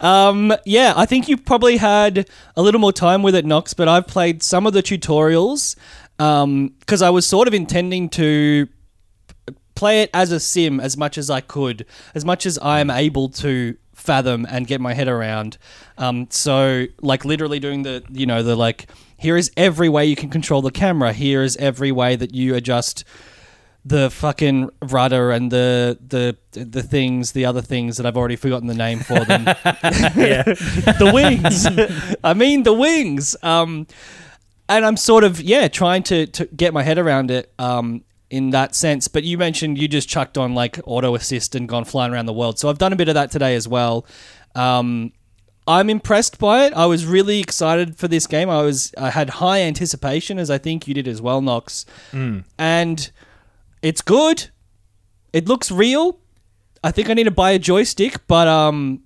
Um, 0.00 0.54
yeah, 0.64 0.92
I 0.96 1.06
think 1.06 1.28
you 1.28 1.36
probably 1.36 1.76
had 1.76 2.28
a 2.54 2.62
little 2.62 2.80
more 2.80 2.92
time 2.92 3.22
with 3.22 3.34
it, 3.34 3.44
Knox, 3.44 3.74
but 3.74 3.88
I've 3.88 4.06
played 4.06 4.42
some 4.42 4.66
of 4.66 4.72
the 4.72 4.82
tutorials 4.82 5.76
because 6.16 7.02
I 7.02 7.10
was 7.10 7.26
sort 7.26 7.48
of 7.48 7.54
intending 7.54 8.08
to 8.10 8.68
play 9.74 10.02
it 10.02 10.10
as 10.14 10.32
a 10.32 10.40
sim 10.40 10.80
as 10.80 10.96
much 10.96 11.18
as 11.18 11.28
I 11.28 11.40
could, 11.40 11.84
as 12.14 12.24
much 12.24 12.46
as 12.46 12.58
I 12.58 12.80
am 12.80 12.90
able 12.90 13.28
to 13.30 13.76
fathom 14.06 14.46
and 14.48 14.66
get 14.66 14.80
my 14.80 14.94
head 14.94 15.08
around. 15.08 15.58
Um, 15.98 16.28
so, 16.30 16.86
like, 17.00 17.24
literally 17.24 17.58
doing 17.58 17.82
the, 17.82 18.04
you 18.10 18.24
know, 18.24 18.42
the 18.42 18.56
like, 18.56 18.88
here 19.18 19.36
is 19.36 19.50
every 19.56 19.88
way 19.88 20.06
you 20.06 20.16
can 20.16 20.30
control 20.30 20.62
the 20.62 20.70
camera. 20.70 21.12
Here 21.12 21.42
is 21.42 21.56
every 21.56 21.92
way 21.92 22.16
that 22.16 22.34
you 22.34 22.54
adjust 22.54 23.04
the 23.86 24.10
fucking 24.10 24.68
rudder 24.82 25.30
and 25.30 25.52
the 25.52 25.96
the 26.04 26.36
the 26.50 26.82
things, 26.82 27.32
the 27.32 27.44
other 27.44 27.62
things 27.62 27.98
that 27.98 28.04
I've 28.04 28.16
already 28.16 28.34
forgotten 28.34 28.66
the 28.66 28.74
name 28.74 28.98
for 28.98 29.24
them. 29.24 29.44
the 29.44 31.10
wings. 31.14 31.66
I 32.24 32.34
mean 32.34 32.64
the 32.64 32.72
wings. 32.72 33.36
Um, 33.44 33.86
and 34.68 34.84
I'm 34.84 34.96
sort 34.96 35.22
of 35.22 35.40
yeah 35.40 35.68
trying 35.68 36.02
to 36.04 36.26
to 36.26 36.46
get 36.46 36.74
my 36.74 36.82
head 36.82 36.98
around 36.98 37.30
it. 37.30 37.52
Um, 37.60 38.02
in 38.30 38.50
that 38.50 38.74
sense, 38.74 39.08
but 39.08 39.24
you 39.24 39.38
mentioned 39.38 39.78
you 39.78 39.88
just 39.88 40.08
chucked 40.08 40.36
on 40.36 40.54
like 40.54 40.80
auto 40.84 41.14
assist 41.14 41.54
and 41.54 41.68
gone 41.68 41.84
flying 41.84 42.12
around 42.12 42.26
the 42.26 42.32
world. 42.32 42.58
So 42.58 42.68
I've 42.68 42.78
done 42.78 42.92
a 42.92 42.96
bit 42.96 43.08
of 43.08 43.14
that 43.14 43.30
today 43.30 43.54
as 43.54 43.68
well. 43.68 44.04
Um, 44.54 45.12
I'm 45.68 45.90
impressed 45.90 46.38
by 46.38 46.66
it. 46.66 46.72
I 46.74 46.86
was 46.86 47.04
really 47.04 47.40
excited 47.40 47.96
for 47.96 48.08
this 48.08 48.26
game. 48.26 48.48
I 48.48 48.62
was 48.62 48.94
I 48.96 49.10
had 49.10 49.30
high 49.30 49.62
anticipation, 49.62 50.38
as 50.38 50.50
I 50.50 50.58
think 50.58 50.86
you 50.86 50.94
did 50.94 51.08
as 51.08 51.20
well, 51.20 51.40
Knox. 51.40 51.86
And 52.58 53.10
it's 53.82 54.00
good. 54.00 54.50
It 55.32 55.48
looks 55.48 55.70
real. 55.70 56.18
I 56.84 56.92
think 56.92 57.10
I 57.10 57.14
need 57.14 57.24
to 57.24 57.32
buy 57.32 57.50
a 57.50 57.58
joystick, 57.58 58.26
but 58.28 58.46
um, 58.46 59.02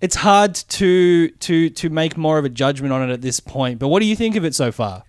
it's 0.00 0.16
hard 0.16 0.54
to 0.54 1.28
to 1.28 1.70
to 1.70 1.88
make 1.88 2.16
more 2.18 2.38
of 2.38 2.44
a 2.44 2.50
judgment 2.50 2.92
on 2.92 3.08
it 3.08 3.12
at 3.12 3.22
this 3.22 3.40
point. 3.40 3.78
But 3.78 3.88
what 3.88 4.00
do 4.00 4.06
you 4.06 4.16
think 4.16 4.36
of 4.36 4.44
it 4.44 4.54
so 4.54 4.70
far? 4.70 5.04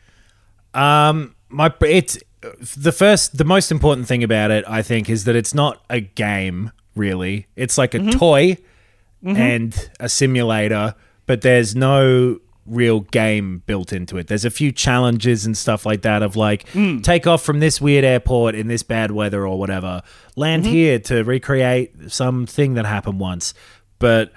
Um, 0.73 1.35
my 1.49 1.73
it's 1.81 2.17
the 2.77 2.91
first, 2.91 3.37
the 3.37 3.45
most 3.45 3.71
important 3.71 4.07
thing 4.07 4.23
about 4.23 4.51
it, 4.51 4.63
I 4.67 4.81
think, 4.81 5.09
is 5.09 5.25
that 5.25 5.35
it's 5.35 5.53
not 5.53 5.83
a 5.89 5.99
game. 5.99 6.71
Really, 6.95 7.47
it's 7.57 7.77
like 7.77 7.93
a 7.93 7.99
mm-hmm. 7.99 8.17
toy 8.17 8.57
mm-hmm. 9.23 9.35
and 9.35 9.89
a 9.99 10.07
simulator, 10.07 10.95
but 11.25 11.41
there's 11.41 11.75
no 11.75 12.39
real 12.65 13.01
game 13.01 13.61
built 13.67 13.93
into 13.93 14.17
it. 14.17 14.27
There's 14.27 14.45
a 14.45 14.49
few 14.49 14.71
challenges 14.71 15.45
and 15.45 15.55
stuff 15.55 15.85
like 15.85 16.01
that 16.01 16.23
of 16.23 16.35
like 16.35 16.67
mm. 16.69 17.03
take 17.03 17.27
off 17.27 17.43
from 17.43 17.59
this 17.59 17.79
weird 17.79 18.03
airport 18.03 18.55
in 18.55 18.67
this 18.67 18.81
bad 18.81 19.11
weather 19.11 19.45
or 19.45 19.59
whatever, 19.59 20.01
land 20.35 20.63
mm-hmm. 20.63 20.73
here 20.73 20.99
to 20.99 21.23
recreate 21.23 22.11
something 22.11 22.73
that 22.75 22.85
happened 22.85 23.19
once, 23.19 23.53
but 23.99 24.31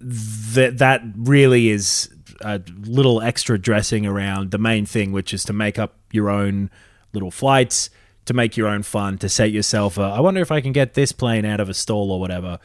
that 0.00 0.78
that 0.78 1.02
really 1.16 1.68
is 1.68 2.08
a 2.40 2.60
little 2.82 3.22
extra 3.22 3.58
dressing 3.58 4.04
around 4.04 4.50
the 4.50 4.58
main 4.58 4.84
thing, 4.84 5.12
which 5.12 5.32
is 5.32 5.44
to 5.44 5.52
make 5.52 5.78
up 5.78 5.96
your 6.10 6.30
own 6.30 6.70
little 7.14 7.30
flights, 7.30 7.90
to 8.26 8.34
make 8.34 8.56
your 8.56 8.68
own 8.68 8.82
fun, 8.82 9.18
to 9.18 9.28
set 9.28 9.50
yourself. 9.50 9.98
A, 9.98 10.02
I 10.02 10.20
wonder 10.20 10.40
if 10.40 10.50
I 10.50 10.60
can 10.60 10.72
get 10.72 10.94
this 10.94 11.12
plane 11.12 11.44
out 11.44 11.60
of 11.60 11.68
a 11.68 11.74
stall 11.74 12.10
or 12.10 12.20
whatever. 12.20 12.58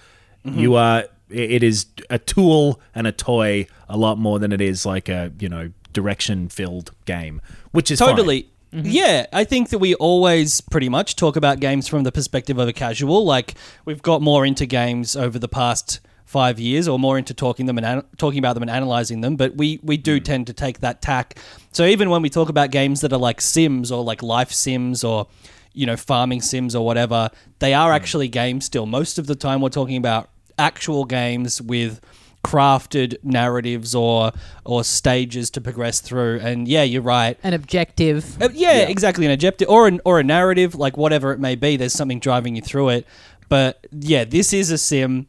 Mm-hmm. 0.45 0.59
You 0.59 0.75
are. 0.75 1.05
It 1.29 1.61
is 1.61 1.85
a 2.09 2.17
tool 2.17 2.81
and 2.95 3.05
a 3.05 3.11
toy 3.11 3.67
a 3.87 3.97
lot 3.97 4.17
more 4.17 4.39
than 4.39 4.51
it 4.51 4.61
is 4.61 4.83
like 4.85 5.09
a 5.09 5.31
you 5.39 5.47
know 5.47 5.71
direction 5.93 6.49
filled 6.49 6.91
game, 7.05 7.41
which 7.71 7.91
is 7.91 7.99
fine. 7.99 8.09
Totally. 8.09 8.49
Yeah, 8.71 9.25
I 9.33 9.45
think 9.45 9.69
that 9.69 9.79
we 9.79 9.95
always 9.95 10.61
pretty 10.61 10.89
much 10.89 11.15
talk 11.15 11.35
about 11.35 11.59
games 11.59 11.87
from 11.87 12.03
the 12.03 12.11
perspective 12.11 12.59
of 12.59 12.67
a 12.67 12.73
casual. 12.73 13.25
Like 13.25 13.55
we've 13.85 14.01
got 14.01 14.21
more 14.21 14.45
into 14.45 14.65
games 14.65 15.15
over 15.15 15.39
the 15.39 15.47
past 15.47 15.99
five 16.29 16.59
years, 16.59 16.87
or 16.87 16.99
more 16.99 17.17
into 17.17 17.33
talking 17.33 17.65
them 17.65 17.79
and 17.79 17.85
an- 17.85 18.03
talking 18.17 18.37
about 18.37 18.53
them 18.53 18.61
and 18.61 18.69
analyzing 18.69 19.21
them. 19.21 19.35
But 19.35 19.55
we 19.55 19.79
we 19.81 19.97
do 19.97 20.19
tend 20.19 20.45
to 20.47 20.53
take 20.53 20.79
that 20.79 21.01
tack. 21.01 21.39
So 21.71 21.85
even 21.85 22.11
when 22.11 22.21
we 22.21 22.29
talk 22.29 22.49
about 22.49 22.69
games 22.69 23.01
that 23.01 23.11
are 23.11 23.19
like 23.19 23.41
Sims 23.41 23.91
or 23.91 24.03
like 24.03 24.21
life 24.21 24.51
Sims 24.51 25.03
or 25.03 25.27
you 25.73 25.87
know 25.87 25.97
farming 25.97 26.41
Sims 26.41 26.75
or 26.75 26.85
whatever, 26.85 27.31
they 27.57 27.73
are 27.73 27.91
actually 27.91 28.27
games 28.27 28.65
still. 28.65 28.85
Most 28.85 29.17
of 29.17 29.25
the 29.25 29.35
time, 29.35 29.59
we're 29.59 29.69
talking 29.69 29.97
about 29.97 30.29
actual 30.59 31.03
games 31.05 31.61
with 31.61 31.99
crafted 32.43 33.17
narratives 33.23 33.95
or 33.95 34.31
or 34.65 34.83
stages 34.83 35.49
to 35.49 35.61
progress 35.61 35.99
through. 35.99 36.41
And 36.41 36.67
yeah, 36.67 36.83
you're 36.83 37.01
right. 37.01 37.39
An 37.41 37.55
objective. 37.55 38.39
Uh, 38.39 38.49
yeah, 38.53 38.87
exactly. 38.87 39.25
An 39.25 39.31
objective 39.31 39.67
or 39.67 39.87
an 39.87 39.99
or 40.05 40.19
a 40.19 40.23
narrative, 40.23 40.75
like 40.75 40.95
whatever 40.95 41.31
it 41.31 41.39
may 41.39 41.55
be. 41.55 41.75
There's 41.75 41.93
something 41.93 42.19
driving 42.19 42.55
you 42.55 42.61
through 42.61 42.89
it. 42.89 43.07
But 43.49 43.87
yeah, 43.91 44.25
this 44.25 44.53
is 44.53 44.69
a 44.69 44.77
sim, 44.77 45.25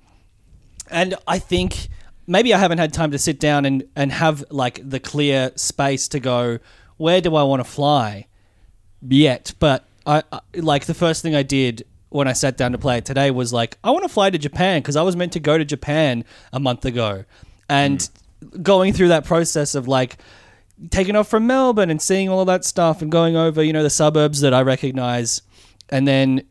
and 0.90 1.14
I 1.26 1.38
think 1.38 1.88
maybe 2.26 2.54
I 2.54 2.58
haven't 2.58 2.78
had 2.78 2.92
time 2.92 3.10
to 3.10 3.18
sit 3.18 3.40
down 3.40 3.64
and 3.64 3.84
and 3.96 4.12
have 4.12 4.44
like 4.50 4.80
the 4.88 5.00
clear 5.00 5.52
space 5.56 6.08
to 6.08 6.20
go. 6.20 6.58
Where 6.96 7.20
do 7.20 7.34
I 7.34 7.42
want 7.42 7.60
to 7.60 7.70
fly? 7.70 8.26
Yet, 9.02 9.54
but 9.58 9.84
I, 10.06 10.22
I 10.32 10.40
like 10.54 10.84
the 10.84 10.94
first 10.94 11.22
thing 11.22 11.34
I 11.34 11.42
did 11.42 11.86
when 12.10 12.28
I 12.28 12.32
sat 12.32 12.56
down 12.56 12.72
to 12.72 12.78
play 12.78 12.98
it 12.98 13.04
today 13.04 13.30
was 13.30 13.52
like 13.52 13.78
I 13.82 13.90
want 13.90 14.04
to 14.04 14.08
fly 14.08 14.30
to 14.30 14.38
Japan 14.38 14.80
because 14.80 14.96
I 14.96 15.02
was 15.02 15.16
meant 15.16 15.32
to 15.32 15.40
go 15.40 15.56
to 15.56 15.64
Japan 15.64 16.24
a 16.52 16.60
month 16.60 16.84
ago, 16.84 17.24
and 17.68 17.98
mm. 17.98 18.62
going 18.62 18.92
through 18.92 19.08
that 19.08 19.24
process 19.24 19.74
of 19.74 19.88
like 19.88 20.18
taking 20.90 21.16
off 21.16 21.28
from 21.28 21.46
Melbourne 21.46 21.90
and 21.90 22.00
seeing 22.00 22.28
all 22.28 22.40
of 22.40 22.46
that 22.46 22.64
stuff 22.64 23.02
and 23.02 23.12
going 23.12 23.36
over, 23.36 23.62
you 23.62 23.72
know, 23.72 23.82
the 23.82 23.90
suburbs 23.90 24.40
that 24.40 24.54
I 24.54 24.62
recognize 24.62 25.42
and 25.90 26.06
then 26.08 26.42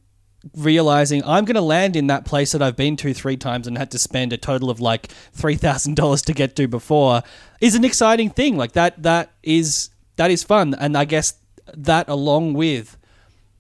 realizing 0.55 1.23
I'm 1.25 1.45
going 1.45 1.55
to 1.55 1.61
land 1.61 1.95
in 1.95 2.07
that 2.07 2.25
place 2.25 2.53
that 2.53 2.61
I've 2.61 2.75
been 2.75 2.95
to 2.97 3.13
three 3.13 3.37
times 3.37 3.67
and 3.67 3.77
had 3.77 3.91
to 3.91 3.99
spend 3.99 4.33
a 4.33 4.37
total 4.37 4.69
of 4.69 4.79
like 4.79 5.07
$3,000 5.37 6.25
to 6.25 6.33
get 6.33 6.55
to 6.55 6.67
before 6.67 7.21
is 7.59 7.75
an 7.75 7.83
exciting 7.83 8.29
thing. 8.29 8.57
Like 8.57 8.73
that, 8.73 9.03
that 9.03 9.33
is, 9.43 9.89
that 10.15 10.31
is 10.31 10.43
fun. 10.43 10.73
And 10.73 10.97
I 10.97 11.05
guess 11.05 11.33
that 11.73 12.07
along 12.07 12.53
with 12.53 12.97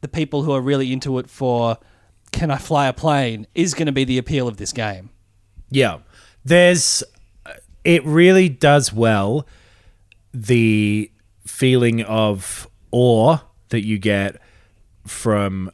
the 0.01 0.07
people 0.07 0.43
who 0.43 0.51
are 0.53 0.61
really 0.61 0.93
into 0.93 1.19
it 1.19 1.29
for 1.29 1.77
can 2.31 2.51
I 2.51 2.57
fly 2.57 2.87
a 2.87 2.93
plane 2.93 3.47
is 3.55 3.73
going 3.73 3.87
to 3.87 3.91
be 3.91 4.03
the 4.03 4.17
appeal 4.17 4.47
of 4.47 4.57
this 4.57 4.71
game. 4.71 5.09
Yeah. 5.69 5.99
There's 6.45 7.03
uh, 7.45 7.53
it 7.83 8.05
really 8.05 8.49
does 8.49 8.93
well 8.93 9.47
the 10.33 11.11
feeling 11.45 12.03
of 12.03 12.67
awe 12.91 13.39
that 13.69 13.85
you 13.85 13.97
get 13.97 14.39
from 15.05 15.71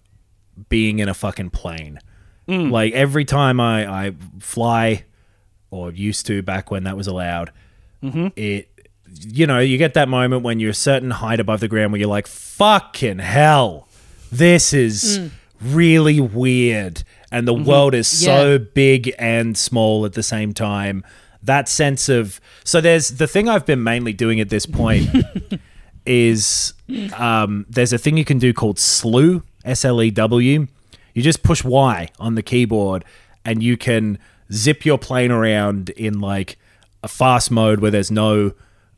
being 0.69 0.99
in 0.99 1.09
a 1.09 1.13
fucking 1.13 1.49
plane. 1.51 1.99
Mm. 2.47 2.71
Like 2.71 2.93
every 2.93 3.25
time 3.25 3.59
I, 3.59 4.07
I 4.07 4.13
fly 4.39 5.05
or 5.71 5.91
used 5.91 6.25
to 6.27 6.41
back 6.41 6.71
when 6.71 6.83
that 6.83 6.95
was 6.95 7.07
allowed, 7.07 7.51
mm-hmm. 8.03 8.27
it 8.35 8.69
you 9.21 9.47
know, 9.47 9.59
you 9.59 9.77
get 9.77 9.93
that 9.93 10.09
moment 10.09 10.43
when 10.43 10.59
you're 10.59 10.71
a 10.71 10.73
certain 10.73 11.11
height 11.11 11.39
above 11.39 11.59
the 11.59 11.67
ground 11.67 11.91
where 11.91 11.99
you're 11.99 12.09
like, 12.09 12.27
fucking 12.27 13.19
hell, 13.19 13.87
this 14.31 14.73
is 14.73 15.19
mm. 15.19 15.31
really 15.61 16.19
weird. 16.19 17.03
And 17.31 17.47
the 17.47 17.53
mm-hmm. 17.53 17.65
world 17.65 17.93
is 17.93 18.07
so 18.07 18.57
big 18.59 19.13
and 19.17 19.57
small 19.57 20.05
at 20.05 20.13
the 20.13 20.23
same 20.23 20.53
time. 20.53 21.03
That 21.43 21.69
sense 21.69 22.09
of 22.09 22.41
so 22.63 22.81
there's 22.81 23.09
the 23.09 23.27
thing 23.27 23.47
I've 23.47 23.65
been 23.65 23.83
mainly 23.83 24.13
doing 24.13 24.39
at 24.39 24.49
this 24.49 24.65
point 24.65 25.09
is 26.05 26.73
um, 27.15 27.65
there's 27.69 27.93
a 27.93 27.97
thing 27.97 28.17
you 28.17 28.25
can 28.25 28.39
do 28.39 28.53
called 28.53 28.79
slew 28.79 29.43
S 29.65 29.83
L 29.83 30.01
E 30.01 30.11
W. 30.11 30.67
You 31.13 31.21
just 31.21 31.43
push 31.43 31.63
Y 31.63 32.09
on 32.19 32.35
the 32.35 32.43
keyboard 32.43 33.03
and 33.43 33.61
you 33.63 33.75
can 33.77 34.17
zip 34.51 34.85
your 34.85 34.97
plane 34.97 35.31
around 35.31 35.89
in 35.91 36.19
like 36.21 36.57
a 37.03 37.07
fast 37.07 37.51
mode 37.51 37.79
where 37.79 37.91
there's 37.91 38.11
no 38.11 38.53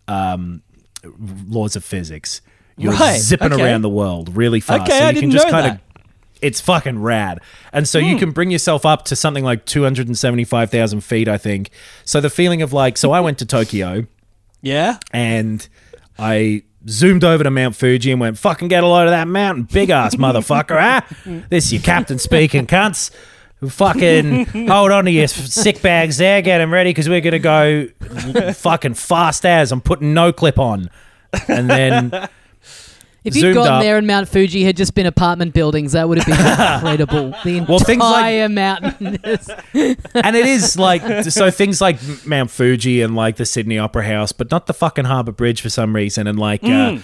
um, 0.08 0.62
laws 1.48 1.76
of 1.76 1.84
physics. 1.84 2.42
You're 2.78 2.94
Right, 2.94 3.20
zipping 3.20 3.54
okay. 3.54 3.64
around 3.64 3.82
the 3.82 3.90
world 3.90 4.36
really 4.38 4.60
fast. 4.60 4.84
Okay, 4.84 4.92
so 4.92 5.04
you 5.04 5.04
I 5.10 5.14
can 5.14 5.22
didn't 5.22 5.32
just 5.32 5.50
kind 5.50 5.68
of 5.74 5.80
it's 6.42 6.62
fucking 6.62 7.02
rad. 7.02 7.40
And 7.74 7.88
so 7.88 7.98
you 7.98 8.16
can 8.18 8.30
bring 8.30 8.52
yourself 8.52 8.86
up 8.86 9.06
to 9.06 9.16
something 9.16 9.44
like 9.44 9.66
275,000 9.66 11.02
feet, 11.02 11.28
I 11.28 11.38
think. 11.40 11.72
So 12.06 12.22
the 12.22 12.30
feeling 12.30 12.62
of 12.62 12.72
like, 12.74 12.96
so 12.98 13.12
I 13.12 13.20
went 13.22 13.40
to 13.40 13.46
Tokyo 13.48 14.06
Yeah. 14.62 15.00
and 15.12 15.68
I 16.20 16.62
zoomed 16.90 17.24
over 17.24 17.44
to 17.44 17.52
Mount 17.52 17.76
Fuji 17.76 18.12
and 18.12 18.22
went, 18.22 18.38
fucking 18.38 18.68
get 18.68 18.84
a 18.84 18.88
load 18.88 19.06
of 19.06 19.12
that 19.12 19.28
mountain, 19.28 19.64
big 19.64 19.90
ass 19.90 20.16
motherfucker, 20.16 20.80
huh? 20.80 21.02
This 21.50 21.72
your 21.72 21.82
captain 21.82 22.20
speaking, 22.20 22.68
cunts. 22.68 23.12
Fucking 23.68 24.68
hold 24.68 24.92
on 24.92 25.06
to 25.06 25.12
your 25.12 25.28
sick 25.28 25.82
bags 25.82 26.18
there, 26.18 26.44
get 26.44 26.60
them 26.60 26.72
ready 26.72 26.92
because 26.92 27.10
we're 27.10 27.22
gonna 27.22 27.40
go 27.40 27.88
fucking 28.54 28.94
fast 28.94 29.48
as 29.48 29.72
I'm 29.72 29.82
putting 29.82 30.14
no 30.14 30.32
clip 30.32 30.60
on, 30.60 30.92
and 31.48 31.68
then 31.68 32.30
If 33.28 33.36
you'd 33.36 33.54
gone 33.54 33.68
up. 33.68 33.82
there 33.82 33.98
and 33.98 34.08
Mount 34.08 34.28
Fuji 34.30 34.64
had 34.64 34.76
just 34.78 34.94
been 34.96 35.06
apartment 35.06 35.54
buildings, 35.54 35.92
that 35.94 36.08
would 36.10 36.18
have 36.20 36.28
been 36.28 36.36
incredible. 36.76 37.34
The 37.44 37.58
entire 37.58 37.66
Well, 37.70 37.80
things 37.80 38.00
like- 38.02 38.52
mountain. 38.52 39.20
and 39.24 40.36
it 40.36 40.46
is 40.46 40.78
like 40.78 41.24
so 41.26 41.52
things 41.52 41.82
like 41.82 41.98
Mount 42.26 42.50
Fuji 42.52 43.02
and 43.02 43.16
like 43.16 43.36
the 43.38 43.46
Sydney 43.46 43.78
Opera 43.78 44.06
House, 44.06 44.32
but 44.32 44.50
not 44.52 44.68
the 44.68 44.74
fucking 44.74 45.06
Harbour 45.06 45.32
Bridge 45.32 45.62
for 45.62 45.70
some 45.70 45.96
reason, 45.96 46.28
and 46.28 46.40
like 46.40 46.64
uh, 46.64 46.98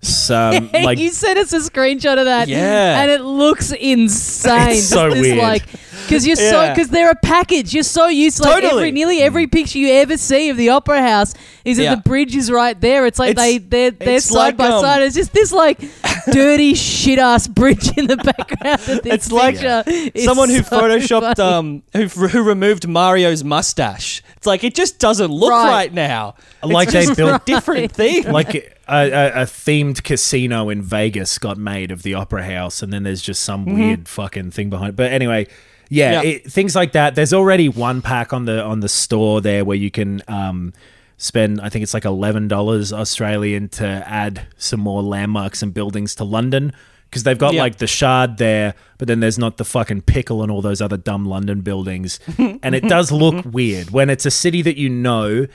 some 0.00 0.70
like 0.72 0.98
you 0.98 1.10
sent 1.10 1.38
us 1.38 1.52
a 1.52 1.58
screenshot 1.58 2.18
of 2.18 2.26
that, 2.26 2.48
Yeah. 2.48 3.00
and 3.02 3.10
it 3.10 3.22
looks 3.22 3.72
insane. 3.72 4.70
It's 4.70 4.88
so 4.88 5.08
Just 5.10 5.22
this, 5.22 5.32
weird. 5.32 5.38
like 5.38 5.62
because 6.06 6.26
you're 6.26 6.36
so 6.36 6.62
Yeah. 6.62 6.72
because 6.74 6.88
they're 6.88 7.10
a 7.10 7.14
package. 7.16 7.74
You're 7.74 7.82
so 7.82 8.06
used 8.08 8.38
to 8.38 8.42
like 8.44 8.62
Totally. 8.62 8.82
every 8.82 8.92
nearly 8.92 9.20
every 9.22 9.46
picture 9.46 9.78
you 9.78 9.88
ever 9.94 10.16
see 10.16 10.50
of 10.50 10.56
the 10.56 10.68
opera 10.70 11.00
house 11.02 11.34
is 11.64 11.76
that 11.78 11.82
Yeah. 11.82 11.94
the 11.96 12.02
bridge 12.02 12.36
is 12.36 12.50
right 12.50 12.78
there. 12.80 13.06
It's 13.06 13.18
like 13.18 13.30
It's- 13.32 13.46
they 13.46 13.58
they're 13.58 13.90
they're 13.90 14.16
it's 14.16 14.26
side 14.26 14.34
like, 14.36 14.56
by 14.56 14.68
um, 14.68 14.80
side. 14.80 15.02
It's 15.02 15.14
just 15.16 15.32
this 15.32 15.52
like 15.52 15.80
dirty 16.32 16.74
shit 16.74 17.18
ass 17.18 17.48
bridge 17.48 17.96
in 17.98 18.06
the 18.06 18.16
background. 18.16 18.80
Of 18.80 19.02
this 19.02 19.14
It's 19.14 19.32
like 19.32 19.54
picture. 19.56 19.82
It's 19.86 20.24
Someone 20.24 20.48
who 20.48 20.62
so 20.62 20.80
photoshopped, 20.80 21.36
funny. 21.36 21.50
um, 21.54 21.82
who, 21.92 22.06
who 22.28 22.42
removed 22.42 22.86
Mario's 22.88 23.42
mustache. 23.44 24.22
It's 24.36 24.46
like 24.46 24.64
it 24.64 24.74
just 24.74 24.98
doesn't 24.98 25.30
look 25.30 25.50
Right. 25.50 25.68
right, 25.70 25.92
now. 25.94 26.34
It's 26.62 26.72
Like 26.72 26.90
they 26.90 27.04
just 27.06 27.16
built- 27.16 27.42
a 27.42 27.44
different 27.44 27.92
thing. 28.00 28.24
like 28.30 28.54
a, 28.54 28.62
a, 28.88 29.42
a 29.42 29.44
themed 29.46 30.02
casino 30.02 30.68
in 30.68 30.82
Vegas 30.82 31.38
got 31.38 31.56
made 31.56 31.90
of 31.90 32.02
the 32.02 32.14
Opera 32.14 32.44
House, 32.44 32.82
and 32.82 32.92
then 32.92 33.02
there's 33.04 33.22
just 33.22 33.42
some 33.42 33.64
weird 33.64 34.08
fucking 34.08 34.50
thing 34.50 34.68
behind 34.70 34.90
it. 34.90 34.96
But 34.96 35.12
anyway, 35.12 35.46
yeah, 35.94 36.22
Yeah. 36.22 36.22
It, 36.30 36.50
things 36.52 36.74
like 36.74 36.92
that. 36.92 37.14
There's 37.14 37.32
already 37.32 37.68
one 37.68 38.02
pack 38.02 38.32
on 38.32 38.44
the 38.44 38.62
on 38.62 38.80
the 38.80 38.88
store 38.88 39.40
there 39.40 39.64
where 39.64 39.76
you 39.76 39.90
can 39.90 40.22
um, 40.28 40.72
spend. 41.16 41.60
I 41.60 41.68
think 41.68 41.82
it's 41.82 41.94
like 41.94 42.04
eleven 42.04 42.48
dollars 42.48 42.92
Australian 42.92 43.68
to 43.80 43.86
add 43.86 44.46
some 44.56 44.80
more 44.80 45.02
landmarks 45.02 45.62
and 45.62 45.72
buildings 45.72 46.14
to 46.16 46.24
London. 46.24 46.72
Because 47.10 47.22
they've 47.22 47.38
got 47.38 47.54
Yeah. 47.54 47.62
like 47.62 47.76
the 47.76 47.86
Shard 47.86 48.38
there, 48.38 48.74
but 48.98 49.06
then 49.06 49.20
there's 49.20 49.38
not 49.38 49.56
the 49.56 49.64
fucking 49.64 50.02
pickle 50.02 50.42
and 50.42 50.50
all 50.50 50.60
those 50.60 50.80
other 50.82 50.96
dumb 50.96 51.24
London 51.26 51.60
buildings. 51.60 52.18
and 52.38 52.74
it 52.74 52.82
does 52.88 53.12
look 53.12 53.44
weird 53.44 53.90
when 53.90 54.10
it's 54.10 54.26
a 54.26 54.32
city 54.32 54.62
that 54.62 54.76
you 54.76 54.88
know 54.88 55.46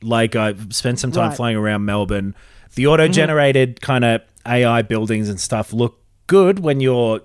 like 0.00 0.34
I've 0.36 0.74
spent 0.74 0.98
some 1.00 1.12
time 1.12 1.28
Right. 1.28 1.36
flying 1.36 1.56
around 1.56 1.84
Melbourne. 1.84 2.34
The 2.76 2.86
auto 2.86 3.08
generated 3.08 3.82
kind 3.82 4.04
of 4.06 4.22
AI 4.46 4.80
buildings 4.80 5.28
and 5.28 5.38
stuff 5.38 5.74
look 5.74 5.98
good 6.28 6.60
when 6.60 6.80
you're 6.80 7.20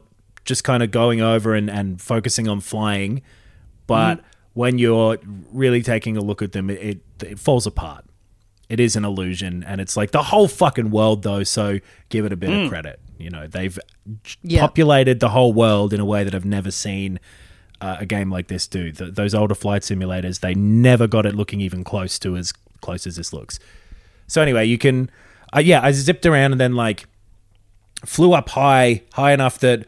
just 0.47 0.63
kind 0.63 0.81
of 0.81 0.89
going 0.89 1.21
over 1.21 1.53
and, 1.53 1.69
and 1.69 2.01
focusing 2.01 2.47
on 2.47 2.61
flying. 2.61 3.21
But 3.85 4.21
when 4.53 4.79
you're 4.79 5.17
really 5.53 5.83
taking 5.83 6.17
a 6.17 6.21
look 6.21 6.41
at 6.41 6.53
them, 6.53 6.71
it, 6.71 7.01
it, 7.23 7.37
falls 7.37 7.67
apart. 7.67 8.05
It 8.69 8.79
is 8.79 8.95
an 8.95 9.05
illusion. 9.05 9.63
And 9.63 9.79
it's 9.79 9.95
like 9.95 10.11
the 10.11 10.23
whole 10.23 10.47
fucking 10.47 10.89
world, 10.89 11.21
though. 11.21 11.43
So 11.43 11.79
give 12.09 12.25
it 12.25 12.33
a 12.33 12.35
bit 12.35 12.49
of 12.49 12.69
credit. 12.69 12.99
You 13.19 13.29
know, 13.29 13.45
they've 13.45 13.77
Yeah. 14.41 14.61
populated 14.61 15.19
the 15.19 15.29
whole 15.29 15.53
world 15.53 15.93
in 15.93 15.99
a 15.99 16.05
way 16.05 16.23
that 16.23 16.33
I've 16.33 16.45
never 16.45 16.71
seen 16.71 17.19
uh, 17.79 17.97
a 17.99 18.05
game 18.05 18.31
like 18.31 18.47
this 18.47 18.67
do. 18.67 18.91
Th 18.91 19.13
those 19.13 19.35
older 19.35 19.53
flight 19.53 19.83
simulators, 19.83 20.39
they 20.39 20.55
never 20.55 21.07
got 21.07 21.25
it 21.25 21.35
looking 21.35 21.61
even 21.61 21.83
close 21.83 22.17
to 22.19 22.35
as 22.35 22.51
close 22.81 23.05
as 23.05 23.15
this 23.17 23.31
looks. 23.31 23.59
So 24.27 24.41
anyway, 24.41 24.65
you 24.65 24.77
can, 24.77 25.11
uh, 25.55 25.59
yeah, 25.59 25.81
I 25.83 25.91
zipped 25.91 26.25
around 26.25 26.51
and 26.53 26.59
then 26.59 26.75
like 26.75 27.05
flew 28.05 28.33
up 28.33 28.49
high, 28.49 29.03
high 29.13 29.31
enough 29.31 29.59
that 29.59 29.85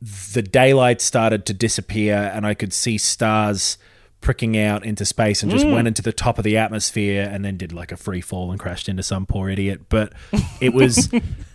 the 0.00 0.42
daylight 0.42 1.00
started 1.00 1.44
to 1.46 1.54
disappear 1.54 2.30
and 2.34 2.46
I 2.46 2.54
could 2.54 2.72
see 2.72 2.96
stars 2.98 3.76
pricking 4.20 4.56
out 4.56 4.84
into 4.84 5.04
space 5.04 5.42
and 5.42 5.50
just 5.50 5.64
mm. 5.64 5.74
went 5.74 5.88
into 5.88 6.02
the 6.02 6.12
top 6.12 6.38
of 6.38 6.44
the 6.44 6.56
atmosphere 6.56 7.28
and 7.30 7.44
then 7.44 7.56
did 7.56 7.72
like 7.72 7.90
a 7.90 7.96
free 7.96 8.20
fall 8.20 8.50
and 8.50 8.60
crashed 8.60 8.88
into 8.88 9.02
some 9.02 9.26
poor 9.26 9.48
idiot. 9.48 9.88
But 9.88 10.12
it 10.60 10.74
was 10.74 11.10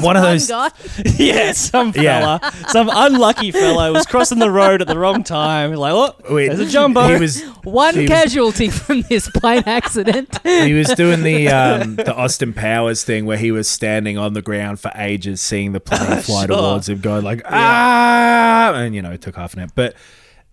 one 0.00 0.16
of 0.16 0.22
those. 0.22 0.48
guy. 0.48 0.70
yeah, 1.16 1.52
some 1.52 1.92
Yeah. 1.94 2.38
fella, 2.38 2.52
some 2.68 2.90
unlucky 2.92 3.50
fella 3.52 3.92
was 3.92 4.06
crossing 4.06 4.38
the 4.38 4.50
road 4.50 4.80
at 4.80 4.88
the 4.88 4.98
wrong 4.98 5.22
time. 5.24 5.74
Like, 5.74 5.92
oh, 5.92 6.14
Wait, 6.34 6.48
there's 6.48 6.60
a 6.60 6.66
jumbo. 6.66 7.08
He 7.08 7.20
was 7.20 7.42
One 7.64 7.94
he 7.94 8.00
was- 8.02 8.08
casualty 8.10 8.70
from 8.70 9.02
this 9.02 9.28
plane 9.30 9.62
accident. 9.66 10.38
he 10.42 10.72
was 10.74 10.88
doing 10.88 11.22
the 11.22 11.48
um, 11.48 11.96
the 11.96 12.14
Austin 12.14 12.52
Powers 12.52 13.04
thing 13.04 13.26
where 13.26 13.36
he 13.38 13.50
was 13.52 13.68
standing 13.68 14.16
on 14.18 14.32
the 14.32 14.42
ground 14.42 14.80
for 14.80 14.90
ages, 14.94 15.40
seeing 15.40 15.72
the 15.72 15.80
plane 15.80 16.20
fly 16.22 16.46
Sure. 16.46 16.56
towards 16.56 16.88
him, 16.88 17.00
going 17.00 17.24
like 17.24 17.42
ah, 17.46 18.74
and 18.74 18.94
you 18.94 19.02
know 19.02 19.10
it 19.12 19.20
took 19.20 19.36
half 19.36 19.54
an 19.54 19.60
hour. 19.60 19.68
But 19.74 19.94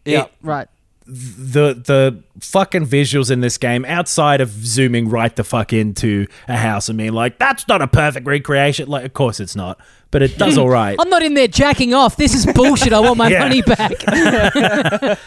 yeah. 0.03 0.23
it- 0.23 0.31
right. 0.41 0.67
The 1.07 1.73
the 1.73 2.23
fucking 2.39 2.85
visuals 2.87 3.29
in 3.29 3.39
this 3.41 3.57
game, 3.57 3.85
outside 3.85 4.41
of 4.41 4.49
zooming 4.49 5.07
right 5.07 5.35
the 5.35 5.43
fuck 5.43 5.71
into 5.71 6.25
a 6.47 6.57
house 6.57 6.89
and 6.89 6.97
being 6.97 7.13
like 7.13 7.37
that's 7.37 7.67
not 7.67 7.81
a 7.81 7.87
perfect 7.87 8.25
recreation, 8.25 8.87
like 8.87 9.05
of 9.05 9.13
course 9.13 9.39
it's 9.39 9.55
not, 9.55 9.79
but 10.09 10.23
it 10.23 10.37
does 10.37 10.57
all 10.61 10.69
right. 10.69 10.95
I'm 10.99 11.09
not 11.09 11.21
in 11.21 11.35
there 11.35 11.47
jacking 11.47 11.93
off. 11.93 12.17
This 12.17 12.33
is 12.33 12.47
bullshit. 12.47 12.91
I 12.91 12.99
want 12.99 13.17
my 13.17 13.29
Yeah. 13.35 13.39
money 13.39 13.61
back. 13.61 13.91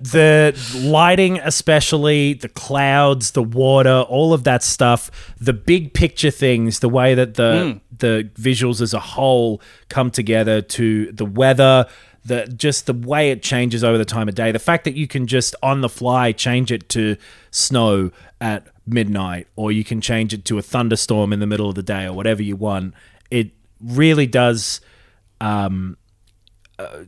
the 0.00 0.80
lighting 0.84 1.38
especially 1.38 2.34
the 2.34 2.48
clouds 2.48 3.32
the 3.32 3.42
water 3.42 4.04
all 4.08 4.32
of 4.32 4.44
that 4.44 4.62
stuff 4.62 5.10
the 5.40 5.52
big 5.52 5.92
picture 5.92 6.30
things 6.30 6.80
the 6.80 6.88
way 6.88 7.14
that 7.14 7.34
the 7.34 7.72
hmm. 7.72 7.96
the 7.96 8.30
visuals 8.34 8.80
as 8.80 8.94
a 8.94 9.00
whole 9.00 9.60
come 9.88 10.10
together 10.10 10.60
to 10.60 11.10
the 11.12 11.24
weather 11.24 11.86
the 12.28 12.46
just 12.46 12.86
the 12.86 12.94
way 12.94 13.30
it 13.30 13.42
changes 13.42 13.82
over 13.82 13.98
the 13.98 14.04
time 14.04 14.28
of 14.28 14.34
day. 14.34 14.52
The 14.52 14.58
fact 14.58 14.84
that 14.84 14.94
you 14.94 15.08
can 15.08 15.26
just 15.26 15.54
on 15.62 15.80
the 15.80 15.88
fly 15.88 16.32
change 16.32 16.70
it 16.70 16.88
to 16.90 17.16
snow 17.50 18.10
at 18.40 18.68
midnight 18.86 19.46
or 19.56 19.72
you 19.72 19.84
can 19.84 20.00
change 20.00 20.32
it 20.32 20.44
to 20.46 20.58
a 20.58 20.62
thunderstorm 20.62 21.32
in 21.32 21.40
the 21.40 21.46
middle 21.46 21.68
of 21.68 21.74
the 21.74 21.82
day 21.82 22.06
or 22.06 22.12
whatever 22.14 22.42
you 22.42 22.56
want 22.56 22.94
it 23.30 23.50
really 23.82 24.26
does 24.26 24.80
um, 25.40 25.96
uh, 26.78 27.04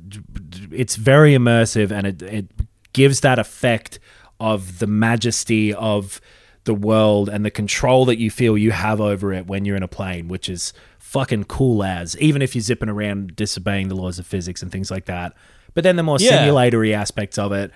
it's 0.71 0.97
very 0.97 1.33
immersive 1.33 1.91
and 1.91 2.07
it, 2.07 2.23
it 2.23 2.47
gives 2.93 3.21
that 3.21 3.39
effect 3.39 3.99
of 4.39 4.79
the 4.79 4.87
majesty 4.87 5.73
of 5.73 6.21
the 6.65 6.75
world 6.75 7.29
and 7.29 7.45
the 7.45 7.51
control 7.51 8.05
that 8.05 8.19
you 8.19 8.31
feel 8.31 8.57
you 8.57 8.71
have 8.71 9.01
over 9.01 9.33
it 9.33 9.47
when 9.47 9.65
you're 9.65 9.77
in 9.77 9.83
a 9.83 9.89
plane, 9.89 10.29
which 10.29 10.49
is 10.49 10.73
fucking 11.11 11.43
cool 11.45 11.83
as, 11.83 12.17
even 12.19 12.41
if 12.41 12.55
you're 12.55 12.63
zipping 12.63 12.89
around 12.89 13.35
disobeying 13.35 13.89
the 13.89 13.97
laws 13.97 14.21
of 14.21 14.27
physics 14.27 14.63
and 14.63 14.71
things 14.71 14.91
like 14.93 15.07
that. 15.07 15.33
But 15.75 15.83
then 15.83 15.97
the 15.97 16.05
more 16.05 16.19
Yeah. 16.21 16.31
simulatory 16.39 16.95
aspects 16.95 17.37
of 17.37 17.51
it 17.53 17.73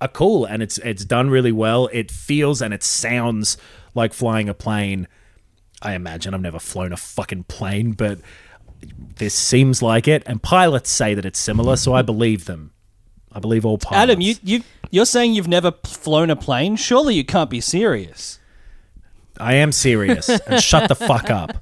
are 0.00 0.08
cool 0.08 0.46
and 0.46 0.62
it's 0.62 0.78
it's 0.78 1.04
done 1.04 1.28
really 1.28 1.52
well. 1.52 1.90
It 1.92 2.10
feels 2.10 2.62
and 2.62 2.72
it 2.72 2.82
sounds 2.82 3.58
like 3.94 4.14
flying 4.14 4.48
a 4.48 4.54
plane. 4.54 5.06
I 5.82 5.92
imagine 5.94 6.32
I've 6.32 6.40
never 6.40 6.58
flown 6.58 6.92
a 6.92 6.96
fucking 6.96 7.44
plane, 7.44 7.92
but 7.92 8.20
this 9.16 9.34
seems 9.34 9.82
like 9.82 10.08
it, 10.08 10.22
and 10.24 10.42
pilots 10.42 10.90
say 10.90 11.12
that 11.14 11.26
it's 11.26 11.38
similar, 11.38 11.76
so 11.76 11.92
I 11.92 12.02
believe 12.02 12.46
them. 12.46 12.70
I 13.32 13.38
believe 13.40 13.66
all 13.66 13.76
pilots. 13.76 14.02
Adam, 14.02 14.20
you 14.22 14.36
you 14.42 14.62
you're 14.90 15.04
saying 15.04 15.34
you've 15.34 15.46
never 15.48 15.72
flown 15.84 16.30
a 16.30 16.36
plane? 16.36 16.76
Surely 16.76 17.14
you 17.14 17.24
can't 17.24 17.50
be 17.50 17.60
serious. 17.60 18.37
I 19.38 19.54
am 19.54 19.72
serious, 19.72 20.28
and 20.28 20.60
shut 20.62 20.88
the 20.88 20.94
fuck 20.94 21.30
up. 21.30 21.56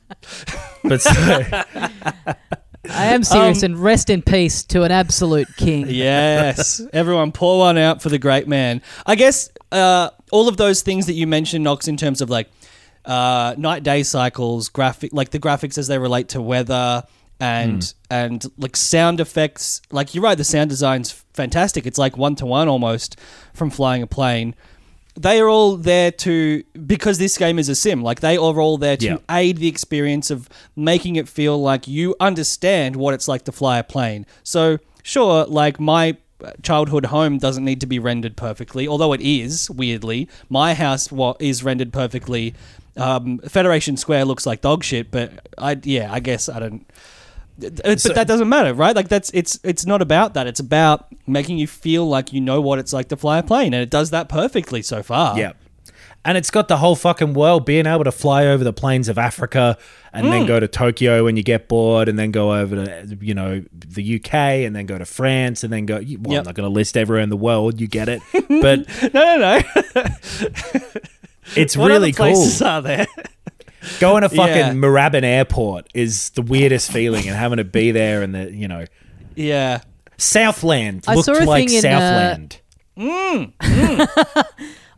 But 0.82 1.00
so, 1.02 1.10
I 2.88 3.06
am 3.06 3.24
serious 3.24 3.62
Um, 3.62 3.72
and 3.72 3.78
rest 3.82 4.10
in 4.10 4.22
peace 4.22 4.62
to 4.64 4.82
an 4.84 4.92
absolute 4.92 5.48
king. 5.56 5.86
Yes, 5.90 6.80
everyone, 6.92 7.32
pour 7.32 7.58
one 7.58 7.78
out 7.78 8.02
for 8.02 8.08
the 8.08 8.18
great 8.18 8.46
man. 8.46 8.82
I 9.04 9.14
guess 9.16 9.50
uh, 9.72 10.10
all 10.30 10.48
of 10.48 10.56
those 10.56 10.82
things 10.82 11.06
that 11.06 11.14
you 11.14 11.26
mentioned, 11.26 11.64
Knox, 11.64 11.88
in 11.88 11.96
terms 11.96 12.20
of 12.20 12.30
like 12.30 12.48
uh, 13.04 13.54
night 13.58 13.82
day 13.82 14.02
cycles, 14.02 14.68
graphic, 14.68 15.12
like 15.12 15.30
the 15.30 15.38
graphics 15.38 15.78
as 15.78 15.88
they 15.88 15.98
relate 15.98 16.28
to 16.30 16.42
weather 16.42 17.04
and 17.38 17.92
and 18.10 18.44
like 18.56 18.76
sound 18.76 19.20
effects. 19.20 19.82
Like 19.90 20.14
you're 20.14 20.24
right, 20.24 20.38
the 20.38 20.44
sound 20.44 20.70
design's 20.70 21.10
fantastic. 21.34 21.86
It's 21.86 21.98
like 21.98 22.16
one 22.16 22.34
to 22.36 22.46
one 22.46 22.68
almost 22.68 23.18
from 23.52 23.70
flying 23.70 24.02
a 24.02 24.06
plane. 24.06 24.54
They 25.18 25.40
are 25.40 25.48
all 25.48 25.76
there 25.76 26.10
to 26.12 26.62
because 26.86 27.18
this 27.18 27.38
game 27.38 27.58
is 27.58 27.68
a 27.68 27.74
sim. 27.74 28.02
Like 28.02 28.20
they 28.20 28.36
are 28.36 28.60
all 28.60 28.76
there 28.78 28.96
to 28.98 29.06
Yeah. 29.06 29.16
aid 29.30 29.58
the 29.58 29.68
experience 29.68 30.30
of 30.30 30.48
making 30.76 31.16
it 31.16 31.28
feel 31.28 31.60
like 31.60 31.88
you 31.88 32.14
understand 32.20 32.96
what 32.96 33.14
it's 33.14 33.26
like 33.28 33.44
to 33.44 33.52
fly 33.52 33.78
a 33.78 33.82
plane. 33.84 34.26
So, 34.42 34.78
sure, 35.02 35.44
like 35.46 35.80
my 35.80 36.16
childhood 36.62 37.06
home 37.06 37.38
doesn't 37.38 37.64
need 37.64 37.80
to 37.80 37.86
be 37.86 37.98
rendered 37.98 38.36
perfectly, 38.36 38.86
although 38.86 39.14
it 39.14 39.22
is, 39.22 39.70
weirdly. 39.70 40.28
My 40.50 40.74
house 40.74 41.10
wa- 41.10 41.34
is 41.40 41.64
rendered 41.64 41.94
perfectly. 41.94 42.52
Um, 42.98 43.38
Federation 43.38 43.96
Square 43.96 44.26
looks 44.26 44.44
like 44.44 44.60
dog 44.60 44.84
shit, 44.84 45.10
but 45.10 45.48
I, 45.56 45.78
yeah, 45.82 46.12
I 46.12 46.20
guess 46.20 46.48
I 46.50 46.58
don't. 46.60 46.86
But 47.58 48.14
that 48.14 48.26
doesn't 48.26 48.48
matter, 48.48 48.74
right? 48.74 48.94
Like 48.94 49.08
that's 49.08 49.30
it's 49.32 49.58
it's 49.64 49.86
not 49.86 50.02
about 50.02 50.34
that. 50.34 50.46
It's 50.46 50.60
about 50.60 51.06
making 51.26 51.58
you 51.58 51.66
feel 51.66 52.06
like 52.06 52.32
you 52.32 52.40
know 52.40 52.60
what 52.60 52.78
it's 52.78 52.92
like 52.92 53.08
to 53.08 53.16
fly 53.16 53.38
a 53.38 53.42
plane, 53.42 53.72
and 53.74 53.82
it 53.82 53.90
does 53.90 54.10
that 54.10 54.28
perfectly 54.28 54.82
so 54.82 55.02
far. 55.02 55.38
Yeah. 55.38 55.52
And 56.24 56.36
it's 56.36 56.50
got 56.50 56.66
the 56.66 56.78
whole 56.78 56.96
fucking 56.96 57.34
world 57.34 57.64
being 57.64 57.86
able 57.86 58.02
to 58.02 58.10
fly 58.10 58.46
over 58.46 58.64
the 58.64 58.72
plains 58.72 59.08
of 59.08 59.16
Africa 59.16 59.78
and 60.12 60.26
Mm. 60.26 60.30
then 60.30 60.46
go 60.46 60.58
to 60.58 60.66
Tokyo 60.66 61.22
when 61.22 61.36
you 61.36 61.44
get 61.44 61.68
bored 61.68 62.08
and 62.08 62.18
then 62.18 62.32
go 62.32 62.52
over 62.52 62.84
to, 62.84 63.16
you 63.20 63.32
know, 63.32 63.62
the 63.72 64.16
UK 64.16 64.34
and 64.66 64.74
then 64.74 64.86
go 64.86 64.98
to 64.98 65.04
France 65.04 65.62
and 65.62 65.72
then 65.72 65.86
go, 65.86 65.94
well, 65.98 66.04
Yep. 66.04 66.18
I'm 66.26 66.44
not 66.44 66.54
going 66.56 66.68
to 66.68 66.74
list 66.74 66.96
everywhere 66.96 67.22
in 67.22 67.28
the 67.28 67.36
world. 67.36 67.80
You 67.80 67.86
get 67.86 68.08
it. 68.08 68.22
But 68.48 68.88
No, 69.14 69.36
no, 69.38 69.60
no. 69.94 70.02
it's 71.54 71.76
what 71.76 71.88
really 71.92 72.10
cool. 72.12 72.44
are 72.64 72.82
there? 72.82 73.06
Going 74.00 74.22
to 74.22 74.28
fucking 74.28 74.56
Yeah. 74.56 74.72
Moorabbin 74.72 75.22
Airport 75.22 75.88
is 75.94 76.30
the 76.30 76.42
weirdest 76.42 76.90
feeling 76.92 77.26
and 77.28 77.36
having 77.36 77.58
to 77.58 77.64
be 77.64 77.92
there 77.92 78.22
and 78.22 78.34
the, 78.34 78.50
you 78.52 78.68
know, 78.68 78.84
yeah. 79.34 79.80
Southland 80.18 81.04
I 81.06 81.14
looked 81.14 81.26
saw 81.26 81.32
a 81.32 81.44
like 81.44 81.68
thing 81.68 81.78
in, 81.78 81.86
uh, 81.86 82.48
Southland. 82.96 82.96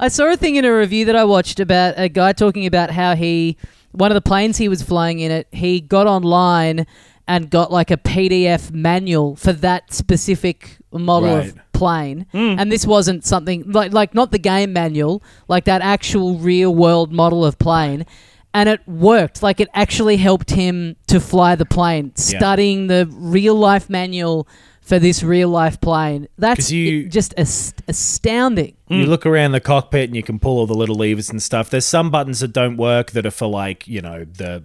I 0.01 0.09
saw 0.09 0.33
a 0.33 0.37
thing 0.37 0.57
in 0.57 0.65
a 0.65 0.77
review 0.77 1.05
that 1.07 1.17
I 1.17 1.25
watched 1.25 1.59
about 1.61 1.95
a 1.97 2.09
guy 2.09 2.33
talking 2.33 2.67
about 2.67 2.91
how 2.91 3.15
he 3.17 3.57
one 3.93 4.11
of 4.11 4.15
the 4.15 4.21
planes 4.21 4.57
he 4.59 4.69
was 4.69 4.83
flying 4.83 5.19
in 5.19 5.31
it, 5.33 5.49
he 5.51 5.81
got 5.81 6.07
online 6.07 6.87
and 7.27 7.51
got 7.51 7.73
like 7.73 7.91
a 7.91 7.97
PDF 7.97 8.71
manual 8.71 9.35
for 9.37 9.53
that 9.53 9.93
specific 9.93 10.79
model 10.93 11.37
Right. 11.37 11.49
of 11.49 11.59
plane. 11.73 12.27
And 12.33 12.71
this 12.73 12.87
wasn't 12.87 13.25
something 13.25 13.71
like 13.73 13.93
like 13.93 14.15
not 14.15 14.31
the 14.31 14.39
game 14.39 14.73
manual, 14.73 15.23
like 15.49 15.65
that 15.65 15.83
actual 15.83 16.37
real 16.39 16.75
world 16.75 17.13
model 17.13 17.45
of 17.45 17.59
plane. 17.59 18.07
And 18.55 18.69
it 18.69 18.81
worked. 18.89 19.43
Like 19.43 19.61
it 19.61 19.69
actually 19.75 20.17
helped 20.17 20.51
him 20.51 20.97
to 21.09 21.21
fly 21.21 21.55
the 21.55 21.67
plane, 21.67 22.13
studying 22.17 22.87
the 22.87 23.07
real 23.11 23.55
life 23.55 23.89
manual 23.91 24.49
for 24.81 24.99
this 24.99 25.23
real 25.23 25.51
life 25.51 25.81
plane. 25.83 26.29
That's 26.39 26.61
'Cause 26.61 26.73
you- 26.73 27.01
it- 27.05 27.09
just 27.11 27.35
as- 27.37 27.75
astounding. 27.87 28.75
You 28.89 29.05
hmm. 29.05 29.11
look 29.11 29.27
around 29.27 29.53
the 29.53 29.61
cockpit 29.61 30.09
and 30.09 30.17
you 30.17 30.23
can 30.23 30.39
pull 30.39 30.59
all 30.59 30.67
the 30.67 30.75
little 30.75 30.97
levers 30.97 31.29
and 31.29 31.43
stuff. 31.43 31.69
There's 31.69 31.85
some 31.85 32.11
buttons 32.11 32.41
that 32.41 32.55
don't 32.55 32.79
work 32.79 33.11
that 33.11 33.27
are 33.27 33.31
for 33.31 33.47
like, 33.47 33.87
you 33.87 34.01
know, 34.01 34.25
the 34.25 34.65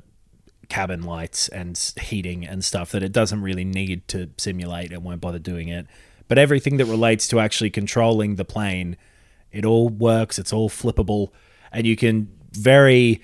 cabin 0.70 1.04
lights 1.04 1.50
and 1.50 1.78
heating 2.02 2.48
and 2.48 2.64
stuff 2.64 2.92
that 2.92 3.04
it 3.04 3.12
doesn't 3.12 3.42
really 3.42 3.66
need 3.66 4.08
to 4.08 4.30
simulate 4.38 4.94
and 4.94 5.04
won't 5.04 5.20
bother 5.20 5.40
doing 5.40 5.68
it. 5.68 5.88
But 6.30 6.38
everything 6.38 6.78
that 6.78 6.86
relates 6.86 7.28
to 7.28 7.40
actually 7.42 7.70
controlling 7.70 8.36
the 8.38 8.46
plane, 8.46 8.96
it 9.52 9.66
all 9.66 9.90
works. 9.90 10.40
It's 10.40 10.54
all 10.54 10.70
flippable, 10.70 11.28
and 11.72 11.86
you 11.86 11.98
can 11.98 12.30
very 12.54 13.22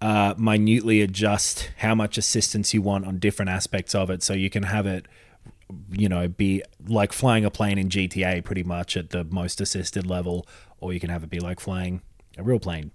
uh, 0.00 0.34
minutely 0.36 1.00
adjust 1.00 1.70
how 1.78 1.94
much 1.94 2.18
assistance 2.18 2.72
you 2.72 2.82
want 2.82 3.06
on 3.06 3.18
different 3.18 3.50
aspects 3.50 3.94
of 3.94 4.10
it. 4.10 4.22
So 4.22 4.32
you 4.32 4.50
can 4.50 4.64
have 4.64 4.86
it 4.86 5.06
you 5.92 6.08
know, 6.08 6.28
be 6.28 6.62
like 6.86 7.12
flying 7.12 7.44
a 7.44 7.50
plane 7.50 7.78
in 7.78 7.88
GTA 7.88 8.44
pretty 8.44 8.62
much 8.62 8.96
at 8.96 9.10
the 9.10 9.24
most 9.24 9.60
assisted 9.60 10.06
level, 10.06 10.46
or 10.80 10.92
you 10.92 11.00
can 11.00 11.10
have 11.10 11.22
it 11.22 11.30
be 11.30 11.40
like 11.40 11.60
flying 11.60 12.02
a 12.36 12.42
real 12.42 12.58
plane. 12.58 12.90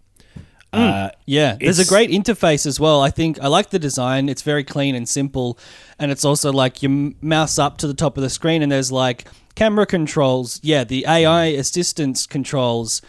Uh, 0.71 1.11
Yeah, 1.27 1.55
there's 1.59 1.77
a 1.77 1.85
great 1.85 2.09
interface 2.09 2.65
as 2.65 2.79
well. 2.79 3.01
I 3.01 3.11
think 3.11 3.39
I 3.39 3.47
like 3.47 3.69
the 3.69 3.77
design. 3.77 4.27
It's 4.27 4.41
very 4.41 4.63
clean 4.63 4.95
and 4.95 5.07
simple, 5.07 5.59
and 5.99 6.11
it's 6.11 6.25
also 6.25 6.51
like 6.51 6.81
you 6.81 7.13
mouse 7.21 7.59
up 7.59 7.77
to 7.79 7.87
the 7.87 7.93
top 7.93 8.17
of 8.17 8.23
the 8.23 8.29
screen, 8.29 8.63
and 8.63 8.71
there's 8.71 8.91
like 8.91 9.27
camera 9.53 9.85
controls. 9.85 10.59
Yeah, 10.63 10.83
the 10.83 11.05
AI 11.07 11.45
assistance 11.45 12.25
controls, 12.25 13.03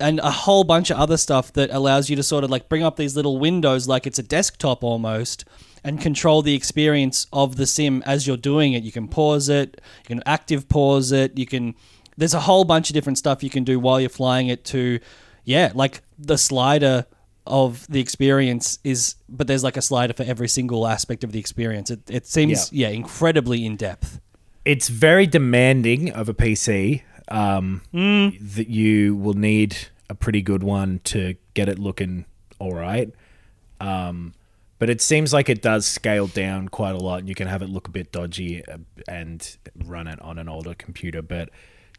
and 0.00 0.18
a 0.20 0.30
whole 0.30 0.64
bunch 0.64 0.90
of 0.90 0.96
other 0.96 1.16
stuff 1.16 1.52
that 1.54 1.70
allows 1.70 2.08
you 2.08 2.16
to 2.16 2.22
sort 2.22 2.44
of 2.44 2.50
like 2.50 2.68
bring 2.68 2.82
up 2.82 2.96
these 2.96 3.16
little 3.16 3.38
windows, 3.38 3.88
like 3.88 4.06
it's 4.06 4.18
a 4.18 4.22
desktop 4.22 4.84
almost, 4.84 5.44
and 5.84 6.00
control 6.00 6.42
the 6.42 6.54
experience 6.54 7.26
of 7.32 7.56
the 7.56 7.66
sim 7.66 8.02
as 8.06 8.26
you're 8.26 8.36
doing 8.36 8.72
it. 8.72 8.82
You 8.82 8.92
can 8.92 9.08
pause 9.08 9.48
it, 9.48 9.80
you 10.02 10.16
can 10.16 10.22
active 10.26 10.68
pause 10.68 11.12
it, 11.12 11.38
you 11.38 11.46
can. 11.46 11.74
There's 12.16 12.34
a 12.34 12.40
whole 12.40 12.64
bunch 12.64 12.90
of 12.90 12.94
different 12.94 13.18
stuff 13.18 13.44
you 13.44 13.50
can 13.50 13.62
do 13.62 13.78
while 13.78 14.00
you're 14.00 14.10
flying 14.10 14.48
it 14.48 14.64
to 14.66 14.98
yeah, 15.48 15.72
like 15.74 16.02
the 16.18 16.36
slider 16.36 17.06
of 17.46 17.86
the 17.88 18.00
experience 18.00 18.78
is, 18.84 19.14
but 19.30 19.46
there's 19.46 19.64
like 19.64 19.78
a 19.78 19.82
slider 19.82 20.12
for 20.12 20.24
every 20.24 20.46
single 20.46 20.86
aspect 20.86 21.24
of 21.24 21.32
the 21.32 21.40
experience. 21.40 21.90
It, 21.90 22.00
it 22.10 22.26
seems, 22.26 22.70
yeah. 22.70 22.90
incredibly 22.90 23.64
in 23.64 23.76
depth. 23.76 24.20
it's 24.66 24.88
very 24.90 25.26
demanding 25.26 26.12
of 26.12 26.28
a 26.28 26.34
PC. 26.34 27.00
Um, 27.30 27.82
Hmm. 27.92 28.28
That 28.40 28.68
you 28.68 29.14
will 29.16 29.34
need 29.34 29.76
a 30.08 30.14
pretty 30.14 30.42
good 30.42 30.62
one 30.62 31.00
to 31.04 31.34
get 31.54 31.68
it 31.68 31.78
looking 31.78 32.24
all 32.58 32.72
right. 32.72 33.12
Um, 33.80 34.34
but 34.78 34.88
it 34.88 35.00
seems 35.00 35.32
like 35.32 35.48
it 35.48 35.60
does 35.60 35.86
scale 35.86 36.28
down 36.28 36.68
quite 36.68 36.94
a 36.94 36.98
lot, 36.98 37.20
and 37.20 37.28
you 37.28 37.34
can 37.34 37.48
have 37.48 37.62
it 37.62 37.68
look 37.68 37.88
a 37.88 37.90
bit 37.90 38.12
dodgy 38.12 38.64
uh, 38.66 38.78
and 39.08 39.56
run 39.84 40.06
it 40.06 40.20
on 40.22 40.38
an 40.38 40.48
older 40.48 40.74
computer. 40.74 41.20
But 41.20 41.50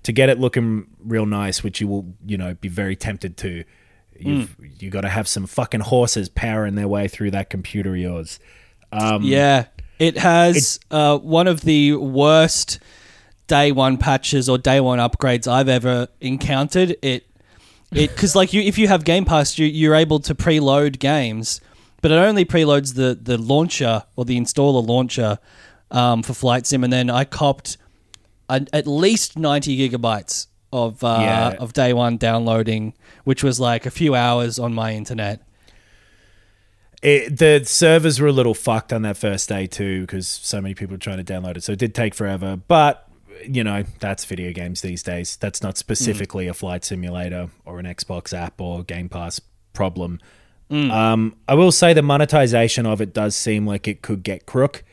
to 0.03 0.11
get 0.11 0.29
it 0.29 0.39
looking 0.39 0.87
real 1.03 1.25
nice, 1.25 1.61
which 1.63 1.81
you 1.81 1.87
will, 1.87 2.13
you 2.25 2.37
know, 2.37 2.53
be 2.53 2.69
very 2.69 2.95
tempted 2.95 3.35
to, 3.37 3.63
you've 4.17 4.55
you 4.79 4.89
got 4.89 5.01
to 5.01 5.09
have 5.09 5.27
some 5.27 5.45
fucking 5.45 5.81
horses 5.81 6.29
powering 6.29 6.75
their 6.75 6.87
way 6.87 7.07
through 7.07 7.31
that 7.31 7.49
computer 7.49 7.91
of 7.91 7.97
yours. 7.97 8.39
Um, 8.91 9.23
yeah, 9.23 9.65
it 9.99 10.17
has 10.17 10.79
uh, 10.89 11.17
one 11.17 11.47
of 11.47 11.61
the 11.61 11.93
worst 11.95 12.79
day 13.49 13.73
one 13.73 13.97
patches 13.97 14.47
or 14.47 14.57
day 14.57 14.79
one 14.79 14.99
upgrades 14.99 15.45
I've 15.45 15.67
ever 15.67 16.07
encountered. 16.21 16.95
It 17.01 17.25
it 17.91 18.09
because 18.11 18.33
like 18.33 18.53
you 18.53 18.61
if 18.61 18.77
you 18.77 18.87
have 18.87 19.03
Game 19.03 19.25
Pass, 19.25 19.57
you 19.57 19.65
you're 19.65 19.95
able 19.95 20.19
to 20.21 20.33
preload 20.33 20.99
games, 20.99 21.59
but 22.01 22.11
it 22.11 22.15
only 22.15 22.45
preloads 22.45 22.95
the 22.95 23.19
the 23.21 23.37
launcher 23.37 24.03
or 24.15 24.23
the 24.23 24.39
installer 24.39 24.87
launcher 24.87 25.39
um, 25.91 26.23
for 26.23 26.33
Flight 26.33 26.65
Sim, 26.67 26.85
and 26.85 26.93
then 26.93 27.09
I 27.09 27.25
copped 27.25 27.77
a, 28.47 28.65
at 28.71 28.87
least 28.87 29.37
ninety 29.37 29.75
gigabytes 29.77 30.47
of 30.71 31.03
uh, 31.03 31.17
Yeah. 31.19 31.55
of 31.59 31.73
day 31.73 31.91
one 31.93 32.17
downloading, 32.17 32.93
which 33.25 33.43
was 33.43 33.59
like 33.59 33.85
a 33.87 33.91
few 33.91 34.13
hours 34.15 34.59
on 34.59 34.73
my 34.73 34.93
internet. 34.93 35.41
It, 37.01 37.37
the 37.39 37.63
servers 37.65 38.19
were 38.19 38.27
a 38.27 38.31
little 38.33 38.53
fucked 38.53 38.91
on 38.91 39.01
that 39.03 39.15
first 39.17 39.47
day 39.49 39.67
too 39.67 40.01
because 40.01 40.27
so 40.27 40.61
many 40.61 40.75
people 40.75 40.93
were 40.95 40.99
trying 40.99 41.23
to 41.23 41.33
download 41.33 41.57
it. 41.57 41.63
So 41.63 41.71
it 41.71 41.79
did 41.79 41.95
take 41.95 42.13
forever. 42.13 42.57
But 42.67 43.08
you 43.43 43.63
know 43.63 43.83
that's 43.99 44.25
video 44.25 44.51
games 44.51 44.81
these 44.81 45.03
days. 45.03 45.37
That's 45.37 45.61
not 45.63 45.77
specifically 45.77 46.47
a 46.47 46.53
flight 46.53 46.83
simulator 46.85 47.49
or 47.65 47.79
an 47.79 47.85
Xbox 47.85 48.33
app 48.37 48.59
or 48.61 48.83
Game 48.83 49.09
Pass 49.09 49.39
problem. 49.73 50.19
Um, 50.71 51.35
I 51.47 51.55
will 51.55 51.71
say 51.71 51.93
the 51.93 52.03
monetization 52.03 52.85
of 52.85 53.01
it 53.01 53.11
does 53.11 53.35
seem 53.35 53.65
like 53.65 53.87
it 53.87 54.01
could 54.03 54.21
get 54.21 54.45
crook. 54.45 54.83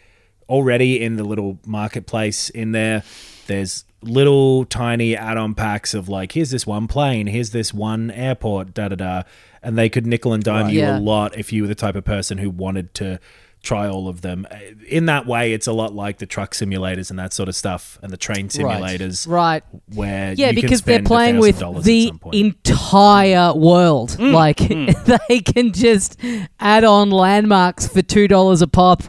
Already 0.48 1.02
in 1.02 1.16
the 1.16 1.24
little 1.24 1.58
marketplace 1.66 2.48
in 2.48 2.72
there, 2.72 3.02
there's 3.46 3.84
little 4.00 4.64
tiny 4.64 5.14
add-on 5.16 5.54
packs 5.54 5.92
of 5.92 6.08
like, 6.08 6.32
here's 6.32 6.50
this 6.50 6.66
one 6.66 6.86
plane, 6.88 7.26
here's 7.26 7.50
this 7.50 7.74
one 7.74 8.10
airport, 8.12 8.72
da 8.72 8.88
da 8.88 8.96
da, 8.96 9.22
and 9.62 9.76
they 9.76 9.88
could 9.90 10.06
nickel 10.06 10.32
and 10.32 10.42
dime 10.44 10.70
you 10.70 10.80
Yeah. 10.80 10.98
a 10.98 11.00
lot 11.00 11.36
if 11.36 11.52
you 11.52 11.62
were 11.62 11.68
the 11.68 11.74
type 11.74 11.96
of 11.96 12.04
person 12.04 12.38
who 12.38 12.48
wanted 12.48 12.94
to 12.94 13.18
try 13.62 13.88
all 13.88 14.06
of 14.08 14.20
them. 14.20 14.46
In 14.88 15.06
that 15.06 15.26
way, 15.26 15.52
it's 15.52 15.66
a 15.66 15.72
lot 15.72 15.92
like 15.92 16.18
the 16.18 16.26
truck 16.26 16.52
simulators 16.54 17.10
and 17.10 17.18
that 17.18 17.32
sort 17.32 17.48
of 17.48 17.56
stuff, 17.56 17.98
and 18.02 18.12
the 18.12 18.16
train 18.16 18.48
simulators, 18.48 19.26
Right. 19.28 19.64
where 19.94 20.32
Yeah, 20.34 20.48
you 20.50 20.54
can 20.54 20.62
because 20.62 20.82
they're 20.82 21.02
playing 21.02 21.38
with 21.38 21.58
the 21.82 22.12
entire 22.32 23.52
world. 23.54 24.10
Mm, 24.10 24.32
Like 24.32 24.58
they 25.28 25.40
can 25.40 25.72
just 25.72 26.18
add 26.60 26.84
on 26.84 27.10
landmarks 27.10 27.88
for 27.88 28.02
two 28.02 28.28
dollars 28.28 28.62
a 28.62 28.68
pop, 28.68 29.02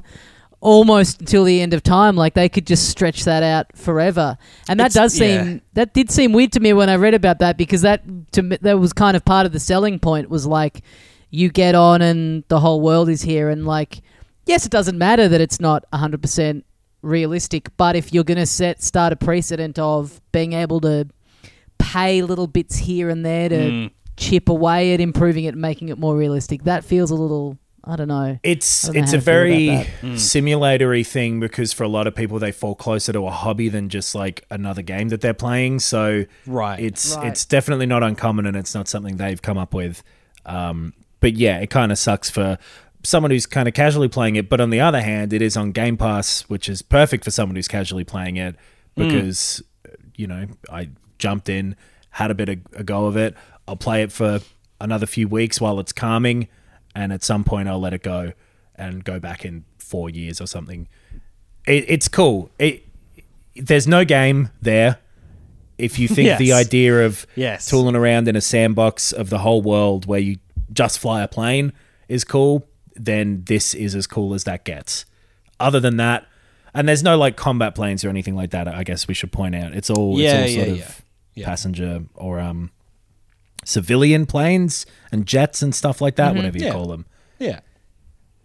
almost 0.60 1.20
until 1.20 1.43
the 1.43 1.62
end 1.62 1.74
of 1.74 1.84
time. 1.84 2.16
Like 2.16 2.34
they 2.34 2.50
could 2.50 2.66
just 2.66 2.89
stretch 2.89 3.26
that 3.26 3.43
out 3.43 3.68
forever. 3.78 4.38
And 4.68 4.80
that 4.80 4.88
It's- 4.91 4.93
does 4.95 5.14
seem 5.14 5.45
yeah. 5.48 5.60
that 5.74 5.93
did 5.93 6.10
seem 6.12 6.34
weird 6.34 6.52
to 6.54 6.60
me 6.60 6.74
when 6.74 6.89
I 6.89 6.95
read 6.95 7.14
about 7.14 7.39
that 7.39 7.58
because 7.58 7.82
that 7.82 8.02
to 8.34 8.41
me, 8.41 8.58
that 8.62 8.80
was 8.80 8.93
kind 8.93 9.16
of 9.16 9.24
part 9.24 9.45
of 9.45 9.52
the 9.52 9.60
selling 9.60 10.00
point 10.00 10.30
was 10.30 10.48
like 10.48 10.82
you 11.30 11.50
get 11.50 11.76
on 11.76 12.02
and 12.02 12.43
the 12.48 12.60
whole 12.60 12.82
world 12.82 13.10
is 13.10 13.22
here 13.22 13.50
and 13.50 13.66
like 13.66 14.02
yes 14.48 14.66
it 14.66 14.72
doesn't 14.72 14.98
matter 14.98 15.28
that 15.28 15.41
it's 15.41 15.60
not 15.60 15.86
100% 15.93 16.64
realistic 17.04 17.70
but 17.78 17.95
if 17.95 18.12
you're 18.14 18.24
going 18.24 18.38
to 18.39 18.45
set 18.45 18.82
start 18.82 19.14
a 19.14 19.16
precedent 19.16 19.78
of 19.80 20.20
being 20.32 20.54
able 20.54 20.82
to 20.82 21.08
pay 21.78 22.22
little 22.24 22.48
bits 22.48 22.76
here 22.76 23.10
and 23.10 23.24
there 23.26 23.50
to 23.50 23.70
Hmm. 23.70 23.86
chip 24.18 24.50
away 24.50 24.93
at 24.95 25.00
improving 25.00 25.43
it, 25.43 25.54
making 25.56 25.89
it 25.89 26.00
more 26.00 26.18
realistic. 26.18 26.64
That 26.64 26.84
feels 26.84 27.12
a 27.12 27.16
little, 27.16 27.60
I 27.84 27.95
don't 27.95 28.08
know. 28.08 28.39
It's 28.41 28.84
don't 28.88 28.95
know 28.95 29.02
it's 29.04 29.14
a 29.14 29.20
very 29.20 29.68
about 29.70 29.86
simulatory 30.20 31.04
thing 31.04 31.39
because 31.39 31.72
for 31.72 31.84
a 31.84 31.88
lot 31.88 32.08
of 32.08 32.16
people 32.16 32.39
they 32.39 32.52
fall 32.52 32.74
closer 32.74 33.14
to 33.14 33.28
a 33.28 33.32
hobby 33.32 33.70
than 33.70 33.89
just 33.89 34.16
like 34.16 34.43
another 34.50 34.82
game 34.82 35.10
that 35.10 35.22
they're 35.22 35.36
playing. 35.36 35.80
So 35.80 36.26
Right. 36.48 36.80
it's 36.80 37.16
Right. 37.16 37.28
it's 37.28 37.45
definitely 37.45 37.86
not 37.86 38.02
uncommon 38.02 38.48
and 38.48 38.58
it's 38.58 38.74
not 38.74 38.88
something 38.88 39.18
they've 39.18 39.41
come 39.41 39.60
up 39.60 39.76
with. 39.76 40.02
Um, 40.48 40.93
but 41.20 41.36
yeah, 41.36 41.60
it 41.60 41.70
kind 41.70 41.91
of 41.91 42.00
sucks 42.00 42.30
for 42.30 42.58
someone 43.04 43.32
who's 43.32 43.45
kind 43.45 43.68
of 43.68 43.74
casually 43.74 44.08
playing 44.08 44.36
it. 44.36 44.50
But 44.50 44.62
on 44.62 44.70
the 44.70 44.80
other 44.80 45.02
hand, 45.02 45.34
it 45.34 45.41
is 45.41 45.56
on 45.56 45.72
Game 45.72 45.98
Pass, 45.98 46.41
which 46.43 46.68
is 46.70 46.82
perfect 46.82 47.24
for 47.24 47.32
someone 47.32 47.56
who's 47.56 47.68
casually 47.68 48.04
playing 48.04 48.38
it 48.38 48.56
hmm. 48.95 49.08
because 49.08 49.64
you 50.16 50.28
know 50.28 50.48
I 50.72 50.89
jumped 51.20 51.50
in, 51.50 51.76
had 52.12 52.32
a 52.32 52.36
bit 52.36 52.50
of 52.50 52.60
a 52.74 52.84
go 52.84 53.06
of 53.06 53.18
it. 53.18 53.36
I'll 53.68 53.76
play 53.76 54.04
it 54.04 54.12
for 54.12 54.39
another 54.80 55.06
few 55.06 55.28
weeks 55.28 55.60
while 55.60 55.80
it's 55.80 55.91
calming, 55.91 56.48
and 56.95 57.12
at 57.12 57.24
some 57.24 57.43
point 57.43 57.68
I'll 57.68 57.80
let 57.80 57.93
it 57.93 58.04
go 58.04 58.34
and 58.76 59.04
go 59.04 59.20
back 59.20 59.43
in 59.43 59.66
four 59.78 60.10
years 60.10 60.39
or 60.39 60.48
something. 60.48 60.88
it, 61.66 61.86
it's 61.88 62.08
cool. 62.08 62.50
It 62.60 62.84
there's 63.56 63.88
no 63.88 64.06
game 64.06 64.50
there. 64.62 65.00
If 65.78 66.00
you 66.00 66.08
think 66.08 66.38
the 66.38 66.54
idea 66.66 67.06
of 67.06 67.26
Yes. 67.36 67.68
tooling 67.68 67.95
around 67.95 68.28
in 68.28 68.36
a 68.36 68.41
sandbox 68.41 69.12
of 69.12 69.30
the 69.30 69.39
whole 69.39 69.62
world 69.62 70.06
where 70.06 70.20
you 70.20 70.38
just 70.74 71.00
fly 71.00 71.22
a 71.22 71.28
plane 71.28 71.74
is 72.08 72.24
cool, 72.24 72.68
then 72.98 73.43
this 73.45 73.74
is 73.74 73.95
as 73.95 74.08
cool 74.08 74.34
as 74.34 74.43
that 74.45 74.66
gets. 74.66 75.06
Other 75.60 75.80
than 75.80 75.98
that, 75.98 76.28
and 76.74 76.88
there's 76.88 77.04
no 77.04 77.18
like 77.18 77.36
combat 77.36 77.74
planes 77.76 78.04
or 78.06 78.10
anything 78.10 78.36
like 78.36 78.52
that. 78.52 78.68
I 78.68 78.84
guess 78.84 79.08
we 79.08 79.14
should 79.14 79.32
point 79.32 79.56
out 79.56 79.74
it's 79.74 79.89
all 79.89 80.20
Yeah, 80.20 80.41
it's 80.41 80.52
all 80.52 80.56
sort 80.64 80.68
yeah, 80.68 80.74
of 80.74 80.80
yeah. 80.80 80.91
Yeah. 81.36 81.45
passenger 81.45 82.04
or 82.16 82.39
um 82.39 82.72
civilian 83.66 84.26
planes 84.26 84.86
and 85.12 85.26
jets 85.26 85.62
and 85.62 85.74
stuff 85.74 86.02
like 86.02 86.16
that, 86.16 86.36
whatever 86.36 86.58
you 86.58 86.72
call 86.72 86.88
them. 86.88 87.06
Yeah. 87.39 87.60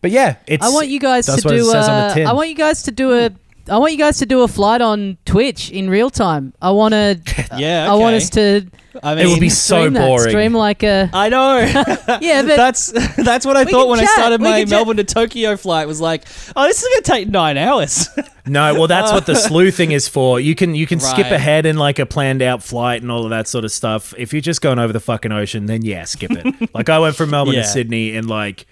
But 0.01 0.11
yeah, 0.11 0.37
it's 0.47 0.65
I 0.65 0.71
want 0.71 0.89
you 0.89 0.99
guys 0.99 1.27
to 1.27 1.41
do. 1.41 1.65
says 1.65 1.89
on 1.89 2.09
the 2.09 2.15
tin. 2.15 2.27
I 2.27 2.33
want 2.33 2.49
you 2.49 2.57
guys 2.57 2.83
to 2.85 2.91
do 2.91 3.13
a. 3.13 3.31
I 3.69 3.79
want 3.79 3.93
you 3.93 3.99
guys 3.99 4.19
to 4.19 4.27
do 4.27 4.43
a 4.43 4.49
flight 4.49 4.81
on 4.81 5.19
Twitch 5.25 5.71
in 5.71 5.89
real 5.89 6.11
time. 6.11 6.53
I 6.61 6.71
want 6.73 6.93
to. 6.93 7.21
Yeah. 7.57 7.93
I 7.93 7.95
want 7.97 8.17
us 8.17 8.31
to 8.31 8.67
I 9.03 9.15
mean, 9.15 9.27
it 9.27 9.31
would 9.31 9.41
be 9.41 9.49
so 9.51 9.81
stream 9.81 9.93
that. 9.95 10.07
boring. 10.07 10.31
Stream 10.31 10.55
like 10.55 10.83
a. 10.83 11.11
I 11.13 11.29
know. 11.29 11.59
Yeah, 12.21 12.43
but 12.47 12.57
that's 12.57 12.93
that's 13.17 13.47
what 13.47 13.57
I 13.57 13.65
thought 13.65 13.83
can 13.83 13.89
when 13.89 14.01
I 14.01 14.05
started 14.05 14.41
We 14.41 14.49
my 14.49 14.59
can 14.61 14.69
chat. 14.69 14.71
Melbourne 14.71 14.97
to 14.99 15.05
Tokyo 15.05 15.57
flight. 15.57 15.87
Was 15.87 16.01
like, 16.01 16.25
oh, 16.57 16.65
this 16.67 16.83
is 16.83 16.89
gonna 16.89 17.03
take 17.19 17.29
nine 17.29 17.57
hours. 17.57 18.09
No, 18.47 18.75
well, 18.75 18.87
that's 18.87 19.13
what 19.13 19.27
the 19.27 19.35
slew 19.35 19.71
thing 19.71 19.93
is 19.93 20.09
for. 20.09 20.41
You 20.41 20.55
can 20.55 20.75
you 20.75 20.87
can 20.87 21.01
skip 21.01 21.27
ahead 21.31 21.65
in 21.67 21.77
like 21.77 21.99
a 21.99 22.07
planned 22.07 22.43
out 22.43 22.63
flight 22.63 23.03
and 23.03 23.11
all 23.11 23.25
of 23.25 23.31
that 23.31 23.49
sort 23.49 23.65
of 23.65 23.73
stuff. 23.73 24.15
If 24.19 24.33
you're 24.33 24.43
just 24.43 24.61
going 24.61 24.79
over 24.79 24.93
the 24.93 25.01
fucking 25.01 25.33
ocean, 25.33 25.67
then 25.67 25.83
yeah, 25.83 26.05
skip 26.05 26.31
it. 26.33 26.75
like 26.75 26.89
I 26.89 26.99
went 26.99 27.17
from 27.17 27.31
Melbourne 27.31 27.55
Yeah. 27.55 27.63
to 27.63 27.69
Sydney 27.69 28.15
in 28.15 28.29
like 28.29 28.67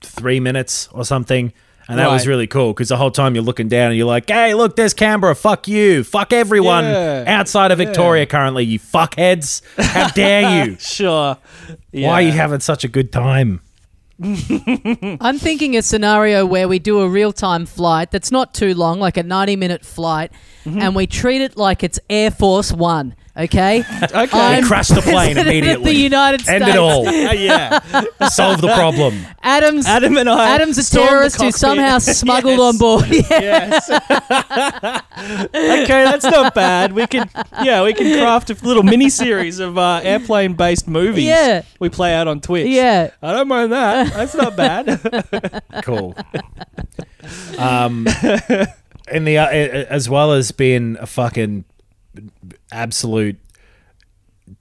three 0.00 0.40
minutes 0.40 0.88
or 0.92 1.04
something. 1.04 1.52
And 1.88 1.98
that 1.98 2.10
was 2.10 2.26
really 2.26 2.46
cool 2.46 2.74
because 2.74 2.88
the 2.90 2.98
whole 2.98 3.10
time 3.10 3.34
you're 3.34 3.42
looking 3.42 3.68
down 3.68 3.88
and 3.90 3.96
you're 3.96 4.06
like, 4.06 4.28
hey, 4.28 4.52
look, 4.52 4.76
there's 4.76 4.92
Canberra. 4.92 5.34
Fuck 5.34 5.66
you. 5.68 6.04
Fuck 6.04 6.34
everyone 6.34 6.84
Yeah. 6.84 7.24
outside 7.26 7.70
of 7.72 7.78
Victoria 7.78 8.26
currently, 8.26 8.64
you 8.64 8.78
fuckheads. 8.78 9.62
How 9.78 10.08
dare 10.14 10.66
you? 10.66 10.76
sure. 10.78 11.38
Why 11.92 12.10
are 12.12 12.22
you 12.22 12.32
having 12.32 12.60
such 12.60 12.84
a 12.84 12.88
good 12.88 13.10
time? 13.10 13.62
I'm 14.22 15.38
thinking 15.38 15.76
a 15.76 15.82
scenario 15.82 16.44
where 16.44 16.68
we 16.68 16.78
do 16.78 17.00
a 17.00 17.08
real 17.08 17.32
time 17.32 17.66
flight 17.66 18.10
that's 18.10 18.30
not 18.30 18.52
too 18.52 18.74
long, 18.74 18.98
like 19.00 19.16
a 19.16 19.22
90 19.22 19.56
minute 19.56 19.84
flight, 19.84 20.32
Mm-hmm. 20.64 20.80
and 20.80 20.94
we 20.94 21.06
treat 21.06 21.40
it 21.40 21.56
like 21.56 21.82
it's 21.82 21.98
Air 22.10 22.30
Force 22.30 22.70
One. 22.72 23.14
Okay. 23.38 23.84
Okay. 24.18 24.38
I'm 24.38 24.64
crash 24.64 24.88
the 24.88 25.00
plane 25.02 25.34
president 25.34 25.38
of 25.38 25.46
immediately. 25.48 25.92
The 25.92 25.98
United 25.98 26.40
States. 26.40 26.62
End 26.62 26.68
it 26.70 26.76
all. 26.76 27.04
yeah. 27.34 27.78
Solve 28.28 28.60
the 28.60 28.72
problem. 28.74 29.20
Adam's 29.42 29.86
Adam 29.86 30.16
and 30.16 30.28
I. 30.28 30.54
Adam's 30.54 30.78
a 30.78 30.82
the 30.82 30.98
terrorist 31.00 31.40
who 31.40 31.50
somehow 31.52 31.98
smuggled 32.00 32.58
Yes. 32.58 32.60
on 32.74 32.78
board. 32.78 33.06
Yeah. 33.08 33.20
Yes. 33.30 33.90
okay, 35.54 36.04
that's 36.04 36.24
not 36.24 36.54
bad. 36.54 36.92
We 36.92 37.06
can, 37.06 37.30
yeah, 37.62 37.82
we 37.84 37.92
can 37.94 38.12
craft 38.18 38.50
a 38.50 38.54
little 38.66 38.82
mini 38.82 39.08
series 39.08 39.58
of 39.58 39.78
uh, 39.78 40.00
airplane-based 40.02 40.88
movies. 40.88 41.24
Yeah. 41.24 41.62
we 41.78 41.88
play 41.88 42.14
out 42.14 42.28
on 42.28 42.40
Twitch. 42.40 42.68
Yeah. 42.68 43.10
I 43.22 43.32
don't 43.32 43.48
mind 43.48 43.72
that. 43.72 44.12
That's 44.12 44.34
not 44.34 44.56
bad. 44.56 45.62
cool. 45.84 46.14
Um, 47.58 48.06
in 49.12 49.24
the 49.24 49.38
uh, 49.38 49.46
as 49.48 50.08
well 50.08 50.32
as 50.32 50.50
being 50.50 50.96
a 50.98 51.06
fucking 51.06 51.64
absolute 52.72 53.38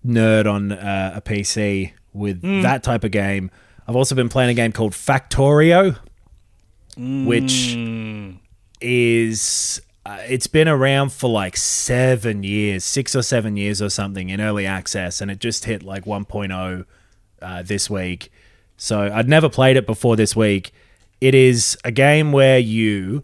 nerd 0.05 0.51
on 0.51 0.71
uh, 0.71 1.13
a 1.15 1.21
PC 1.21 1.93
with 2.13 2.41
that 2.63 2.83
type 2.83 3.03
of 3.03 3.11
game, 3.11 3.51
I've 3.87 3.95
also 3.95 4.15
been 4.15 4.29
playing 4.29 4.49
a 4.49 4.53
game 4.53 4.71
called 4.71 4.93
Factorio, 4.93 5.97
which 6.97 7.75
is 8.81 9.81
uh, 10.05 10.19
it's 10.27 10.47
been 10.47 10.67
around 10.67 11.11
for 11.11 11.29
like 11.29 11.55
seven 11.57 12.43
years, 12.43 12.83
six 12.83 13.15
or 13.15 13.21
seven 13.21 13.55
years 13.55 13.81
or 13.81 13.89
something 13.89 14.29
in 14.29 14.41
early 14.41 14.65
access, 14.65 15.21
and 15.21 15.29
it 15.29 15.39
just 15.39 15.65
hit 15.65 15.83
like 15.83 16.05
1.0 16.05 16.85
uh, 17.41 17.61
this 17.63 17.89
week. 17.89 18.31
So 18.77 19.11
I'd 19.13 19.27
never 19.27 19.49
played 19.49 19.75
it 19.77 19.85
before 19.85 20.15
this 20.15 20.35
week. 20.35 20.71
It 21.19 21.33
is 21.33 21.77
a 21.83 21.91
game 21.91 22.31
where 22.31 22.59
you 22.59 23.23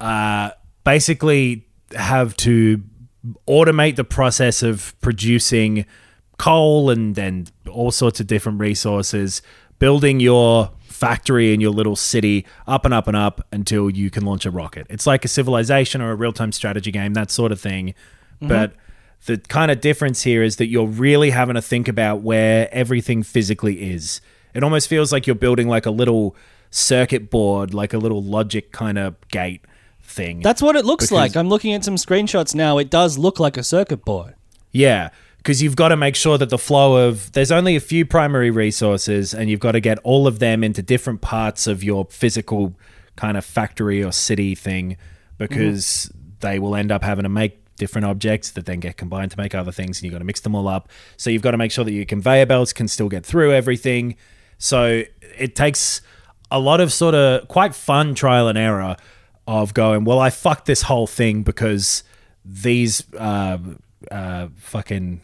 uh, 0.00 0.50
basically 0.82 1.66
have 1.96 2.36
to 2.38 2.82
automate 3.48 3.96
the 3.96 4.04
process 4.04 4.62
of 4.62 4.94
producing 5.00 5.86
coal 6.38 6.90
and 6.90 7.16
and 7.18 7.50
all 7.70 7.90
sorts 7.90 8.20
of 8.20 8.26
different 8.26 8.60
resources, 8.60 9.42
building 9.78 10.20
your 10.20 10.70
factory 10.80 11.52
in 11.52 11.60
your 11.60 11.72
little 11.72 11.96
city 11.96 12.46
up 12.66 12.84
and 12.84 12.94
up 12.94 13.08
and 13.08 13.16
up 13.16 13.46
until 13.52 13.90
you 13.90 14.10
can 14.10 14.24
launch 14.24 14.46
a 14.46 14.50
rocket. 14.50 14.86
It's 14.88 15.06
like 15.06 15.24
a 15.24 15.28
civilization 15.28 16.00
or 16.00 16.12
a 16.12 16.14
real-time 16.14 16.52
strategy 16.52 16.90
game, 16.90 17.14
that 17.14 17.30
sort 17.30 17.52
of 17.52 17.60
thing. 17.60 17.88
Mm-hmm. 18.36 18.48
But 18.48 18.74
the 19.26 19.38
kind 19.38 19.70
of 19.70 19.80
difference 19.80 20.22
here 20.22 20.42
is 20.42 20.56
that 20.56 20.68
you're 20.68 20.86
really 20.86 21.30
having 21.30 21.54
to 21.54 21.62
think 21.62 21.88
about 21.88 22.20
where 22.20 22.68
everything 22.72 23.22
physically 23.22 23.90
is. 23.92 24.20
It 24.54 24.62
almost 24.62 24.88
feels 24.88 25.12
like 25.12 25.26
you're 25.26 25.34
building 25.34 25.68
like 25.68 25.86
a 25.86 25.90
little 25.90 26.36
circuit 26.70 27.30
board, 27.30 27.74
like 27.74 27.92
a 27.92 27.98
little 27.98 28.22
logic 28.22 28.70
kind 28.70 28.98
of 28.98 29.16
gate 29.28 29.64
thing. 30.04 30.40
That's 30.40 30.62
what 30.62 30.76
it 30.76 30.84
looks 30.84 31.10
like. 31.10 31.36
I'm 31.36 31.48
looking 31.48 31.72
at 31.72 31.84
some 31.84 31.96
screenshots 31.96 32.54
now. 32.54 32.78
It 32.78 32.90
does 32.90 33.18
look 33.18 33.40
like 33.40 33.56
a 33.56 33.62
circuit 33.62 34.04
board. 34.04 34.34
Yeah, 34.70 35.10
because 35.38 35.62
you've 35.62 35.76
got 35.76 35.88
to 35.88 35.96
make 35.96 36.16
sure 36.16 36.38
that 36.38 36.50
the 36.50 36.58
flow 36.58 37.08
of 37.08 37.32
there's 37.32 37.52
only 37.52 37.76
a 37.76 37.80
few 37.80 38.06
primary 38.06 38.50
resources, 38.50 39.34
and 39.34 39.50
you've 39.50 39.60
got 39.60 39.72
to 39.72 39.80
get 39.80 39.98
all 40.04 40.26
of 40.26 40.38
them 40.38 40.62
into 40.64 40.82
different 40.82 41.20
parts 41.20 41.66
of 41.66 41.82
your 41.82 42.06
physical 42.06 42.74
kind 43.16 43.36
of 43.36 43.44
factory 43.44 44.02
or 44.02 44.12
city 44.12 44.54
thing, 44.54 44.96
because 45.38 46.10
they 46.40 46.58
will 46.58 46.74
end 46.74 46.90
up 46.92 47.02
having 47.02 47.22
to 47.22 47.28
make 47.28 47.60
different 47.76 48.04
objects 48.04 48.52
that 48.52 48.66
then 48.66 48.78
get 48.78 48.96
combined 48.96 49.30
to 49.32 49.38
make 49.38 49.54
other 49.54 49.72
things, 49.72 49.98
and 49.98 50.04
you've 50.04 50.12
got 50.12 50.20
to 50.20 50.24
mix 50.24 50.40
them 50.40 50.54
all 50.54 50.68
up. 50.68 50.88
So 51.16 51.30
you've 51.30 51.42
got 51.42 51.52
to 51.52 51.58
make 51.58 51.72
sure 51.72 51.84
that 51.84 51.92
your 51.92 52.04
conveyor 52.04 52.46
belts 52.46 52.72
can 52.72 52.88
still 52.88 53.08
get 53.08 53.26
through 53.26 53.52
everything. 53.52 54.16
So 54.58 55.02
it 55.36 55.56
takes 55.56 56.00
a 56.50 56.60
lot 56.60 56.80
of 56.80 56.92
sort 56.92 57.14
of 57.14 57.48
quite 57.48 57.74
fun 57.74 58.14
trial 58.14 58.48
and 58.48 58.56
error 58.56 58.96
of 59.46 59.74
going, 59.74 60.04
well, 60.04 60.18
I 60.18 60.30
fucked 60.30 60.66
this 60.66 60.82
whole 60.82 61.06
thing 61.06 61.42
because 61.42 62.02
these 62.44 63.04
uh, 63.14 63.58
uh, 64.10 64.48
fucking 64.56 65.20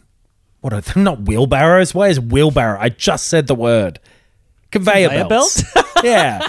what 0.61 0.73
are 0.73 0.81
they? 0.81 1.01
Not 1.01 1.21
wheelbarrows. 1.21 1.93
Why 1.93 2.07
is 2.07 2.19
wheelbarrow? 2.19 2.79
I 2.79 2.89
just 2.89 3.27
said 3.27 3.47
the 3.47 3.55
word. 3.55 3.99
Conveyor, 4.71 5.09
Conveyor 5.09 5.27
belts. 5.27 5.63
yeah. 6.03 6.47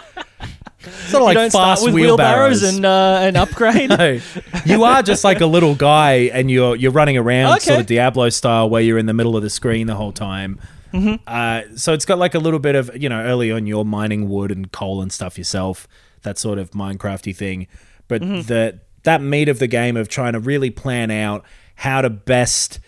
Sort 0.81 0.89
of 0.89 1.13
you 1.13 1.25
like 1.25 1.35
don't 1.35 1.51
start 1.51 1.79
fast 1.79 1.85
with 1.85 1.95
wheelbarrows. 1.95 2.63
wheelbarrows 2.63 2.77
and 2.77 2.87
uh, 2.87 3.19
and 3.23 3.37
upgrade. 3.37 3.91
No. 3.91 4.19
you 4.65 4.85
are 4.85 5.03
just 5.03 5.25
like 5.25 5.41
a 5.41 5.47
little 5.47 5.75
guy, 5.75 6.31
and 6.33 6.51
you're 6.51 6.77
you're 6.77 6.93
running 6.93 7.17
around 7.17 7.61
sort 7.61 7.81
of 7.81 7.87
Diablo 7.87 8.29
style, 8.31 8.69
where 8.69 8.83
you're 8.83 8.99
in 8.99 9.07
the 9.07 9.15
middle 9.15 9.37
of 9.37 9.43
the 9.43 9.51
screen 9.51 9.87
the 9.87 9.95
whole 9.95 10.13
time. 10.13 10.61
Mm-hmm. 10.93 11.23
Uh, 11.27 11.77
so 11.77 11.93
it's 11.93 12.05
got 12.05 12.19
like 12.19 12.35
a 12.35 12.39
little 12.39 12.59
bit 12.59 12.75
of 12.75 12.91
you 13.01 13.09
know 13.09 13.21
early 13.23 13.53
on 13.53 13.67
you're 13.67 13.85
mining 13.85 14.29
wood 14.29 14.51
and 14.51 14.71
coal 14.73 15.01
and 15.01 15.13
stuff 15.13 15.39
yourself, 15.39 15.87
that 16.23 16.39
sort 16.39 16.59
of 16.59 16.71
Minecrafty 16.73 17.35
thing. 17.35 17.67
But 18.09 18.23
Mm-hmm. 18.23 18.43
the 18.43 18.81
that 19.05 19.21
meat 19.21 19.49
of 19.49 19.59
the 19.59 19.67
game 19.67 19.97
of 19.97 20.09
trying 20.09 20.33
to 20.35 20.41
really 20.41 20.71
plan 20.71 21.11
out 21.11 21.45
how 21.75 22.03
to 22.03 22.11
best 22.11 22.79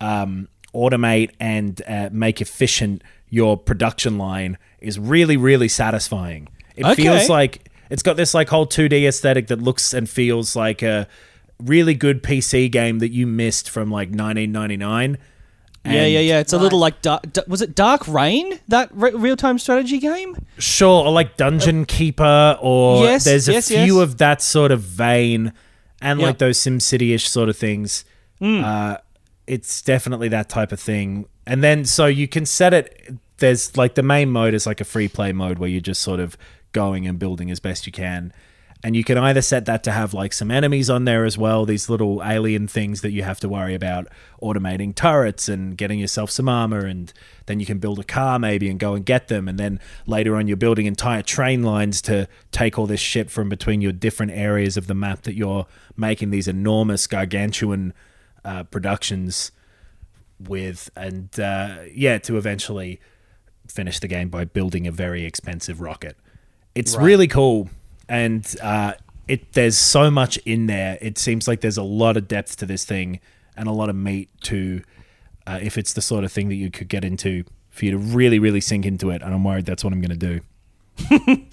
um, 0.00 0.48
automate 0.74 1.30
and 1.40 1.80
uh, 1.86 2.10
make 2.12 2.40
efficient 2.40 3.02
your 3.30 3.56
production 3.56 4.18
line 4.18 4.58
is 4.80 4.98
really 4.98 5.36
really 5.36 5.68
satisfying. 5.68 6.48
It 6.76 6.84
Okay. 6.84 7.02
feels 7.02 7.28
like 7.28 7.68
it's 7.90 8.02
got 8.02 8.16
this 8.16 8.34
like 8.34 8.48
whole 8.48 8.66
2D 8.66 9.06
aesthetic 9.06 9.46
that 9.48 9.60
looks 9.62 9.92
and 9.94 10.08
feels 10.08 10.56
like 10.56 10.82
a 10.82 11.06
really 11.60 11.94
good 11.94 12.22
PC 12.22 12.70
game 12.70 12.98
that 12.98 13.10
you 13.12 13.26
missed 13.26 13.70
from 13.70 13.90
like 13.90 14.08
1999. 14.08 15.18
Yeah, 15.84 16.06
yeah, 16.06 16.20
yeah. 16.20 16.38
It's 16.38 16.52
a 16.52 16.58
little 16.58 16.78
like 16.78 17.02
dark, 17.02 17.24
was 17.48 17.60
it 17.60 17.74
Dark 17.74 18.06
Reign 18.06 18.60
that 18.68 18.88
re- 18.92 19.10
real 19.10 19.36
time 19.36 19.58
strategy 19.58 19.98
game? 19.98 20.36
Sure, 20.58 21.06
or 21.06 21.10
like 21.12 21.36
Dungeon 21.36 21.86
Keeper, 21.86 22.56
or 22.60 23.02
Yes, 23.04 23.24
there's 23.24 23.48
a 23.48 23.52
yes, 23.54 23.68
few 23.68 23.96
yes. 23.98 24.02
of 24.02 24.18
that 24.18 24.40
sort 24.42 24.70
of 24.70 24.80
vein, 24.80 25.52
and 26.00 26.20
Yeah. 26.20 26.26
like 26.26 26.38
those 26.38 26.58
SimCity-ish 26.58 27.28
sort 27.28 27.48
of 27.48 27.56
things. 27.56 28.04
Hmm. 28.38 28.62
Uh, 28.64 28.96
it's 29.48 29.82
definitely 29.82 30.28
that 30.28 30.48
type 30.48 30.70
of 30.70 30.78
thing. 30.78 31.26
And 31.46 31.64
then 31.64 31.84
so 31.84 32.06
you 32.06 32.28
can 32.28 32.46
set 32.46 32.72
it. 32.72 33.14
There's 33.38 33.76
like 33.76 33.96
the 33.96 34.04
main 34.04 34.30
mode 34.30 34.54
is 34.54 34.66
like 34.66 34.80
a 34.80 34.84
free 34.84 35.08
play 35.08 35.32
mode 35.32 35.58
where 35.58 35.68
you're 35.68 35.80
just 35.80 36.00
sort 36.02 36.20
of 36.20 36.36
going 36.70 37.08
and 37.08 37.18
building 37.18 37.50
as 37.50 37.58
best 37.58 37.86
you 37.86 37.92
can. 37.92 38.32
And 38.84 38.96
you 38.96 39.04
can 39.04 39.16
either 39.16 39.42
set 39.42 39.64
that 39.66 39.84
to 39.84 39.92
have 39.92 40.12
like 40.12 40.32
some 40.32 40.50
enemies 40.50 40.90
on 40.90 41.04
there 41.04 41.24
as 41.24 41.38
well, 41.38 41.64
these 41.64 41.88
little 41.88 42.20
alien 42.24 42.66
things 42.66 43.00
that 43.02 43.12
you 43.12 43.22
have 43.22 43.38
to 43.40 43.48
worry 43.48 43.76
about 43.76 44.08
automating 44.42 44.92
turrets 44.92 45.48
and 45.48 45.76
getting 45.76 46.00
yourself 46.00 46.30
some 46.30 46.48
armor. 46.48 46.84
And 46.84 47.12
then 47.46 47.60
you 47.60 47.66
can 47.66 47.78
build 47.78 48.00
a 48.00 48.04
car 48.04 48.40
maybe 48.40 48.68
and 48.68 48.80
go 48.80 48.94
and 48.94 49.06
get 49.06 49.28
them. 49.28 49.46
And 49.46 49.56
then 49.56 49.78
later 50.04 50.34
on, 50.34 50.48
you're 50.48 50.56
building 50.56 50.86
entire 50.86 51.22
train 51.22 51.62
lines 51.62 52.02
to 52.02 52.26
take 52.50 52.76
all 52.76 52.88
this 52.88 52.98
shit 52.98 53.30
from 53.30 53.48
between 53.48 53.82
your 53.82 53.92
different 53.92 54.32
areas 54.32 54.76
of 54.76 54.88
the 54.88 54.94
map 54.94 55.22
that 55.22 55.34
you're 55.34 55.66
making 55.96 56.30
these 56.30 56.48
enormous, 56.48 57.06
gargantuan 57.06 57.94
uh, 58.44 58.64
productions 58.64 59.52
with. 60.40 60.90
And 60.96 61.38
uh, 61.38 61.82
yeah, 61.94 62.18
to 62.18 62.36
eventually 62.36 63.00
finish 63.68 64.00
the 64.00 64.08
game 64.08 64.28
by 64.28 64.44
building 64.44 64.88
a 64.88 64.90
very 64.90 65.24
expensive 65.24 65.80
rocket. 65.80 66.16
It's 66.74 66.96
really 66.96 67.28
cool, 67.28 67.70
and 68.08 68.54
uh, 68.62 68.94
it 69.28 69.52
there's 69.52 69.76
so 69.78 70.10
much 70.10 70.36
in 70.38 70.66
there. 70.66 70.98
It 71.00 71.18
seems 71.18 71.46
like 71.48 71.60
there's 71.60 71.78
a 71.78 71.82
lot 71.82 72.16
of 72.16 72.28
depth 72.28 72.56
to 72.58 72.66
this 72.66 72.84
thing 72.84 73.20
and 73.56 73.68
a 73.68 73.72
lot 73.72 73.88
of 73.88 73.96
meat 73.96 74.28
to 74.42 74.82
uh, 75.46 75.58
if 75.62 75.76
it's 75.78 75.92
the 75.92 76.02
sort 76.02 76.24
of 76.24 76.32
thing 76.32 76.48
that 76.48 76.54
you 76.56 76.70
could 76.70 76.88
get 76.88 77.04
into 77.04 77.44
for 77.70 77.84
you 77.84 77.90
to 77.92 77.98
really 77.98 78.38
really 78.38 78.60
sink 78.60 78.84
into 78.86 79.10
it. 79.10 79.22
And 79.22 79.32
I'm 79.34 79.44
worried 79.44 79.64
that's 79.66 79.84
what 79.84 79.92
I'm 79.92 80.00
going 80.00 80.18
to 80.18 80.40
do. 80.40 80.40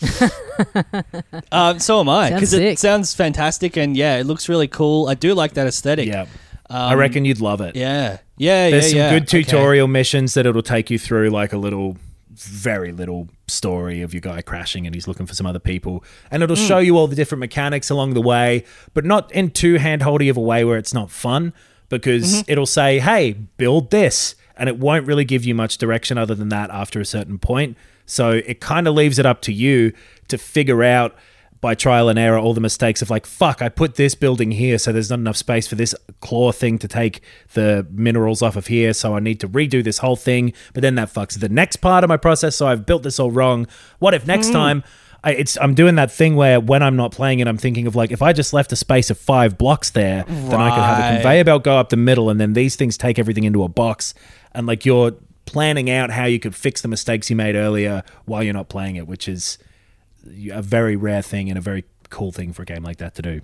Um, 1.51 1.79
so 1.79 1.99
am 1.99 2.09
I 2.09 2.31
because 2.31 2.53
it 2.53 2.77
sounds 2.79 3.13
fantastic 3.15 3.77
and 3.77 3.95
yeah, 3.95 4.17
it 4.17 4.25
looks 4.25 4.49
really 4.49 4.67
cool. 4.67 5.07
I 5.07 5.13
do 5.13 5.33
like 5.33 5.53
that 5.53 5.67
aesthetic. 5.67 6.07
Yeah. 6.07 6.25
I 6.69 6.93
Um, 6.93 6.99
reckon 6.99 7.25
you'd 7.25 7.41
love 7.41 7.61
it. 7.61 7.75
Yeah. 7.75 8.17
Yeah. 8.37 8.65
Yeah. 8.65 8.69
There's 8.71 8.85
yeah, 8.85 8.89
some 8.89 8.97
yeah. 8.97 9.09
good 9.19 9.23
Okay. 9.23 9.43
tutorial 9.43 9.87
missions 9.87 10.33
that 10.35 10.45
it'll 10.45 10.61
take 10.61 10.89
you 10.91 10.99
through, 10.99 11.29
like 11.29 11.53
a 11.53 11.57
little, 11.57 11.97
very 12.45 12.91
little 12.91 13.29
story 13.47 14.01
of 14.01 14.13
your 14.13 14.21
guy 14.21 14.41
crashing 14.41 14.85
and 14.85 14.95
he's 14.95 15.07
looking 15.07 15.25
for 15.25 15.33
some 15.33 15.45
other 15.45 15.59
people. 15.59 16.03
And 16.31 16.43
it'll 16.43 16.55
hmm. 16.55 16.65
show 16.65 16.77
you 16.79 16.97
all 16.97 17.07
the 17.07 17.15
different 17.15 17.39
mechanics 17.39 17.89
along 17.89 18.13
the 18.13 18.21
way, 18.21 18.63
but 18.93 19.05
not 19.05 19.31
in 19.31 19.51
too 19.51 19.75
handholdy 19.75 20.29
of 20.29 20.37
a 20.37 20.41
way 20.41 20.63
where 20.63 20.77
it's 20.77 20.93
not 20.93 21.11
fun, 21.11 21.53
because 21.89 22.35
mm-hmm. 22.35 22.51
it'll 22.51 22.65
say, 22.65 22.99
hey, 22.99 23.33
build 23.33 23.91
this. 23.91 24.35
And 24.55 24.67
it 24.67 24.77
won't 24.77 25.07
really 25.07 25.25
give 25.25 25.45
you 25.45 25.55
much 25.55 25.77
direction 25.77 26.17
other 26.17 26.35
than 26.35 26.49
that 26.49 26.69
after 26.69 26.99
a 26.99 27.05
certain 27.05 27.39
point. 27.39 27.77
So 28.05 28.31
it 28.31 28.59
kind 28.59 28.87
of 28.87 28.93
leaves 28.93 29.19
it 29.19 29.25
up 29.25 29.41
to 29.43 29.53
you 29.53 29.93
to 30.27 30.37
figure 30.37 30.83
out 30.83 31.15
by 31.61 31.75
trial 31.75 32.09
and 32.09 32.17
error 32.17 32.37
all 32.37 32.53
the 32.53 32.61
mistakes 32.61 33.01
of 33.01 33.09
like 33.09 33.25
fuck 33.25 33.61
i 33.61 33.67
put 33.69 33.95
this 33.95 34.15
building 34.15 34.51
here 34.51 34.77
so 34.77 34.91
there's 34.91 35.09
not 35.09 35.19
enough 35.19 35.37
space 35.37 35.67
for 35.67 35.75
this 35.75 35.93
claw 36.21 36.51
thing 36.51 36.77
to 36.77 36.87
take 36.87 37.21
the 37.53 37.85
minerals 37.91 38.41
off 38.41 38.55
of 38.55 38.67
here 38.67 38.93
so 38.93 39.15
i 39.15 39.19
need 39.19 39.39
to 39.39 39.47
redo 39.47 39.83
this 39.83 39.99
whole 39.99 40.15
thing. 40.15 40.53
But 40.73 40.81
then 40.81 40.95
that 40.95 41.13
fucks 41.13 41.39
the 41.39 41.49
next 41.49 41.77
part 41.77 42.03
of 42.03 42.07
my 42.07 42.17
process 42.17 42.55
so 42.55 42.67
i've 42.67 42.85
built 42.85 43.03
this 43.03 43.19
all 43.19 43.31
wrong. 43.31 43.67
What 43.99 44.13
if 44.13 44.25
next 44.25 44.47
hmm. 44.47 44.53
time 44.53 44.83
I, 45.23 45.31
it's 45.33 45.57
I'm 45.57 45.73
doing 45.73 45.95
that 45.95 46.11
thing 46.11 46.35
where 46.35 46.59
when 46.59 46.81
I'm 46.81 46.95
not 46.95 47.11
playing 47.11 47.39
it, 47.39 47.47
I'm 47.47 47.57
thinking 47.57 47.87
of 47.87 47.95
like 47.95 48.11
if 48.11 48.21
I 48.21 48.31
just 48.31 48.53
left 48.53 48.71
a 48.71 48.75
space 48.75 49.09
of 49.09 49.17
five 49.17 49.57
blocks 49.57 49.89
there, 49.89 50.23
then 50.23 50.53
I 50.53 50.69
could 50.69 50.83
have 50.83 50.99
a 50.99 51.13
conveyor 51.15 51.43
belt 51.43 51.63
go 51.63 51.77
up 51.77 51.89
the 51.89 51.97
middle, 51.97 52.29
and 52.29 52.39
then 52.39 52.53
these 52.53 52.75
things 52.75 52.97
take 52.97 53.19
everything 53.19 53.43
into 53.43 53.63
a 53.63 53.67
box, 53.67 54.13
and 54.53 54.65
like 54.65 54.85
you're 54.85 55.11
planning 55.45 55.89
out 55.89 56.11
how 56.11 56.25
you 56.25 56.39
could 56.39 56.55
fix 56.55 56.81
the 56.81 56.87
mistakes 56.87 57.29
you 57.29 57.35
made 57.35 57.55
earlier 57.55 58.03
while 58.25 58.43
you're 58.43 58.53
not 58.53 58.69
playing 58.69 58.95
it, 58.95 59.07
which 59.07 59.27
is 59.27 59.57
a 60.51 60.61
very 60.61 60.95
rare 60.95 61.21
thing 61.21 61.49
and 61.49 61.57
a 61.57 61.61
very 61.61 61.85
cool 62.09 62.31
thing 62.31 62.53
for 62.53 62.63
a 62.63 62.65
game 62.65 62.83
like 62.83 62.97
that 62.97 63.15
to 63.15 63.21
do. 63.21 63.41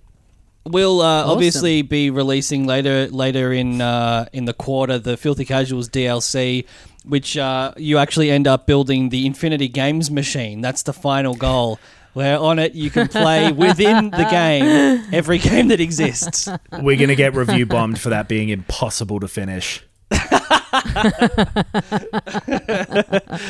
We'll 0.68 1.02
uh, 1.02 1.26
obviously 1.26 1.84
be 1.84 2.10
releasing 2.10 2.66
later 2.66 3.08
later 3.08 3.54
in 3.54 3.82
uh, 3.82 4.28
in 4.34 4.46
the 4.46 4.54
quarter 4.54 4.98
the 4.98 5.16
Filthy 5.16 5.46
Casuals 5.46 5.90
DLC, 5.90 6.66
which 7.04 7.38
uh, 7.38 7.74
you 7.78 8.00
actually 8.00 8.32
end 8.32 8.48
up 8.48 8.66
building 8.66 9.10
the 9.10 9.28
Infinity 9.28 9.68
Games 9.68 10.10
machine. 10.10 10.62
That's 10.62 10.82
the 10.82 10.94
final 10.94 11.36
goal. 11.36 11.80
Where 12.14 12.40
on 12.40 12.58
it 12.60 12.74
you 12.74 12.90
can 12.90 13.10
play 13.10 13.52
within 13.66 14.10
the 14.10 14.28
game 14.32 15.06
every 15.12 15.38
game 15.38 15.68
that 15.68 15.80
exists. 15.80 16.50
We're 16.72 16.98
gonna 16.98 17.16
get 17.16 17.36
review 17.36 17.68
bombed 17.68 18.00
for 18.00 18.10
that 18.10 18.28
being 18.28 18.50
impossible 18.50 19.20
to 19.20 19.28
finish. 19.28 19.84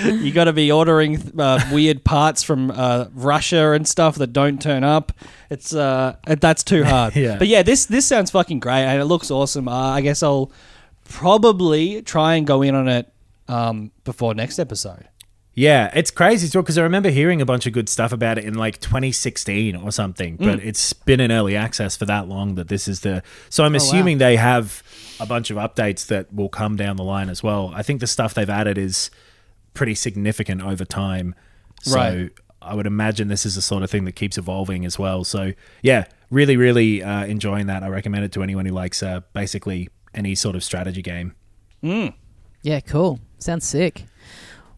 You 0.05 0.31
got 0.31 0.45
to 0.45 0.53
be 0.53 0.71
ordering 0.71 1.39
uh, 1.39 1.59
weird 1.71 2.03
parts 2.03 2.43
from 2.43 2.71
uh, 2.71 3.05
Russia 3.13 3.71
and 3.71 3.87
stuff 3.87 4.15
that 4.15 4.33
don't 4.33 4.61
turn 4.61 4.83
up. 4.83 5.11
It's 5.49 5.73
uh, 5.73 6.15
that's 6.25 6.63
too 6.63 6.83
hard. 6.83 7.15
Yeah. 7.25 7.37
But 7.37 7.47
yeah, 7.47 7.63
this 7.63 7.85
this 7.85 8.05
sounds 8.05 8.29
fucking 8.31 8.59
great 8.59 8.83
and 8.83 9.01
it 9.01 9.05
looks 9.05 9.31
awesome. 9.31 9.67
Uh, 9.67 9.91
I 9.91 10.01
guess 10.01 10.21
I'll 10.21 10.51
probably 11.09 12.01
try 12.01 12.35
and 12.35 12.45
go 12.45 12.61
in 12.61 12.75
on 12.75 12.87
it 12.87 13.11
um, 13.47 13.91
before 14.03 14.33
next 14.33 14.59
episode. 14.59 15.07
Yeah, 15.53 15.89
it's 15.95 16.11
crazy 16.11 16.49
because 16.59 16.77
I 16.77 16.83
remember 16.83 17.09
hearing 17.09 17.41
a 17.41 17.45
bunch 17.45 17.65
of 17.65 17.71
good 17.71 17.87
stuff 17.87 18.11
about 18.11 18.37
it 18.37 18.43
in 18.43 18.55
like 18.55 18.81
2016 18.81 19.77
or 19.77 19.91
something, 19.91 20.35
but 20.35 20.59
it's 20.59 20.91
been 20.91 21.21
in 21.21 21.31
early 21.31 21.55
access 21.55 21.95
for 21.95 22.05
that 22.05 22.27
long 22.27 22.55
that 22.55 22.67
this 22.67 22.89
is 22.89 22.99
the. 22.99 23.23
So 23.49 23.63
I'm 23.63 23.73
assuming 23.75 24.17
they 24.17 24.35
have 24.35 24.83
a 25.19 25.25
bunch 25.25 25.49
of 25.49 25.57
updates 25.57 26.07
that 26.07 26.33
will 26.33 26.49
come 26.49 26.75
down 26.75 26.97
the 26.97 27.03
line 27.03 27.29
as 27.29 27.41
well. 27.43 27.71
I 27.73 27.83
think 27.83 27.99
the 28.01 28.07
stuff 28.07 28.33
they've 28.33 28.49
added 28.49 28.77
is 28.77 29.09
pretty 29.73 29.95
significant 29.95 30.61
over 30.61 30.85
time. 30.85 31.35
So 31.81 31.95
Right. 31.95 32.31
I 32.61 32.73
would 32.73 32.87
imagine 32.87 33.27
this 33.27 33.45
is 33.45 33.55
the 33.55 33.61
sort 33.61 33.83
of 33.83 33.91
thing 33.91 34.05
that 34.05 34.13
keeps 34.13 34.37
evolving 34.37 34.85
as 34.85 34.97
well. 34.97 35.23
So 35.23 35.53
yeah, 35.83 36.05
really, 36.31 36.57
really 36.57 37.03
uh, 37.03 37.25
enjoying 37.25 37.67
that. 37.67 37.83
I 37.83 37.89
recommend 37.89 38.25
it 38.25 38.31
to 38.33 38.43
anyone 38.43 38.65
who 38.65 38.73
likes 38.73 39.03
uh, 39.03 39.21
basically 39.33 39.89
any 40.13 40.33
sort 40.35 40.55
of 40.55 40.63
strategy 40.63 41.01
game. 41.01 41.35
Yeah, 42.63 42.79
cool. 42.79 43.19
Sounds 43.37 43.65
sick. 43.67 44.05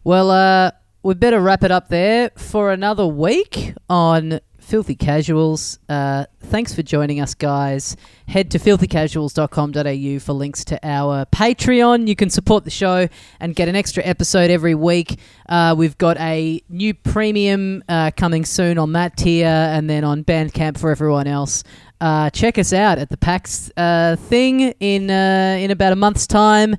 Well, 0.04 0.30
uh, 0.30 0.72
we 1.02 1.14
better 1.14 1.40
wrap 1.40 1.64
it 1.64 1.70
up 1.70 1.88
there 1.88 2.30
for 2.36 2.70
another 2.72 3.06
week 3.06 3.72
on 3.88 4.40
Filthy 4.68 4.94
Casuals. 4.96 5.78
Uh, 5.88 6.26
thanks 6.40 6.74
for 6.74 6.82
joining 6.82 7.20
us, 7.20 7.32
guys. 7.32 7.96
Head 8.26 8.50
to 8.50 8.58
filthycasuals.com.au 8.58 10.18
for 10.18 10.32
links 10.34 10.62
to 10.66 10.78
our 10.86 11.24
Patreon. 11.24 12.06
You 12.06 12.14
can 12.14 12.28
support 12.28 12.64
the 12.64 12.70
show 12.70 13.08
and 13.40 13.56
get 13.56 13.68
an 13.68 13.76
extra 13.76 14.04
episode 14.04 14.50
every 14.50 14.74
week. 14.74 15.18
Uh, 15.48 15.74
we've 15.76 15.96
got 15.96 16.18
a 16.18 16.60
new 16.68 16.92
premium 16.92 17.82
uh, 17.88 18.10
coming 18.14 18.44
soon 18.44 18.76
on 18.76 18.92
that 18.92 19.16
tier, 19.16 19.46
and 19.46 19.88
then 19.88 20.04
on 20.04 20.22
Bandcamp 20.22 20.78
for 20.78 20.90
everyone 20.90 21.26
else. 21.26 21.64
Uh, 21.98 22.28
check 22.28 22.58
us 22.58 22.74
out 22.74 22.98
at 22.98 23.08
the 23.08 23.16
PAX 23.16 23.72
uh, 23.78 24.16
thing 24.16 24.60
in 24.80 25.10
uh, 25.10 25.56
in 25.58 25.70
about 25.70 25.94
a 25.94 25.96
month's 25.96 26.26
time. 26.26 26.76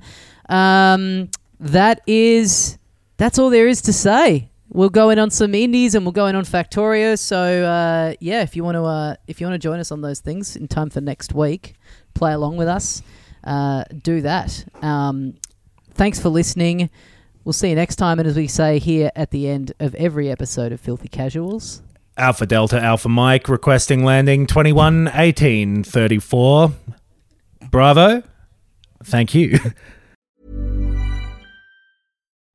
Um, 0.48 1.28
that 1.58 2.02
is 2.06 2.78
that's 3.16 3.36
all 3.36 3.50
there 3.50 3.66
is 3.66 3.82
to 3.82 3.92
say. 3.92 4.49
We'll 4.72 4.88
go 4.88 5.10
in 5.10 5.18
on 5.18 5.30
some 5.30 5.54
indies 5.54 5.96
and 5.96 6.04
we'll 6.04 6.12
go 6.12 6.26
in 6.26 6.36
on 6.36 6.44
Factorio. 6.44 7.18
So 7.18 7.64
uh, 7.64 8.14
yeah, 8.20 8.42
if 8.42 8.54
you 8.54 8.62
want 8.62 8.76
to 8.76 8.84
uh, 8.84 9.16
if 9.26 9.40
you 9.40 9.46
want 9.46 9.60
to 9.60 9.64
join 9.66 9.80
us 9.80 9.90
on 9.90 10.00
those 10.00 10.20
things 10.20 10.54
in 10.54 10.68
time 10.68 10.90
for 10.90 11.00
next 11.00 11.34
week, 11.34 11.74
play 12.14 12.32
along 12.32 12.56
with 12.56 12.68
us. 12.68 13.02
Uh, 13.42 13.84
do 14.02 14.20
that. 14.20 14.64
Um, 14.80 15.34
thanks 15.94 16.20
for 16.20 16.28
listening. 16.28 16.88
We'll 17.44 17.52
see 17.52 17.70
you 17.70 17.74
next 17.74 17.96
time. 17.96 18.20
And 18.20 18.28
as 18.28 18.36
we 18.36 18.46
say 18.46 18.78
here 18.78 19.10
at 19.16 19.32
the 19.32 19.48
end 19.48 19.72
of 19.80 19.94
every 19.96 20.30
episode 20.30 20.72
of 20.72 20.80
Filthy 20.80 21.08
Casuals, 21.08 21.82
Alpha 22.16 22.46
Delta 22.46 22.80
Alpha 22.80 23.08
Mike 23.08 23.48
requesting 23.48 24.04
landing 24.04 24.46
21 24.46 25.10
18 25.14 25.82
34. 25.82 26.72
Bravo. 27.70 28.22
Thank 29.02 29.34
you. 29.34 29.58